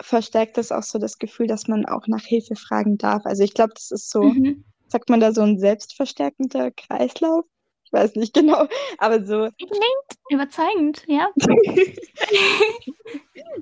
verstärkt 0.00 0.56
das 0.56 0.72
auch 0.72 0.82
so 0.82 0.98
das 0.98 1.18
Gefühl, 1.18 1.46
dass 1.46 1.68
man 1.68 1.86
auch 1.86 2.06
nach 2.06 2.24
Hilfe 2.24 2.56
fragen 2.56 2.98
darf. 2.98 3.24
Also 3.26 3.44
ich 3.44 3.54
glaube, 3.54 3.74
das 3.74 3.90
ist 3.90 4.10
so, 4.10 4.22
mhm. 4.22 4.64
sagt 4.88 5.10
man 5.10 5.20
da 5.20 5.32
so 5.32 5.42
ein 5.42 5.58
selbstverstärkender 5.58 6.70
Kreislauf? 6.70 7.44
Ich 7.84 7.92
weiß 7.92 8.14
nicht 8.16 8.34
genau, 8.34 8.66
aber 8.98 9.24
so. 9.24 9.48
Klingt 9.58 10.18
überzeugend, 10.30 11.04
ja. 11.06 11.28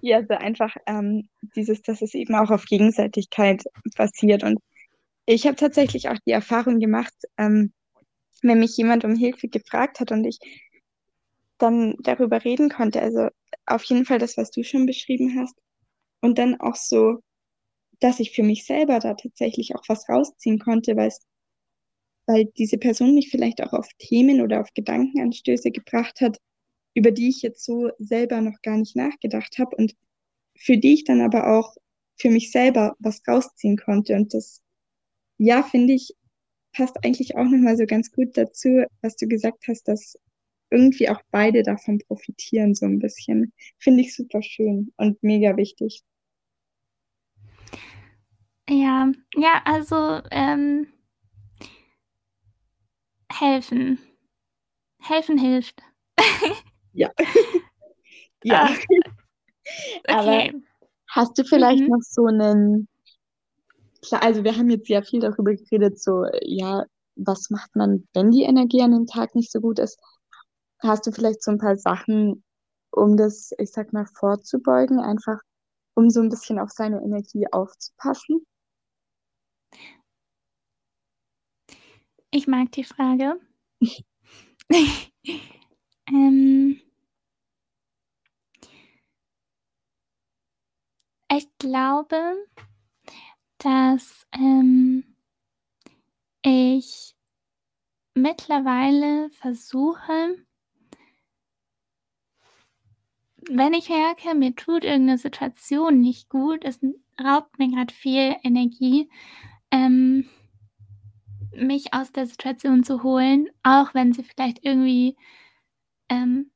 ja, 0.03 0.25
so 0.27 0.35
einfach 0.35 0.77
ähm, 0.87 1.29
dieses, 1.57 1.83
dass 1.83 2.03
es 2.03 2.15
eben 2.15 2.35
auch 2.35 2.51
auf 2.51 2.67
Gegenseitigkeit 2.67 3.65
basiert. 3.97 4.45
Und 4.45 4.61
ich 5.27 5.47
habe 5.47 5.57
tatsächlich 5.57 6.09
auch 6.09 6.19
die 6.27 6.33
Erfahrung 6.33 6.79
gemacht, 6.79 7.15
ähm, 7.37 7.73
wenn 8.43 8.61
mich 8.61 8.77
jemand 8.77 9.05
um 9.05 9.17
Hilfe 9.17 9.49
gefragt 9.49 10.01
hat 10.01 10.13
und 10.13 10.25
ich 10.25 10.39
dann 11.59 11.97
darüber 12.01 12.45
reden 12.45 12.69
konnte, 12.69 13.03
also 13.03 13.29
auf 13.67 13.83
jeden 13.85 14.05
Fall 14.05 14.19
das, 14.19 14.37
was 14.37 14.51
du 14.51 14.63
schon 14.63 14.87
beschrieben 14.87 15.39
hast. 15.39 15.57
Und 16.21 16.39
dann 16.39 16.61
auch 16.61 16.77
so, 16.77 17.21
dass 18.01 18.21
ich 18.21 18.33
für 18.33 18.43
mich 18.43 18.65
selber 18.65 18.99
da 19.01 19.15
tatsächlich 19.15 19.75
auch 19.75 19.83
was 19.89 20.09
rausziehen 20.09 20.59
konnte, 20.59 20.97
weil 20.97 21.11
weil 22.29 22.45
diese 22.59 22.77
Person 22.77 23.15
mich 23.15 23.31
vielleicht 23.31 23.63
auch 23.63 23.73
auf 23.73 23.89
Themen 23.99 24.43
oder 24.43 24.61
auf 24.61 24.69
Gedankenanstöße 24.75 25.71
gebracht 25.71 26.21
hat, 26.21 26.39
über 26.95 27.11
die 27.11 27.31
ich 27.31 27.41
jetzt 27.41 27.65
so 27.65 27.91
selber 27.99 28.43
noch 28.43 28.61
gar 28.63 28.77
nicht 28.77 28.95
nachgedacht 28.97 29.57
habe 29.59 29.75
und 29.77 29.95
für 30.55 30.77
die 30.77 30.93
ich 30.95 31.05
dann 31.05 31.23
aber 31.23 31.59
auch 31.59 31.75
für 32.17 32.29
mich 32.29 32.53
selber 32.53 32.97
was 32.99 33.23
rausziehen 33.27 33.79
konnte. 33.79 34.15
Und 34.15 34.35
das, 34.35 34.61
ja, 35.39 35.63
finde 35.63 35.95
ich, 35.95 36.15
passt 36.73 36.97
eigentlich 37.05 37.37
auch 37.37 37.45
nochmal 37.45 37.77
so 37.77 37.87
ganz 37.87 38.13
gut 38.13 38.37
dazu, 38.37 38.85
was 39.03 39.17
du 39.17 39.27
gesagt 39.27 39.65
hast, 39.69 39.89
dass 39.89 40.17
irgendwie 40.71 41.09
auch 41.09 41.21
beide 41.31 41.63
davon 41.63 41.99
profitieren, 42.07 42.75
so 42.75 42.87
ein 42.87 42.99
bisschen. 42.99 43.53
Finde 43.79 44.03
ich 44.03 44.15
super 44.15 44.43
schön 44.43 44.93
und 44.97 45.23
mega 45.23 45.57
wichtig. 45.57 46.03
Ja, 48.69 49.11
ja, 49.35 49.63
also 49.65 50.21
ähm, 50.31 50.89
helfen. 53.33 53.99
Helfen 55.01 55.39
hilft. 55.39 55.83
ja. 56.93 57.11
ja. 58.45 58.67
Ah, 58.67 58.71
okay. 60.09 60.49
Aber 60.51 60.51
hast 61.09 61.39
du 61.39 61.45
vielleicht 61.45 61.81
mhm. 61.81 61.89
noch 61.89 62.03
so 62.03 62.27
einen, 62.27 62.89
klar, 64.03 64.23
also 64.23 64.45
wir 64.45 64.57
haben 64.57 64.71
jetzt 64.71 64.89
ja 64.89 65.03
viel 65.03 65.21
darüber 65.21 65.55
geredet, 65.55 66.01
so, 66.01 66.25
ja, 66.43 66.85
was 67.17 67.51
macht 67.51 67.75
man, 67.77 68.07
wenn 68.15 68.31
die 68.31 68.43
Energie 68.43 68.83
an 68.83 68.93
dem 68.93 69.07
Tag 69.07 69.35
nicht 69.35 69.51
so 69.53 69.61
gut 69.61 69.79
ist? 69.79 69.99
Hast 70.81 71.07
du 71.07 71.13
vielleicht 71.13 71.43
so 71.43 71.51
ein 71.51 71.59
paar 71.59 71.77
Sachen, 71.77 72.45
um 72.93 73.17
das, 73.17 73.51
ich 73.59 73.73
sag 73.73 73.93
mal, 73.93 74.07
vorzubeugen, 74.07 75.01
einfach 75.01 75.41
um 75.95 76.11
so 76.11 76.21
ein 76.21 76.29
bisschen 76.29 76.59
auf 76.59 76.71
seine 76.71 77.03
Energie 77.03 77.47
aufzupassen? 77.51 78.47
Ich 82.31 82.47
mag 82.47 82.71
die 82.73 82.85
Frage. 82.85 83.41
ähm, 86.09 86.81
ich 91.31 91.49
glaube, 91.59 92.37
dass 93.59 94.27
ähm, 94.33 95.05
ich 96.43 97.15
mittlerweile 98.15 99.31
versuche, 99.31 100.37
wenn 103.51 103.73
ich 103.75 103.89
merke, 103.89 104.35
mir 104.35 104.55
tut 104.55 104.85
irgendeine 104.85 105.19
Situation 105.19 106.01
nicht 106.01 106.29
gut, 106.29 106.65
es 106.65 106.81
raubt 107.23 107.59
mir 107.59 107.69
gerade 107.69 107.93
viel 107.93 108.37
Energie, 108.43 109.09
ähm, 109.71 110.29
mich 111.53 111.95
aus 111.95 112.13
der 112.13 112.27
Situation 112.27 112.85
zu 112.85 113.03
holen, 113.03 113.49
auch 113.63 113.95
wenn 113.95 114.13
sie 114.13 114.23
vielleicht 114.23 114.65
irgendwie 114.65 115.17
ähm, 116.09 116.51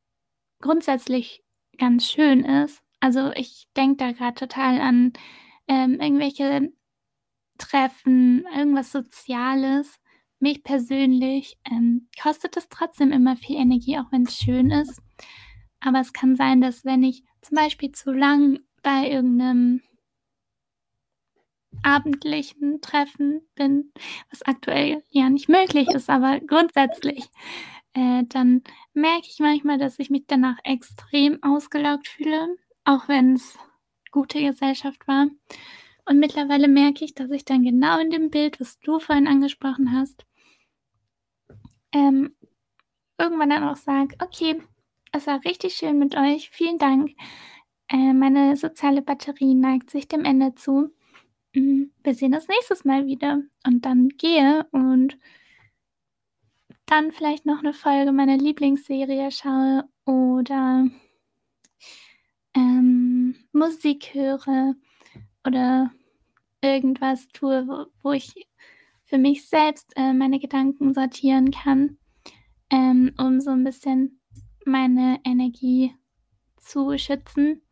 grundsätzlich 0.60 1.42
ganz 1.78 2.06
schön 2.08 2.44
ist. 2.44 2.82
Also 3.00 3.32
ich 3.32 3.66
denke 3.76 3.96
da 3.96 4.12
gerade 4.12 4.34
total 4.34 4.80
an 4.80 5.12
ähm, 5.66 6.00
irgendwelche 6.00 6.72
Treffen, 7.62 8.44
irgendwas 8.54 8.92
Soziales. 8.92 9.98
Mich 10.40 10.64
persönlich 10.64 11.58
ähm, 11.70 12.08
kostet 12.20 12.56
es 12.56 12.68
trotzdem 12.68 13.12
immer 13.12 13.36
viel 13.36 13.56
Energie, 13.56 13.98
auch 13.98 14.10
wenn 14.10 14.24
es 14.24 14.36
schön 14.36 14.70
ist. 14.70 15.00
Aber 15.80 16.00
es 16.00 16.12
kann 16.12 16.36
sein, 16.36 16.60
dass 16.60 16.84
wenn 16.84 17.02
ich 17.02 17.24
zum 17.40 17.56
Beispiel 17.56 17.92
zu 17.92 18.12
lang 18.12 18.58
bei 18.82 19.08
irgendeinem 19.08 19.82
abendlichen 21.82 22.80
Treffen 22.80 23.40
bin, 23.54 23.92
was 24.30 24.42
aktuell 24.42 25.02
ja 25.10 25.30
nicht 25.30 25.48
möglich 25.48 25.88
ist, 25.88 26.10
aber 26.10 26.40
grundsätzlich, 26.40 27.24
äh, 27.94 28.24
dann 28.28 28.62
merke 28.94 29.26
ich 29.28 29.38
manchmal, 29.38 29.78
dass 29.78 29.98
ich 29.98 30.10
mich 30.10 30.24
danach 30.26 30.58
extrem 30.64 31.42
ausgelaugt 31.42 32.08
fühle, 32.08 32.56
auch 32.84 33.08
wenn 33.08 33.34
es 33.34 33.58
gute 34.10 34.40
Gesellschaft 34.40 35.06
war. 35.08 35.28
Und 36.04 36.18
mittlerweile 36.18 36.68
merke 36.68 37.04
ich, 37.04 37.14
dass 37.14 37.30
ich 37.30 37.44
dann 37.44 37.62
genau 37.62 38.00
in 38.00 38.10
dem 38.10 38.30
Bild, 38.30 38.60
was 38.60 38.78
du 38.80 38.98
vorhin 38.98 39.28
angesprochen 39.28 39.92
hast, 39.92 40.26
ähm, 41.92 42.34
irgendwann 43.18 43.50
dann 43.50 43.64
auch 43.64 43.76
sage, 43.76 44.16
okay, 44.20 44.60
es 45.12 45.26
war 45.26 45.44
richtig 45.44 45.74
schön 45.74 45.98
mit 45.98 46.16
euch, 46.16 46.50
vielen 46.50 46.78
Dank. 46.78 47.12
Äh, 47.88 48.14
meine 48.14 48.56
soziale 48.56 49.02
Batterie 49.02 49.54
neigt 49.54 49.90
sich 49.90 50.08
dem 50.08 50.24
Ende 50.24 50.54
zu. 50.54 50.90
Mhm, 51.54 51.92
wir 52.02 52.14
sehen 52.14 52.34
uns 52.34 52.48
nächstes 52.48 52.84
Mal 52.84 53.06
wieder. 53.06 53.42
Und 53.66 53.84
dann 53.84 54.08
gehe 54.08 54.66
und 54.72 55.18
dann 56.86 57.12
vielleicht 57.12 57.46
noch 57.46 57.60
eine 57.60 57.74
Folge 57.74 58.12
meiner 58.12 58.36
Lieblingsserie 58.36 59.30
schaue 59.30 59.88
oder 60.04 60.88
ähm, 62.54 63.36
Musik 63.52 64.14
höre 64.14 64.74
oder 65.46 65.90
irgendwas 66.60 67.28
tue, 67.28 67.66
wo, 67.66 67.86
wo 68.02 68.12
ich 68.12 68.48
für 69.04 69.18
mich 69.18 69.48
selbst 69.48 69.92
äh, 69.96 70.12
meine 70.12 70.38
Gedanken 70.38 70.94
sortieren 70.94 71.50
kann, 71.50 71.98
ähm, 72.70 73.12
um 73.18 73.40
so 73.40 73.50
ein 73.50 73.64
bisschen 73.64 74.20
meine 74.64 75.20
Energie 75.24 75.94
zu 76.58 76.96
schützen. 76.96 77.62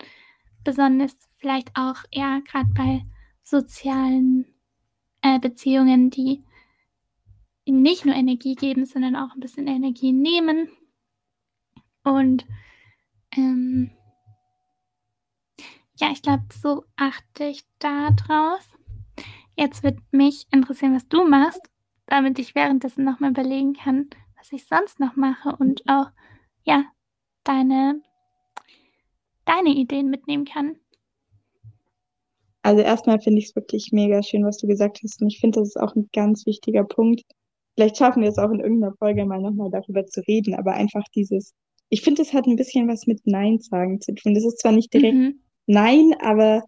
Besonders 0.64 1.16
vielleicht 1.38 1.70
auch, 1.74 1.96
ja, 2.12 2.40
gerade 2.40 2.68
bei 2.74 3.06
sozialen 3.42 4.46
äh, 5.22 5.38
Beziehungen, 5.38 6.10
die 6.10 6.44
nicht 7.66 8.04
nur 8.04 8.14
Energie 8.14 8.54
geben, 8.54 8.84
sondern 8.84 9.16
auch 9.16 9.32
ein 9.34 9.40
bisschen 9.40 9.66
Energie 9.66 10.12
nehmen. 10.12 10.68
Und 12.02 12.46
ähm, 13.36 13.90
ja, 16.00 16.08
ich 16.12 16.22
glaube, 16.22 16.44
so 16.62 16.84
achte 16.96 17.44
ich 17.44 17.62
da 17.78 18.10
drauf. 18.10 18.76
Jetzt 19.56 19.82
wird 19.82 19.98
mich 20.10 20.46
interessieren, 20.50 20.94
was 20.94 21.06
du 21.08 21.24
machst, 21.28 21.60
damit 22.06 22.38
ich 22.38 22.54
währenddessen 22.54 23.04
nochmal 23.04 23.30
überlegen 23.30 23.74
kann, 23.74 24.08
was 24.38 24.50
ich 24.52 24.66
sonst 24.66 24.98
noch 24.98 25.16
mache 25.16 25.54
und 25.56 25.82
auch, 25.86 26.06
ja, 26.64 26.84
deine, 27.44 28.00
deine 29.44 29.70
Ideen 29.70 30.08
mitnehmen 30.08 30.46
kann. 30.46 30.76
Also 32.62 32.82
erstmal 32.82 33.20
finde 33.20 33.38
ich 33.38 33.48
es 33.48 33.56
wirklich 33.56 33.90
mega 33.92 34.22
schön, 34.22 34.44
was 34.44 34.58
du 34.58 34.66
gesagt 34.66 35.00
hast. 35.02 35.20
Und 35.20 35.28
ich 35.28 35.40
finde, 35.40 35.60
das 35.60 35.68
ist 35.68 35.80
auch 35.80 35.94
ein 35.94 36.08
ganz 36.12 36.46
wichtiger 36.46 36.84
Punkt. 36.84 37.22
Vielleicht 37.74 37.96
schaffen 37.96 38.22
wir 38.22 38.28
es 38.28 38.38
auch 38.38 38.50
in 38.50 38.60
irgendeiner 38.60 38.94
Folge 38.98 39.24
mal 39.24 39.40
nochmal 39.40 39.70
darüber 39.70 40.04
zu 40.06 40.20
reden, 40.26 40.54
aber 40.54 40.72
einfach 40.72 41.04
dieses, 41.14 41.54
ich 41.88 42.02
finde, 42.02 42.22
es 42.22 42.32
hat 42.34 42.46
ein 42.46 42.56
bisschen 42.56 42.88
was 42.88 43.06
mit 43.06 43.20
Nein 43.24 43.58
sagen 43.58 44.00
zu 44.00 44.14
tun. 44.14 44.34
Das 44.34 44.44
ist 44.44 44.60
zwar 44.60 44.72
nicht 44.72 44.92
direkt 44.92 45.16
mhm. 45.16 45.40
Nein, 45.66 46.14
aber 46.20 46.64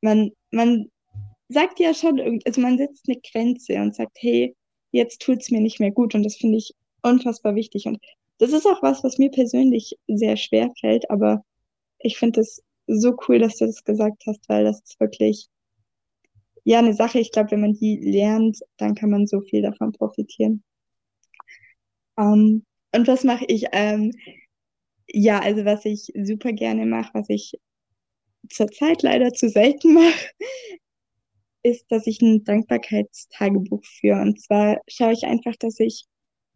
man, 0.00 0.30
man 0.50 0.90
sagt 1.48 1.80
ja 1.80 1.94
schon, 1.94 2.20
also 2.44 2.60
man 2.60 2.78
setzt 2.78 3.08
eine 3.08 3.20
Grenze 3.20 3.74
und 3.80 3.94
sagt, 3.94 4.16
hey, 4.20 4.54
jetzt 4.92 5.22
tut 5.22 5.40
es 5.42 5.50
mir 5.50 5.60
nicht 5.60 5.80
mehr 5.80 5.90
gut. 5.90 6.14
Und 6.14 6.22
das 6.24 6.36
finde 6.36 6.58
ich 6.58 6.74
unfassbar 7.02 7.54
wichtig. 7.54 7.86
Und 7.86 7.98
das 8.38 8.52
ist 8.52 8.66
auch 8.66 8.82
was, 8.82 9.02
was 9.04 9.18
mir 9.18 9.30
persönlich 9.30 9.96
sehr 10.06 10.36
schwer 10.36 10.70
fällt, 10.80 11.10
aber 11.10 11.44
ich 11.98 12.18
finde 12.18 12.40
es 12.40 12.62
so 12.86 13.16
cool, 13.28 13.38
dass 13.38 13.56
du 13.56 13.66
das 13.66 13.84
gesagt 13.84 14.22
hast, 14.26 14.48
weil 14.48 14.64
das 14.64 14.80
ist 14.82 15.00
wirklich, 15.00 15.48
ja, 16.64 16.78
eine 16.78 16.94
Sache. 16.94 17.18
Ich 17.18 17.32
glaube, 17.32 17.50
wenn 17.52 17.60
man 17.60 17.74
die 17.74 17.96
lernt, 17.96 18.60
dann 18.76 18.94
kann 18.94 19.10
man 19.10 19.26
so 19.26 19.40
viel 19.40 19.62
davon 19.62 19.92
profitieren. 19.92 20.62
Um, 22.16 22.24
ähm, 22.24 22.66
und 22.94 23.06
was 23.06 23.24
mache 23.24 23.44
ich? 23.46 23.66
Ähm, 23.72 24.12
ja, 25.08 25.40
also 25.40 25.64
was 25.64 25.84
ich 25.84 26.12
super 26.22 26.52
gerne 26.52 26.86
mache, 26.86 27.10
was 27.14 27.28
ich 27.28 27.52
zurzeit 28.50 29.02
leider 29.02 29.32
zu 29.32 29.48
selten 29.48 29.94
mache, 29.94 30.30
ist, 31.62 31.90
dass 31.90 32.06
ich 32.06 32.20
ein 32.22 32.44
Dankbarkeitstagebuch 32.44 33.84
führe. 33.84 34.20
Und 34.20 34.40
zwar 34.40 34.80
schaue 34.88 35.12
ich 35.12 35.24
einfach, 35.24 35.56
dass 35.56 35.80
ich 35.80 36.04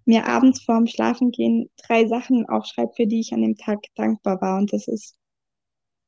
mir 0.04 0.26
abends 0.26 0.62
vorm 0.62 0.86
Schlafengehen 0.86 1.70
drei 1.86 2.06
Sachen 2.06 2.48
aufschreibe, 2.48 2.92
für 2.96 3.06
die 3.06 3.20
ich 3.20 3.32
an 3.32 3.42
dem 3.42 3.56
Tag 3.56 3.80
dankbar 3.94 4.40
war. 4.40 4.58
Und 4.58 4.72
das 4.72 4.88
ist 4.88 5.16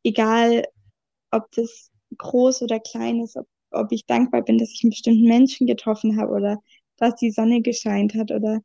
egal, 0.05 0.65
ob 1.31 1.51
das 1.53 1.91
groß 2.19 2.63
oder 2.63 2.81
klein 2.81 3.21
ist, 3.21 3.37
ob, 3.37 3.47
ob 3.71 3.93
ich 3.93 4.07
dankbar 4.07 4.43
bin, 4.43 4.59
dass 4.59 4.73
ich 4.73 4.83
einen 4.85 4.91
bestimmten 4.91 5.25
Menschen 5.29 5.67
getroffen 5.67 6.19
habe 6.21 6.33
oder 6.33 6.59
dass 6.97 7.17
die 7.17 7.31
Sonne 7.31 7.61
gescheint 7.61 8.15
hat 8.15 8.31
oder 8.31 8.61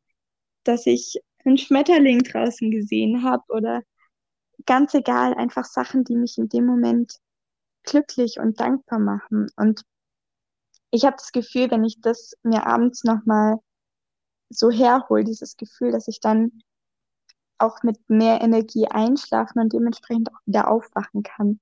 dass 0.64 0.86
ich 0.86 1.20
einen 1.44 1.58
Schmetterling 1.58 2.20
draußen 2.22 2.70
gesehen 2.70 3.22
habe 3.22 3.42
oder 3.48 3.82
ganz 4.66 4.94
egal, 4.94 5.34
einfach 5.34 5.64
Sachen, 5.64 6.04
die 6.04 6.16
mich 6.16 6.38
in 6.38 6.48
dem 6.48 6.66
Moment 6.66 7.18
glücklich 7.84 8.38
und 8.38 8.60
dankbar 8.60 8.98
machen. 8.98 9.48
Und 9.56 9.82
ich 10.90 11.04
habe 11.04 11.16
das 11.16 11.32
Gefühl, 11.32 11.70
wenn 11.70 11.84
ich 11.84 12.00
das 12.00 12.34
mir 12.42 12.66
abends 12.66 13.04
nochmal 13.04 13.58
so 14.48 14.70
herhole, 14.70 15.24
dieses 15.24 15.56
Gefühl, 15.56 15.92
dass 15.92 16.08
ich 16.08 16.20
dann 16.20 16.62
auch 17.58 17.82
mit 17.82 17.98
mehr 18.08 18.40
Energie 18.40 18.86
einschlafen 18.88 19.60
und 19.60 19.72
dementsprechend 19.72 20.32
auch 20.32 20.40
wieder 20.46 20.68
aufwachen 20.68 21.22
kann. 21.22 21.60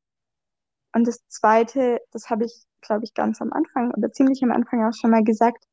Und 0.95 1.07
das 1.07 1.27
Zweite, 1.29 2.01
das 2.13 2.31
habe 2.31 2.45
ich, 2.47 2.65
glaube 2.81 3.05
ich, 3.05 3.15
ganz 3.15 3.43
am 3.43 3.53
Anfang 3.53 3.93
oder 3.93 4.11
ziemlich 4.13 4.43
am 4.43 4.53
Anfang 4.53 4.85
auch 4.85 4.95
schon 4.95 5.11
mal 5.11 5.25
gesagt, 5.25 5.65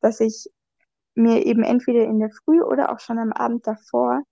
dass 0.00 0.20
ich 0.20 0.48
mir 1.14 1.44
eben 1.44 1.62
entweder 1.62 2.04
in 2.04 2.18
der 2.18 2.30
Früh 2.30 2.62
oder 2.62 2.92
auch 2.92 3.00
schon 3.00 3.18
am 3.18 3.32
Abend 3.32 3.66
davor 3.66 4.22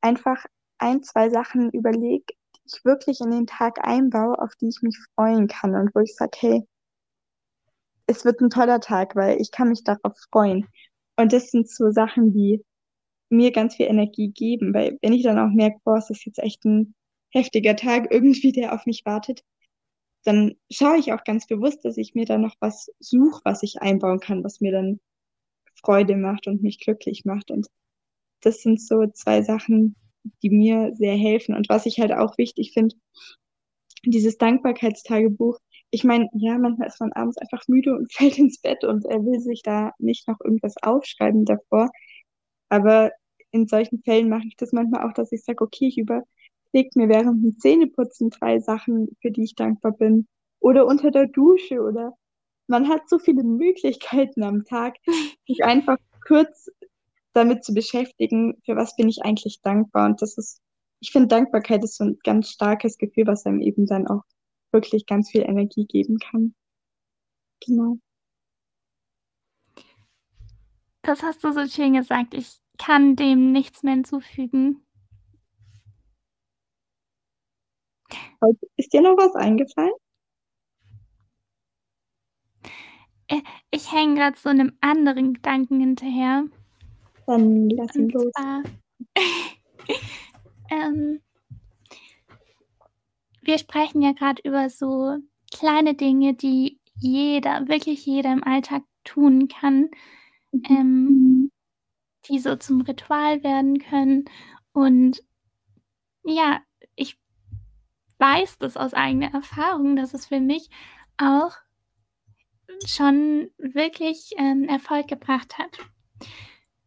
einfach 0.00 0.44
ein, 0.78 1.02
zwei 1.02 1.30
Sachen 1.30 1.70
überlege, 1.70 2.24
die 2.56 2.60
ich 2.66 2.84
wirklich 2.84 3.20
in 3.20 3.30
den 3.30 3.46
Tag 3.46 3.86
einbaue, 3.86 4.38
auf 4.38 4.54
die 4.56 4.68
ich 4.68 4.82
mich 4.82 4.96
freuen 5.14 5.48
kann 5.48 5.74
und 5.74 5.94
wo 5.94 6.00
ich 6.00 6.14
sage, 6.16 6.36
hey, 6.40 6.68
es 8.06 8.24
wird 8.24 8.40
ein 8.40 8.50
toller 8.50 8.80
Tag, 8.80 9.16
weil 9.16 9.40
ich 9.40 9.50
kann 9.50 9.68
mich 9.68 9.84
darauf 9.84 10.16
freuen. 10.30 10.66
Und 11.16 11.32
das 11.32 11.50
sind 11.50 11.68
so 11.68 11.90
Sachen, 11.90 12.32
die 12.32 12.64
mir 13.30 13.52
ganz 13.52 13.76
viel 13.76 13.86
Energie 13.86 14.30
geben, 14.30 14.74
weil 14.74 14.98
wenn 15.02 15.12
ich 15.12 15.22
dann 15.22 15.38
auch 15.38 15.52
merke, 15.52 15.78
boah, 15.84 15.96
es 15.96 16.10
ist 16.10 16.24
jetzt 16.26 16.38
echt 16.38 16.64
ein 16.64 16.94
heftiger 17.30 17.76
Tag 17.76 18.08
irgendwie, 18.10 18.52
der 18.52 18.74
auf 18.74 18.86
mich 18.86 19.04
wartet, 19.04 19.42
dann 20.24 20.54
schaue 20.70 20.98
ich 20.98 21.12
auch 21.12 21.24
ganz 21.24 21.46
bewusst, 21.46 21.84
dass 21.84 21.96
ich 21.98 22.14
mir 22.14 22.24
da 22.24 22.38
noch 22.38 22.56
was 22.60 22.90
suche, 22.98 23.40
was 23.44 23.62
ich 23.62 23.82
einbauen 23.82 24.20
kann, 24.20 24.42
was 24.42 24.60
mir 24.60 24.72
dann 24.72 25.00
Freude 25.82 26.16
macht 26.16 26.46
und 26.46 26.62
mich 26.62 26.80
glücklich 26.80 27.24
macht. 27.24 27.50
Und 27.50 27.68
das 28.40 28.62
sind 28.62 28.80
so 28.80 29.06
zwei 29.08 29.42
Sachen, 29.42 29.96
die 30.42 30.50
mir 30.50 30.92
sehr 30.94 31.16
helfen. 31.16 31.54
Und 31.54 31.68
was 31.68 31.86
ich 31.86 31.98
halt 31.98 32.12
auch 32.12 32.38
wichtig 32.38 32.72
finde, 32.72 32.96
dieses 34.04 34.38
Dankbarkeitstagebuch 34.38 35.58
ich 35.94 36.02
meine, 36.02 36.28
ja, 36.34 36.58
manchmal 36.58 36.88
ist 36.88 37.00
man 37.00 37.12
abends 37.12 37.38
einfach 37.38 37.62
müde 37.68 37.96
und 37.96 38.12
fällt 38.12 38.36
ins 38.36 38.60
Bett 38.60 38.82
und 38.84 39.04
er 39.06 39.24
will 39.24 39.40
sich 39.40 39.62
da 39.62 39.92
nicht 39.98 40.26
noch 40.26 40.40
irgendwas 40.40 40.74
aufschreiben 40.82 41.44
davor. 41.44 41.90
Aber 42.68 43.12
in 43.52 43.68
solchen 43.68 44.02
Fällen 44.02 44.28
mache 44.28 44.48
ich 44.48 44.56
das 44.56 44.72
manchmal 44.72 45.08
auch, 45.08 45.12
dass 45.12 45.30
ich 45.30 45.44
sage, 45.44 45.62
okay, 45.62 45.86
ich 45.86 45.98
überlege 45.98 46.90
mir 46.96 47.08
während 47.08 47.44
dem 47.44 47.58
Zähneputzen 47.58 48.30
drei 48.30 48.58
Sachen, 48.58 49.16
für 49.22 49.30
die 49.30 49.44
ich 49.44 49.54
dankbar 49.54 49.92
bin. 49.92 50.26
Oder 50.58 50.86
unter 50.86 51.12
der 51.12 51.26
Dusche 51.26 51.80
oder 51.80 52.14
man 52.66 52.88
hat 52.88 53.08
so 53.08 53.20
viele 53.20 53.44
Möglichkeiten 53.44 54.42
am 54.42 54.64
Tag, 54.64 54.96
sich 55.46 55.62
einfach 55.64 55.98
kurz 56.26 56.70
damit 57.34 57.64
zu 57.64 57.74
beschäftigen, 57.74 58.54
für 58.64 58.76
was 58.76 58.96
bin 58.96 59.08
ich 59.08 59.22
eigentlich 59.22 59.60
dankbar. 59.62 60.06
Und 60.06 60.22
das 60.22 60.38
ist, 60.38 60.60
ich 61.00 61.12
finde, 61.12 61.28
Dankbarkeit 61.28 61.84
ist 61.84 61.96
so 61.96 62.04
ein 62.04 62.18
ganz 62.24 62.48
starkes 62.50 62.98
Gefühl, 62.98 63.26
was 63.26 63.44
einem 63.44 63.60
eben 63.60 63.86
dann 63.86 64.06
auch 64.06 64.22
wirklich 64.72 65.06
ganz 65.06 65.30
viel 65.30 65.42
Energie 65.42 65.86
geben 65.86 66.18
kann. 66.18 66.54
Genau. 67.64 67.98
Das 71.02 71.22
hast 71.22 71.44
du 71.44 71.52
so 71.52 71.66
schön 71.66 71.94
gesagt. 71.94 72.34
Ich 72.34 72.58
kann 72.78 73.16
dem 73.16 73.52
nichts 73.52 73.82
mehr 73.82 73.94
hinzufügen. 73.94 74.84
Ist 78.76 78.92
dir 78.92 79.02
noch 79.02 79.16
was 79.16 79.34
eingefallen? 79.34 79.92
Äh, 83.28 83.40
ich 83.70 83.92
hänge 83.92 84.14
gerade 84.14 84.38
so 84.38 84.48
einem 84.48 84.76
anderen 84.80 85.34
Gedanken 85.34 85.80
hinterher. 85.80 86.44
Dann 87.26 87.70
lass 87.70 87.94
ihn 87.96 88.08
los. 88.10 88.32
Ähm, 90.70 91.20
wir 93.42 93.58
sprechen 93.58 94.02
ja 94.02 94.12
gerade 94.12 94.40
über 94.42 94.70
so 94.70 95.18
kleine 95.52 95.94
Dinge, 95.94 96.34
die 96.34 96.80
jeder, 96.96 97.68
wirklich 97.68 98.06
jeder 98.06 98.32
im 98.32 98.42
Alltag 98.42 98.82
tun 99.04 99.48
kann, 99.48 99.90
mhm. 100.52 100.62
ähm, 100.68 101.52
die 102.28 102.38
so 102.38 102.56
zum 102.56 102.80
Ritual 102.80 103.42
werden 103.44 103.78
können. 103.78 104.24
Und 104.72 105.22
ja, 106.24 106.60
ich 106.96 107.18
weiß 108.18 108.58
das 108.58 108.76
aus 108.76 108.94
eigener 108.94 109.34
Erfahrung, 109.34 109.96
dass 109.96 110.14
es 110.14 110.26
für 110.26 110.40
mich 110.40 110.70
auch 111.18 111.52
schon 112.86 113.50
wirklich 113.58 114.32
ähm, 114.38 114.64
Erfolg 114.64 115.08
gebracht 115.08 115.58
hat. 115.58 115.78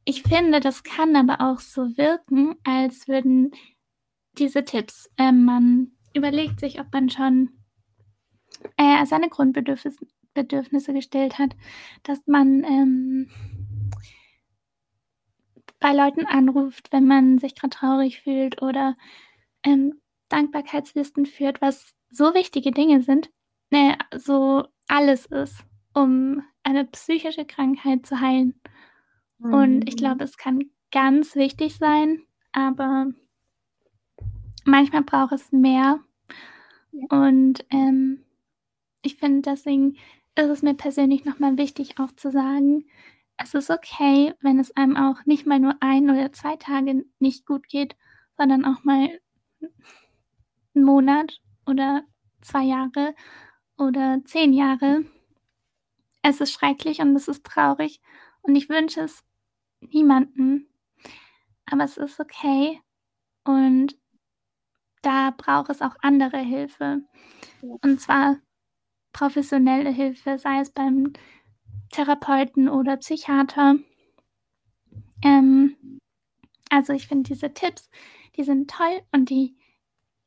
Ich 0.10 0.24
finde, 0.24 0.62
das 0.62 0.84
kann 0.84 1.18
aber 1.18 1.41
auch 1.41 1.60
so 1.60 1.97
wirken, 1.97 2.55
als 2.64 3.10
würden 3.10 3.51
diese 4.38 4.64
Tipps, 4.64 5.10
äh, 5.18 5.34
man 5.34 5.91
überlegt 6.14 6.62
sich, 6.62 6.80
ob 6.80 6.93
man 6.93 7.10
schon 7.10 7.49
äh, 8.78 9.05
seine 9.05 9.28
Grundbedürfnisse 9.28 10.93
gestellt 10.93 11.38
hat, 11.38 11.58
dass 12.03 12.26
man 12.26 12.64
ähm, 12.64 13.30
bei 15.82 15.91
Leuten 15.91 16.26
anruft, 16.26 16.93
wenn 16.93 17.05
man 17.05 17.38
sich 17.38 17.53
gerade 17.53 17.76
traurig 17.76 18.22
fühlt 18.22 18.62
oder 18.62 18.95
ähm, 19.64 19.99
Dankbarkeitslisten 20.30 21.26
führt, 21.26 21.60
was 21.60 21.93
so 22.10 22.34
wichtige 22.34 22.72
Dinge 22.72 23.01
sind, 23.01 23.30
äh, 23.72 23.97
so 24.16 24.64
alles 24.88 25.26
ist 25.26 25.66
um 25.97 26.43
eine 26.64 26.86
psychische 26.86 27.45
Krankheit 27.45 28.05
zu 28.05 28.22
heilen. 28.22 28.62
Mhm. 29.39 29.53
Und 29.53 29.81
ich 29.88 29.95
mhm. 29.95 29.99
glaube, 29.99 30.23
es 30.23 30.38
kann 30.38 30.69
ganz 30.91 31.35
wichtig 31.35 31.77
sein, 31.77 32.23
aber 32.51 33.07
manchmal 34.65 35.03
braucht 35.03 35.33
es 35.33 35.51
mehr. 35.51 35.99
Ja. 36.91 37.05
Und 37.09 37.65
ähm, 37.69 38.23
ich 39.01 39.15
finde, 39.15 39.49
deswegen 39.49 39.97
ist 40.35 40.49
es 40.49 40.61
mir 40.61 40.73
persönlich 40.73 41.25
nochmal 41.25 41.57
wichtig, 41.57 41.99
auch 41.99 42.11
zu 42.15 42.31
sagen, 42.31 42.85
es 43.38 43.53
ist 43.53 43.69
okay, 43.69 44.33
wenn 44.41 44.59
es 44.59 44.75
einem 44.75 44.97
auch 44.97 45.25
nicht 45.25 45.45
mal 45.45 45.59
nur 45.59 45.75
ein 45.79 46.09
oder 46.09 46.33
zwei 46.33 46.55
Tage 46.55 47.05
nicht 47.19 47.45
gut 47.45 47.67
geht, 47.67 47.95
sondern 48.35 48.65
auch 48.65 48.83
mal 48.83 49.09
einen 50.75 50.85
Monat 50.85 51.39
oder 51.65 52.03
zwei 52.41 52.63
Jahre 52.63 53.13
oder 53.77 54.21
zehn 54.25 54.53
Jahre. 54.53 55.05
Es 56.23 56.41
ist 56.41 56.51
schrecklich 56.51 56.99
und 56.99 57.15
es 57.15 57.27
ist 57.27 57.43
traurig 57.43 58.01
und 58.41 58.55
ich 58.55 58.69
wünsche 58.69 59.01
es 59.01 59.23
niemandem. 59.82 60.67
Aber 61.65 61.84
es 61.84 61.97
ist 61.97 62.19
okay 62.19 62.82
und 63.43 63.97
da 65.01 65.32
braucht 65.32 65.69
es 65.69 65.82
auch 65.82 65.95
andere 66.01 66.39
Hilfe. 66.39 67.01
Und 67.61 68.01
zwar 68.01 68.38
professionelle 69.13 69.89
Hilfe, 69.89 70.38
sei 70.38 70.59
es 70.59 70.71
beim 70.71 71.13
Therapeuten 71.91 72.69
oder 72.69 72.97
Psychiater. 72.97 73.75
Ähm, 75.23 75.99
also 76.69 76.93
ich 76.93 77.07
finde 77.07 77.30
diese 77.30 77.53
Tipps, 77.53 77.89
die 78.36 78.43
sind 78.43 78.69
toll 78.69 79.01
und 79.11 79.30
die 79.30 79.55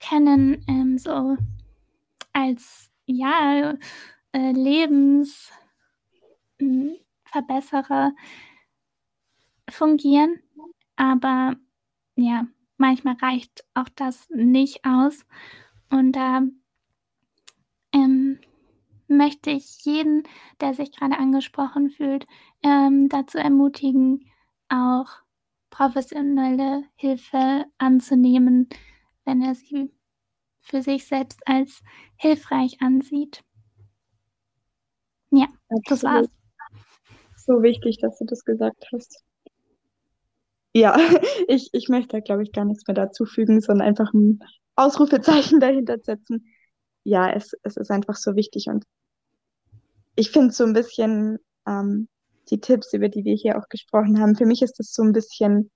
können 0.01 0.65
ähm, 0.67 0.99
so 0.99 1.37
als 2.33 2.91
ja 3.07 3.75
äh, 4.33 4.53
Lebens 4.53 5.51
Verbesserer 7.25 8.13
fungieren. 9.71 10.41
Aber 10.97 11.57
ja, 12.17 12.47
manchmal 12.77 13.17
reicht 13.17 13.65
auch 13.75 13.89
das 13.97 14.29
nicht 14.31 14.85
aus. 14.85 15.25
Und 15.91 16.13
da 16.13 16.43
ähm, 17.93 18.39
möchte 19.09 19.51
ich 19.51 19.85
jeden, 19.85 20.25
der 20.61 20.75
sich 20.75 20.93
gerade 20.93 21.19
angesprochen 21.19 21.91
fühlt, 21.91 22.27
ähm, 22.63 23.09
dazu 23.09 23.39
ermutigen, 23.39 24.27
auch 24.69 25.09
professionelle 25.71 26.85
Hilfe 26.95 27.65
anzunehmen, 27.79 28.69
wenn 29.25 29.43
er 29.43 29.55
sie 29.55 29.93
für 30.59 30.83
sich 30.83 31.07
selbst 31.07 31.41
als 31.47 31.83
hilfreich 32.17 32.81
ansieht. 32.81 33.43
Ja, 35.31 35.47
Absolut. 35.69 35.91
das 35.91 36.03
war's 36.03 36.41
so 37.51 37.63
wichtig, 37.63 37.99
dass 37.99 38.19
du 38.19 38.25
das 38.25 38.45
gesagt 38.45 38.87
hast. 38.93 39.25
Ja, 40.73 40.97
ich, 41.49 41.71
ich 41.73 41.89
möchte 41.89 42.17
da, 42.17 42.21
glaube 42.21 42.43
ich, 42.43 42.53
gar 42.53 42.65
nichts 42.65 42.87
mehr 42.87 42.95
dazu 42.95 43.25
fügen, 43.25 43.61
sondern 43.61 43.89
einfach 43.89 44.13
ein 44.13 44.41
Ausrufezeichen 44.77 45.61
dahinter 45.61 45.99
setzen. 45.99 46.47
Ja, 47.05 47.31
es, 47.31 47.53
es 47.63 47.77
ist 47.77 47.91
einfach 47.91 48.17
so 48.17 48.37
wichtig 48.37 48.67
und 48.69 48.85
ich 50.17 50.31
finde 50.31 50.53
so 50.53 50.65
ein 50.65 50.75
bisschen 50.75 51.39
ähm, 51.67 52.09
die 52.51 52.61
Tipps, 52.61 52.93
über 52.93 53.09
die 53.09 53.25
wir 53.25 53.35
hier 53.35 53.59
auch 53.59 53.69
gesprochen 53.69 54.21
haben, 54.21 54.37
für 54.37 54.47
mich 54.47 54.61
ist 54.63 54.79
das 54.79 54.93
so 54.93 55.03
ein 55.03 55.13
bisschen 55.13 55.71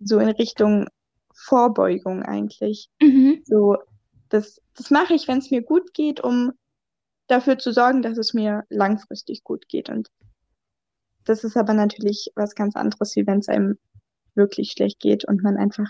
so 0.00 0.18
in 0.18 0.28
Richtung 0.28 0.86
Vorbeugung 1.34 2.22
eigentlich. 2.22 2.88
Mhm. 3.00 3.42
So, 3.44 3.76
das, 4.28 4.60
das 4.74 4.90
mache 4.90 5.14
ich, 5.14 5.28
wenn 5.28 5.38
es 5.38 5.50
mir 5.50 5.62
gut 5.62 5.94
geht, 5.94 6.20
um 6.20 6.52
dafür 7.28 7.58
zu 7.58 7.72
sorgen, 7.72 8.02
dass 8.02 8.18
es 8.18 8.34
mir 8.34 8.64
langfristig 8.68 9.44
gut 9.44 9.68
geht. 9.68 9.88
Und 9.88 10.08
das 11.24 11.44
ist 11.44 11.56
aber 11.56 11.74
natürlich 11.74 12.30
was 12.34 12.54
ganz 12.54 12.74
anderes, 12.74 13.14
wie 13.16 13.26
wenn 13.26 13.38
es 13.38 13.48
einem 13.48 13.78
wirklich 14.38 14.72
schlecht 14.72 15.00
geht 15.00 15.26
und 15.26 15.42
man 15.42 15.58
einfach 15.58 15.88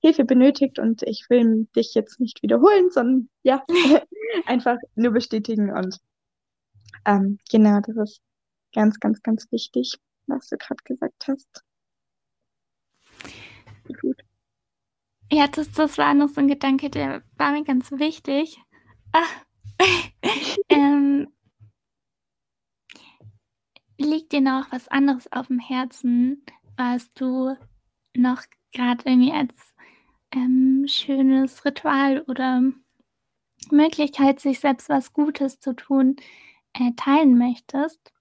Hilfe 0.00 0.24
benötigt 0.24 0.78
und 0.78 1.02
ich 1.02 1.26
will 1.28 1.68
dich 1.76 1.92
jetzt 1.94 2.20
nicht 2.20 2.42
wiederholen, 2.42 2.90
sondern 2.90 3.28
ja, 3.42 3.62
einfach 4.46 4.78
nur 4.94 5.12
bestätigen 5.12 5.70
und 5.70 5.98
ähm, 7.04 7.38
genau, 7.50 7.80
das 7.80 7.96
ist 7.96 8.22
ganz, 8.74 8.98
ganz, 9.00 9.22
ganz 9.22 9.50
wichtig, 9.50 9.98
was 10.26 10.48
du 10.48 10.56
gerade 10.56 10.82
gesagt 10.84 11.28
hast. 11.28 11.64
Gut. 14.00 14.20
Ja, 15.30 15.46
das, 15.48 15.70
das 15.72 15.98
war 15.98 16.14
noch 16.14 16.28
so 16.28 16.40
ein 16.40 16.48
Gedanke, 16.48 16.90
der 16.90 17.22
war 17.36 17.52
mir 17.52 17.64
ganz 17.64 17.90
wichtig. 17.92 18.58
Ah. 19.12 19.24
ähm, 20.68 21.28
liegt 23.98 24.32
dir 24.32 24.40
noch 24.40 24.70
was 24.70 24.88
anderes 24.88 25.30
auf 25.32 25.48
dem 25.48 25.58
Herzen, 25.58 26.44
was 26.78 27.12
du 27.14 27.56
noch 28.16 28.42
gerade 28.72 29.02
irgendwie 29.04 29.32
als 29.32 29.74
ähm, 30.32 30.84
schönes 30.86 31.64
Ritual 31.64 32.22
oder 32.22 32.62
Möglichkeit, 33.70 34.40
sich 34.40 34.60
selbst 34.60 34.88
was 34.88 35.12
Gutes 35.12 35.58
zu 35.58 35.74
tun, 35.74 36.16
äh, 36.74 36.92
teilen 36.96 37.36
möchtest? 37.36 38.12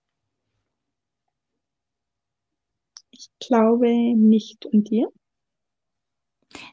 Ich 3.11 3.29
glaube 3.39 3.87
nicht. 4.15 4.65
Und 4.65 4.89
dir? 4.89 5.11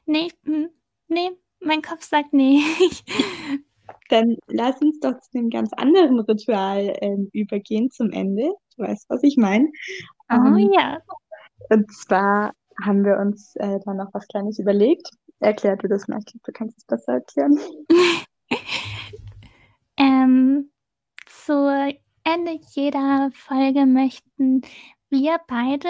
Nee, 0.06 0.30
hm, 0.44 0.70
nee, 1.08 1.30
mein 1.60 1.82
Kopf 1.82 2.02
sagt 2.02 2.32
nee. 2.32 2.60
Dann 4.08 4.36
lass 4.46 4.80
uns 4.80 5.00
doch 5.00 5.18
zu 5.20 5.38
einem 5.38 5.50
ganz 5.50 5.72
anderen 5.72 6.20
Ritual 6.20 6.96
ähm, 7.00 7.28
übergehen 7.32 7.90
zum 7.90 8.10
Ende. 8.10 8.52
Du 8.76 8.82
weißt, 8.82 9.06
was 9.08 9.22
ich 9.22 9.36
meine. 9.36 9.70
Oh 10.30 10.34
ähm, 10.34 10.70
ja. 10.72 10.98
Und 11.70 11.92
zwar 11.92 12.52
haben 12.82 13.04
wir 13.04 13.18
uns 13.18 13.56
äh, 13.56 13.78
da 13.84 13.94
noch 13.94 14.12
was 14.12 14.26
Kleines 14.28 14.58
überlegt. 14.58 15.08
Erklär 15.40 15.76
du 15.76 15.88
das 15.88 16.08
mal, 16.08 16.20
du 16.20 16.52
kannst 16.52 16.78
es 16.78 16.84
besser 16.84 17.14
erklären. 17.14 17.58
Ähm, 19.96 20.70
zu 21.26 21.92
Ende 22.24 22.58
jeder 22.72 23.30
Folge 23.32 23.86
möchten 23.86 24.62
wir 25.10 25.38
beide 25.46 25.88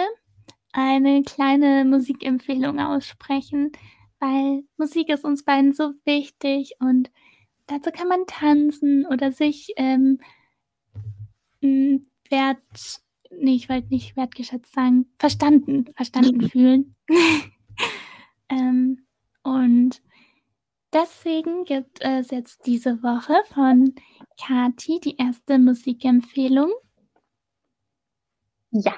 eine 0.73 1.23
kleine 1.23 1.85
Musikempfehlung 1.85 2.79
aussprechen, 2.79 3.71
weil 4.19 4.63
Musik 4.77 5.09
ist 5.09 5.23
uns 5.23 5.43
beiden 5.43 5.73
so 5.73 5.93
wichtig 6.03 6.75
und 6.79 7.09
dazu 7.67 7.89
kann 7.91 8.07
man 8.07 8.25
tanzen 8.27 9.05
oder 9.07 9.31
sich 9.31 9.73
ähm, 9.77 10.19
wert, 11.61 13.01
nee, 13.39 13.55
ich 13.55 13.69
wollte 13.69 13.89
nicht 13.89 14.15
wertgeschätzt 14.15 14.73
sagen, 14.73 15.07
verstanden, 15.19 15.85
verstanden 15.95 16.41
fühlen. 16.49 16.95
ähm, 18.49 19.05
und 19.43 20.01
deswegen 20.93 21.65
gibt 21.65 22.01
es 22.01 22.31
jetzt 22.31 22.65
diese 22.65 23.01
Woche 23.03 23.35
von 23.53 23.93
Kati 24.39 24.99
die 25.03 25.17
erste 25.17 25.59
Musikempfehlung. 25.59 26.71
Ja, 28.71 28.97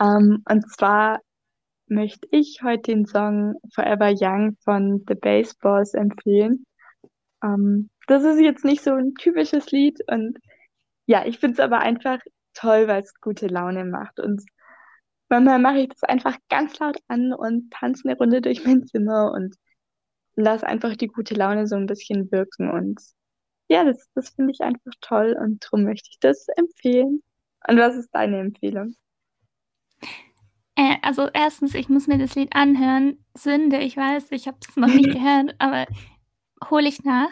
ähm, 0.00 0.42
und 0.48 0.68
zwar 0.72 1.20
möchte 1.86 2.26
ich 2.30 2.60
heute 2.62 2.92
den 2.92 3.06
Song 3.06 3.54
Forever 3.74 4.12
Young 4.18 4.56
von 4.64 5.04
The 5.06 5.14
Baseballs 5.14 5.94
empfehlen. 5.94 6.64
Ähm, 7.44 7.90
das 8.06 8.24
ist 8.24 8.40
jetzt 8.40 8.64
nicht 8.64 8.82
so 8.82 8.92
ein 8.92 9.14
typisches 9.14 9.70
Lied 9.70 10.00
und 10.08 10.38
ja, 11.06 11.26
ich 11.26 11.38
finde 11.38 11.54
es 11.54 11.60
aber 11.60 11.80
einfach 11.80 12.18
toll, 12.54 12.88
weil 12.88 13.02
es 13.02 13.14
gute 13.20 13.46
Laune 13.46 13.84
macht. 13.84 14.20
Und 14.20 14.42
manchmal 15.28 15.58
mache 15.58 15.78
ich 15.78 15.88
das 15.88 16.02
einfach 16.04 16.36
ganz 16.48 16.78
laut 16.78 16.98
an 17.08 17.32
und 17.32 17.70
tanze 17.72 18.08
eine 18.08 18.16
Runde 18.18 18.40
durch 18.40 18.64
mein 18.64 18.86
Zimmer 18.86 19.32
und 19.32 19.56
lasse 20.36 20.66
einfach 20.66 20.96
die 20.96 21.08
gute 21.08 21.34
Laune 21.34 21.66
so 21.66 21.76
ein 21.76 21.86
bisschen 21.86 22.30
wirken. 22.30 22.70
Und 22.70 23.00
ja, 23.68 23.84
das, 23.84 24.06
das 24.14 24.30
finde 24.30 24.52
ich 24.52 24.60
einfach 24.60 24.92
toll 25.00 25.36
und 25.40 25.64
darum 25.64 25.84
möchte 25.84 26.08
ich 26.10 26.18
das 26.20 26.46
empfehlen. 26.56 27.22
Und 27.68 27.78
was 27.78 27.96
ist 27.96 28.10
deine 28.12 28.40
Empfehlung? 28.40 28.94
Äh, 30.74 30.96
also 31.02 31.28
erstens, 31.32 31.74
ich 31.74 31.88
muss 31.88 32.06
mir 32.06 32.18
das 32.18 32.34
Lied 32.34 32.54
anhören. 32.54 33.24
Sünde, 33.36 33.78
ich 33.78 33.96
weiß, 33.96 34.30
ich 34.30 34.46
habe 34.46 34.58
es 34.68 34.76
noch 34.76 34.88
nicht 34.88 35.10
gehört, 35.12 35.54
aber 35.58 35.86
hole 36.70 36.88
ich 36.88 37.04
nach. 37.04 37.30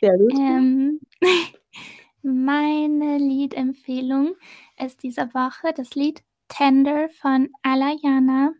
Sehr 0.00 0.16
gut. 0.16 0.32
Ähm, 0.34 1.00
meine 2.24 3.18
Liedempfehlung 3.18 4.34
ist 4.78 5.02
diese 5.02 5.32
Woche 5.34 5.72
das 5.74 5.94
Lied 5.94 6.22
Tender 6.48 7.08
von 7.08 7.50
Alayana. 7.62 8.52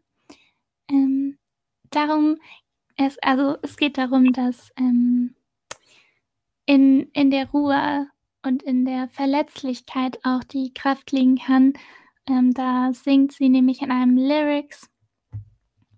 Ähm, 0.91 1.39
darum, 1.91 2.37
es, 2.97 3.19
also 3.23 3.57
es 3.63 3.77
geht 3.77 3.99
darum, 3.99 4.33
dass 4.33 4.71
ähm, 4.77 5.35
in, 6.67 7.11
in 7.13 7.31
der 7.31 7.51
Ruhe 7.51 8.09
und 8.43 8.63
in 8.63 8.85
der 8.85 9.09
Verletzlichkeit 9.09 10.19
auch 10.25 10.45
die 10.45 10.73
Kraft 10.75 11.13
liegen 11.13 11.37
kann. 11.37 11.73
Ähm, 12.29 12.53
da 12.53 12.93
singt 12.93 13.33
sie 13.33 13.49
nämlich 13.49 13.83
in 13.83 13.91
einem 13.91 14.17
Lyrics, 14.17 14.91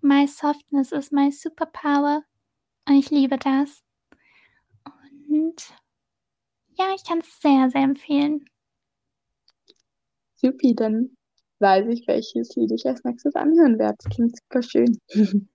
My 0.01 0.25
softness 0.27 0.91
is 0.91 1.11
my 1.11 1.31
superpower. 1.31 2.23
Und 2.87 2.95
ich 2.95 3.09
liebe 3.09 3.37
das. 3.37 3.83
Und 5.29 5.73
ja, 6.77 6.93
ich 6.95 7.03
kann 7.03 7.19
es 7.19 7.39
sehr, 7.41 7.69
sehr 7.71 7.81
empfehlen. 7.81 8.45
Supi, 10.35 10.75
dann 10.75 11.17
weiß 11.59 11.87
ich, 11.89 12.07
welches 12.07 12.55
Lied 12.55 12.71
ich 12.71 12.85
als 12.85 13.03
nächstes 13.03 13.35
anhören 13.35 13.79
werde. 13.79 13.97
Das 14.03 14.13
klingt 14.13 14.37
super 14.37 14.61
schön. 14.61 14.99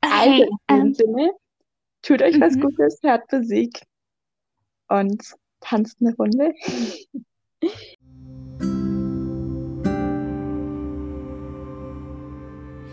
also, 0.00 0.42
in 0.42 0.48
dem 0.68 0.86
ähm, 0.86 0.94
Sinne, 0.94 1.30
tut 2.02 2.20
euch 2.22 2.38
was 2.40 2.56
mhm. 2.56 2.60
Gutes, 2.60 2.98
hört 3.02 3.32
Musik 3.32 3.82
und 4.88 5.34
tanzt 5.60 5.96
eine 6.00 6.14
Runde. 6.16 6.52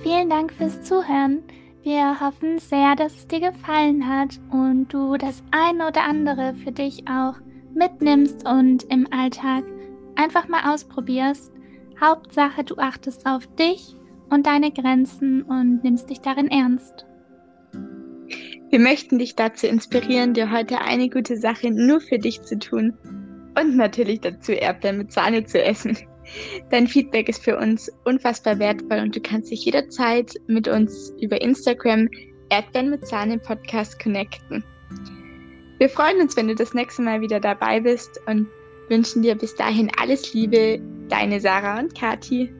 Vielen 0.02 0.30
Dank 0.30 0.54
fürs 0.54 0.82
Zuhören. 0.84 1.44
Wir 1.84 2.22
hoffen 2.22 2.60
sehr, 2.60 2.96
dass 2.96 3.14
es 3.14 3.28
dir 3.28 3.42
gefallen 3.42 4.08
hat 4.08 4.40
und 4.50 4.88
du 4.88 5.18
das 5.18 5.44
eine 5.52 5.90
oder 5.90 6.06
andere 6.06 6.54
für 6.54 6.72
dich 6.72 7.04
auch 7.10 7.36
mitnimmst 7.76 8.48
und 8.48 8.84
im 8.84 9.06
Alltag 9.12 9.66
einfach 10.16 10.48
mal 10.48 10.74
ausprobierst. 10.74 11.52
Hauptsache, 12.00 12.64
du 12.64 12.78
achtest 12.78 13.26
auf 13.26 13.46
dich 13.58 13.98
und 14.30 14.46
deine 14.46 14.72
Grenzen 14.72 15.42
und 15.42 15.84
nimmst 15.84 16.10
dich 16.10 16.22
darin 16.22 16.48
ernst. 16.48 17.06
Wir 18.70 18.80
möchten 18.80 19.20
dich 19.20 19.36
dazu 19.36 19.68
inspirieren, 19.68 20.34
dir 20.34 20.52
heute 20.52 20.80
eine 20.80 21.10
gute 21.10 21.36
Sache 21.36 21.70
nur 21.70 22.00
für 22.00 22.18
dich 22.18 22.44
zu 22.44 22.58
tun 22.60 22.98
und 23.60 23.76
natürlich 23.76 24.22
dazu 24.22 24.54
Erdbeeren 24.54 25.00
mit 25.00 25.12
Sahne 25.12 25.44
zu 25.44 25.62
essen. 25.62 25.98
Dein 26.70 26.88
Feedback 26.88 27.30
ist 27.30 27.44
für 27.44 27.58
uns 27.58 27.92
unfassbar 28.06 28.60
wertvoll 28.60 29.00
und 29.00 29.16
du 29.16 29.22
kannst 29.22 29.52
dich 29.52 29.66
jederzeit 29.66 30.34
mit 30.48 30.68
uns 30.68 31.14
über 31.22 31.42
Instagram 31.42 32.10
Erdbeeren 32.50 32.90
mit 32.90 33.08
Sahne 33.08 33.40
Podcast 33.40 34.02
connecten. 34.02 34.64
Wir 35.80 35.90
freuen 35.90 36.22
uns, 36.22 36.38
wenn 36.38 36.48
du 36.48 36.56
das 36.56 36.74
nächste 36.74 37.02
Mal 37.02 37.22
wieder 37.22 37.40
dabei 37.40 37.80
bist 37.80 38.20
und 38.28 38.48
wünschen 38.90 39.22
dir 39.22 39.36
bis 39.36 39.56
dahin 39.56 39.92
alles 40.00 40.34
Liebe, 40.34 40.80
deine 41.10 41.40
Sarah 41.40 41.80
und 41.80 41.96
Kati. 41.96 42.54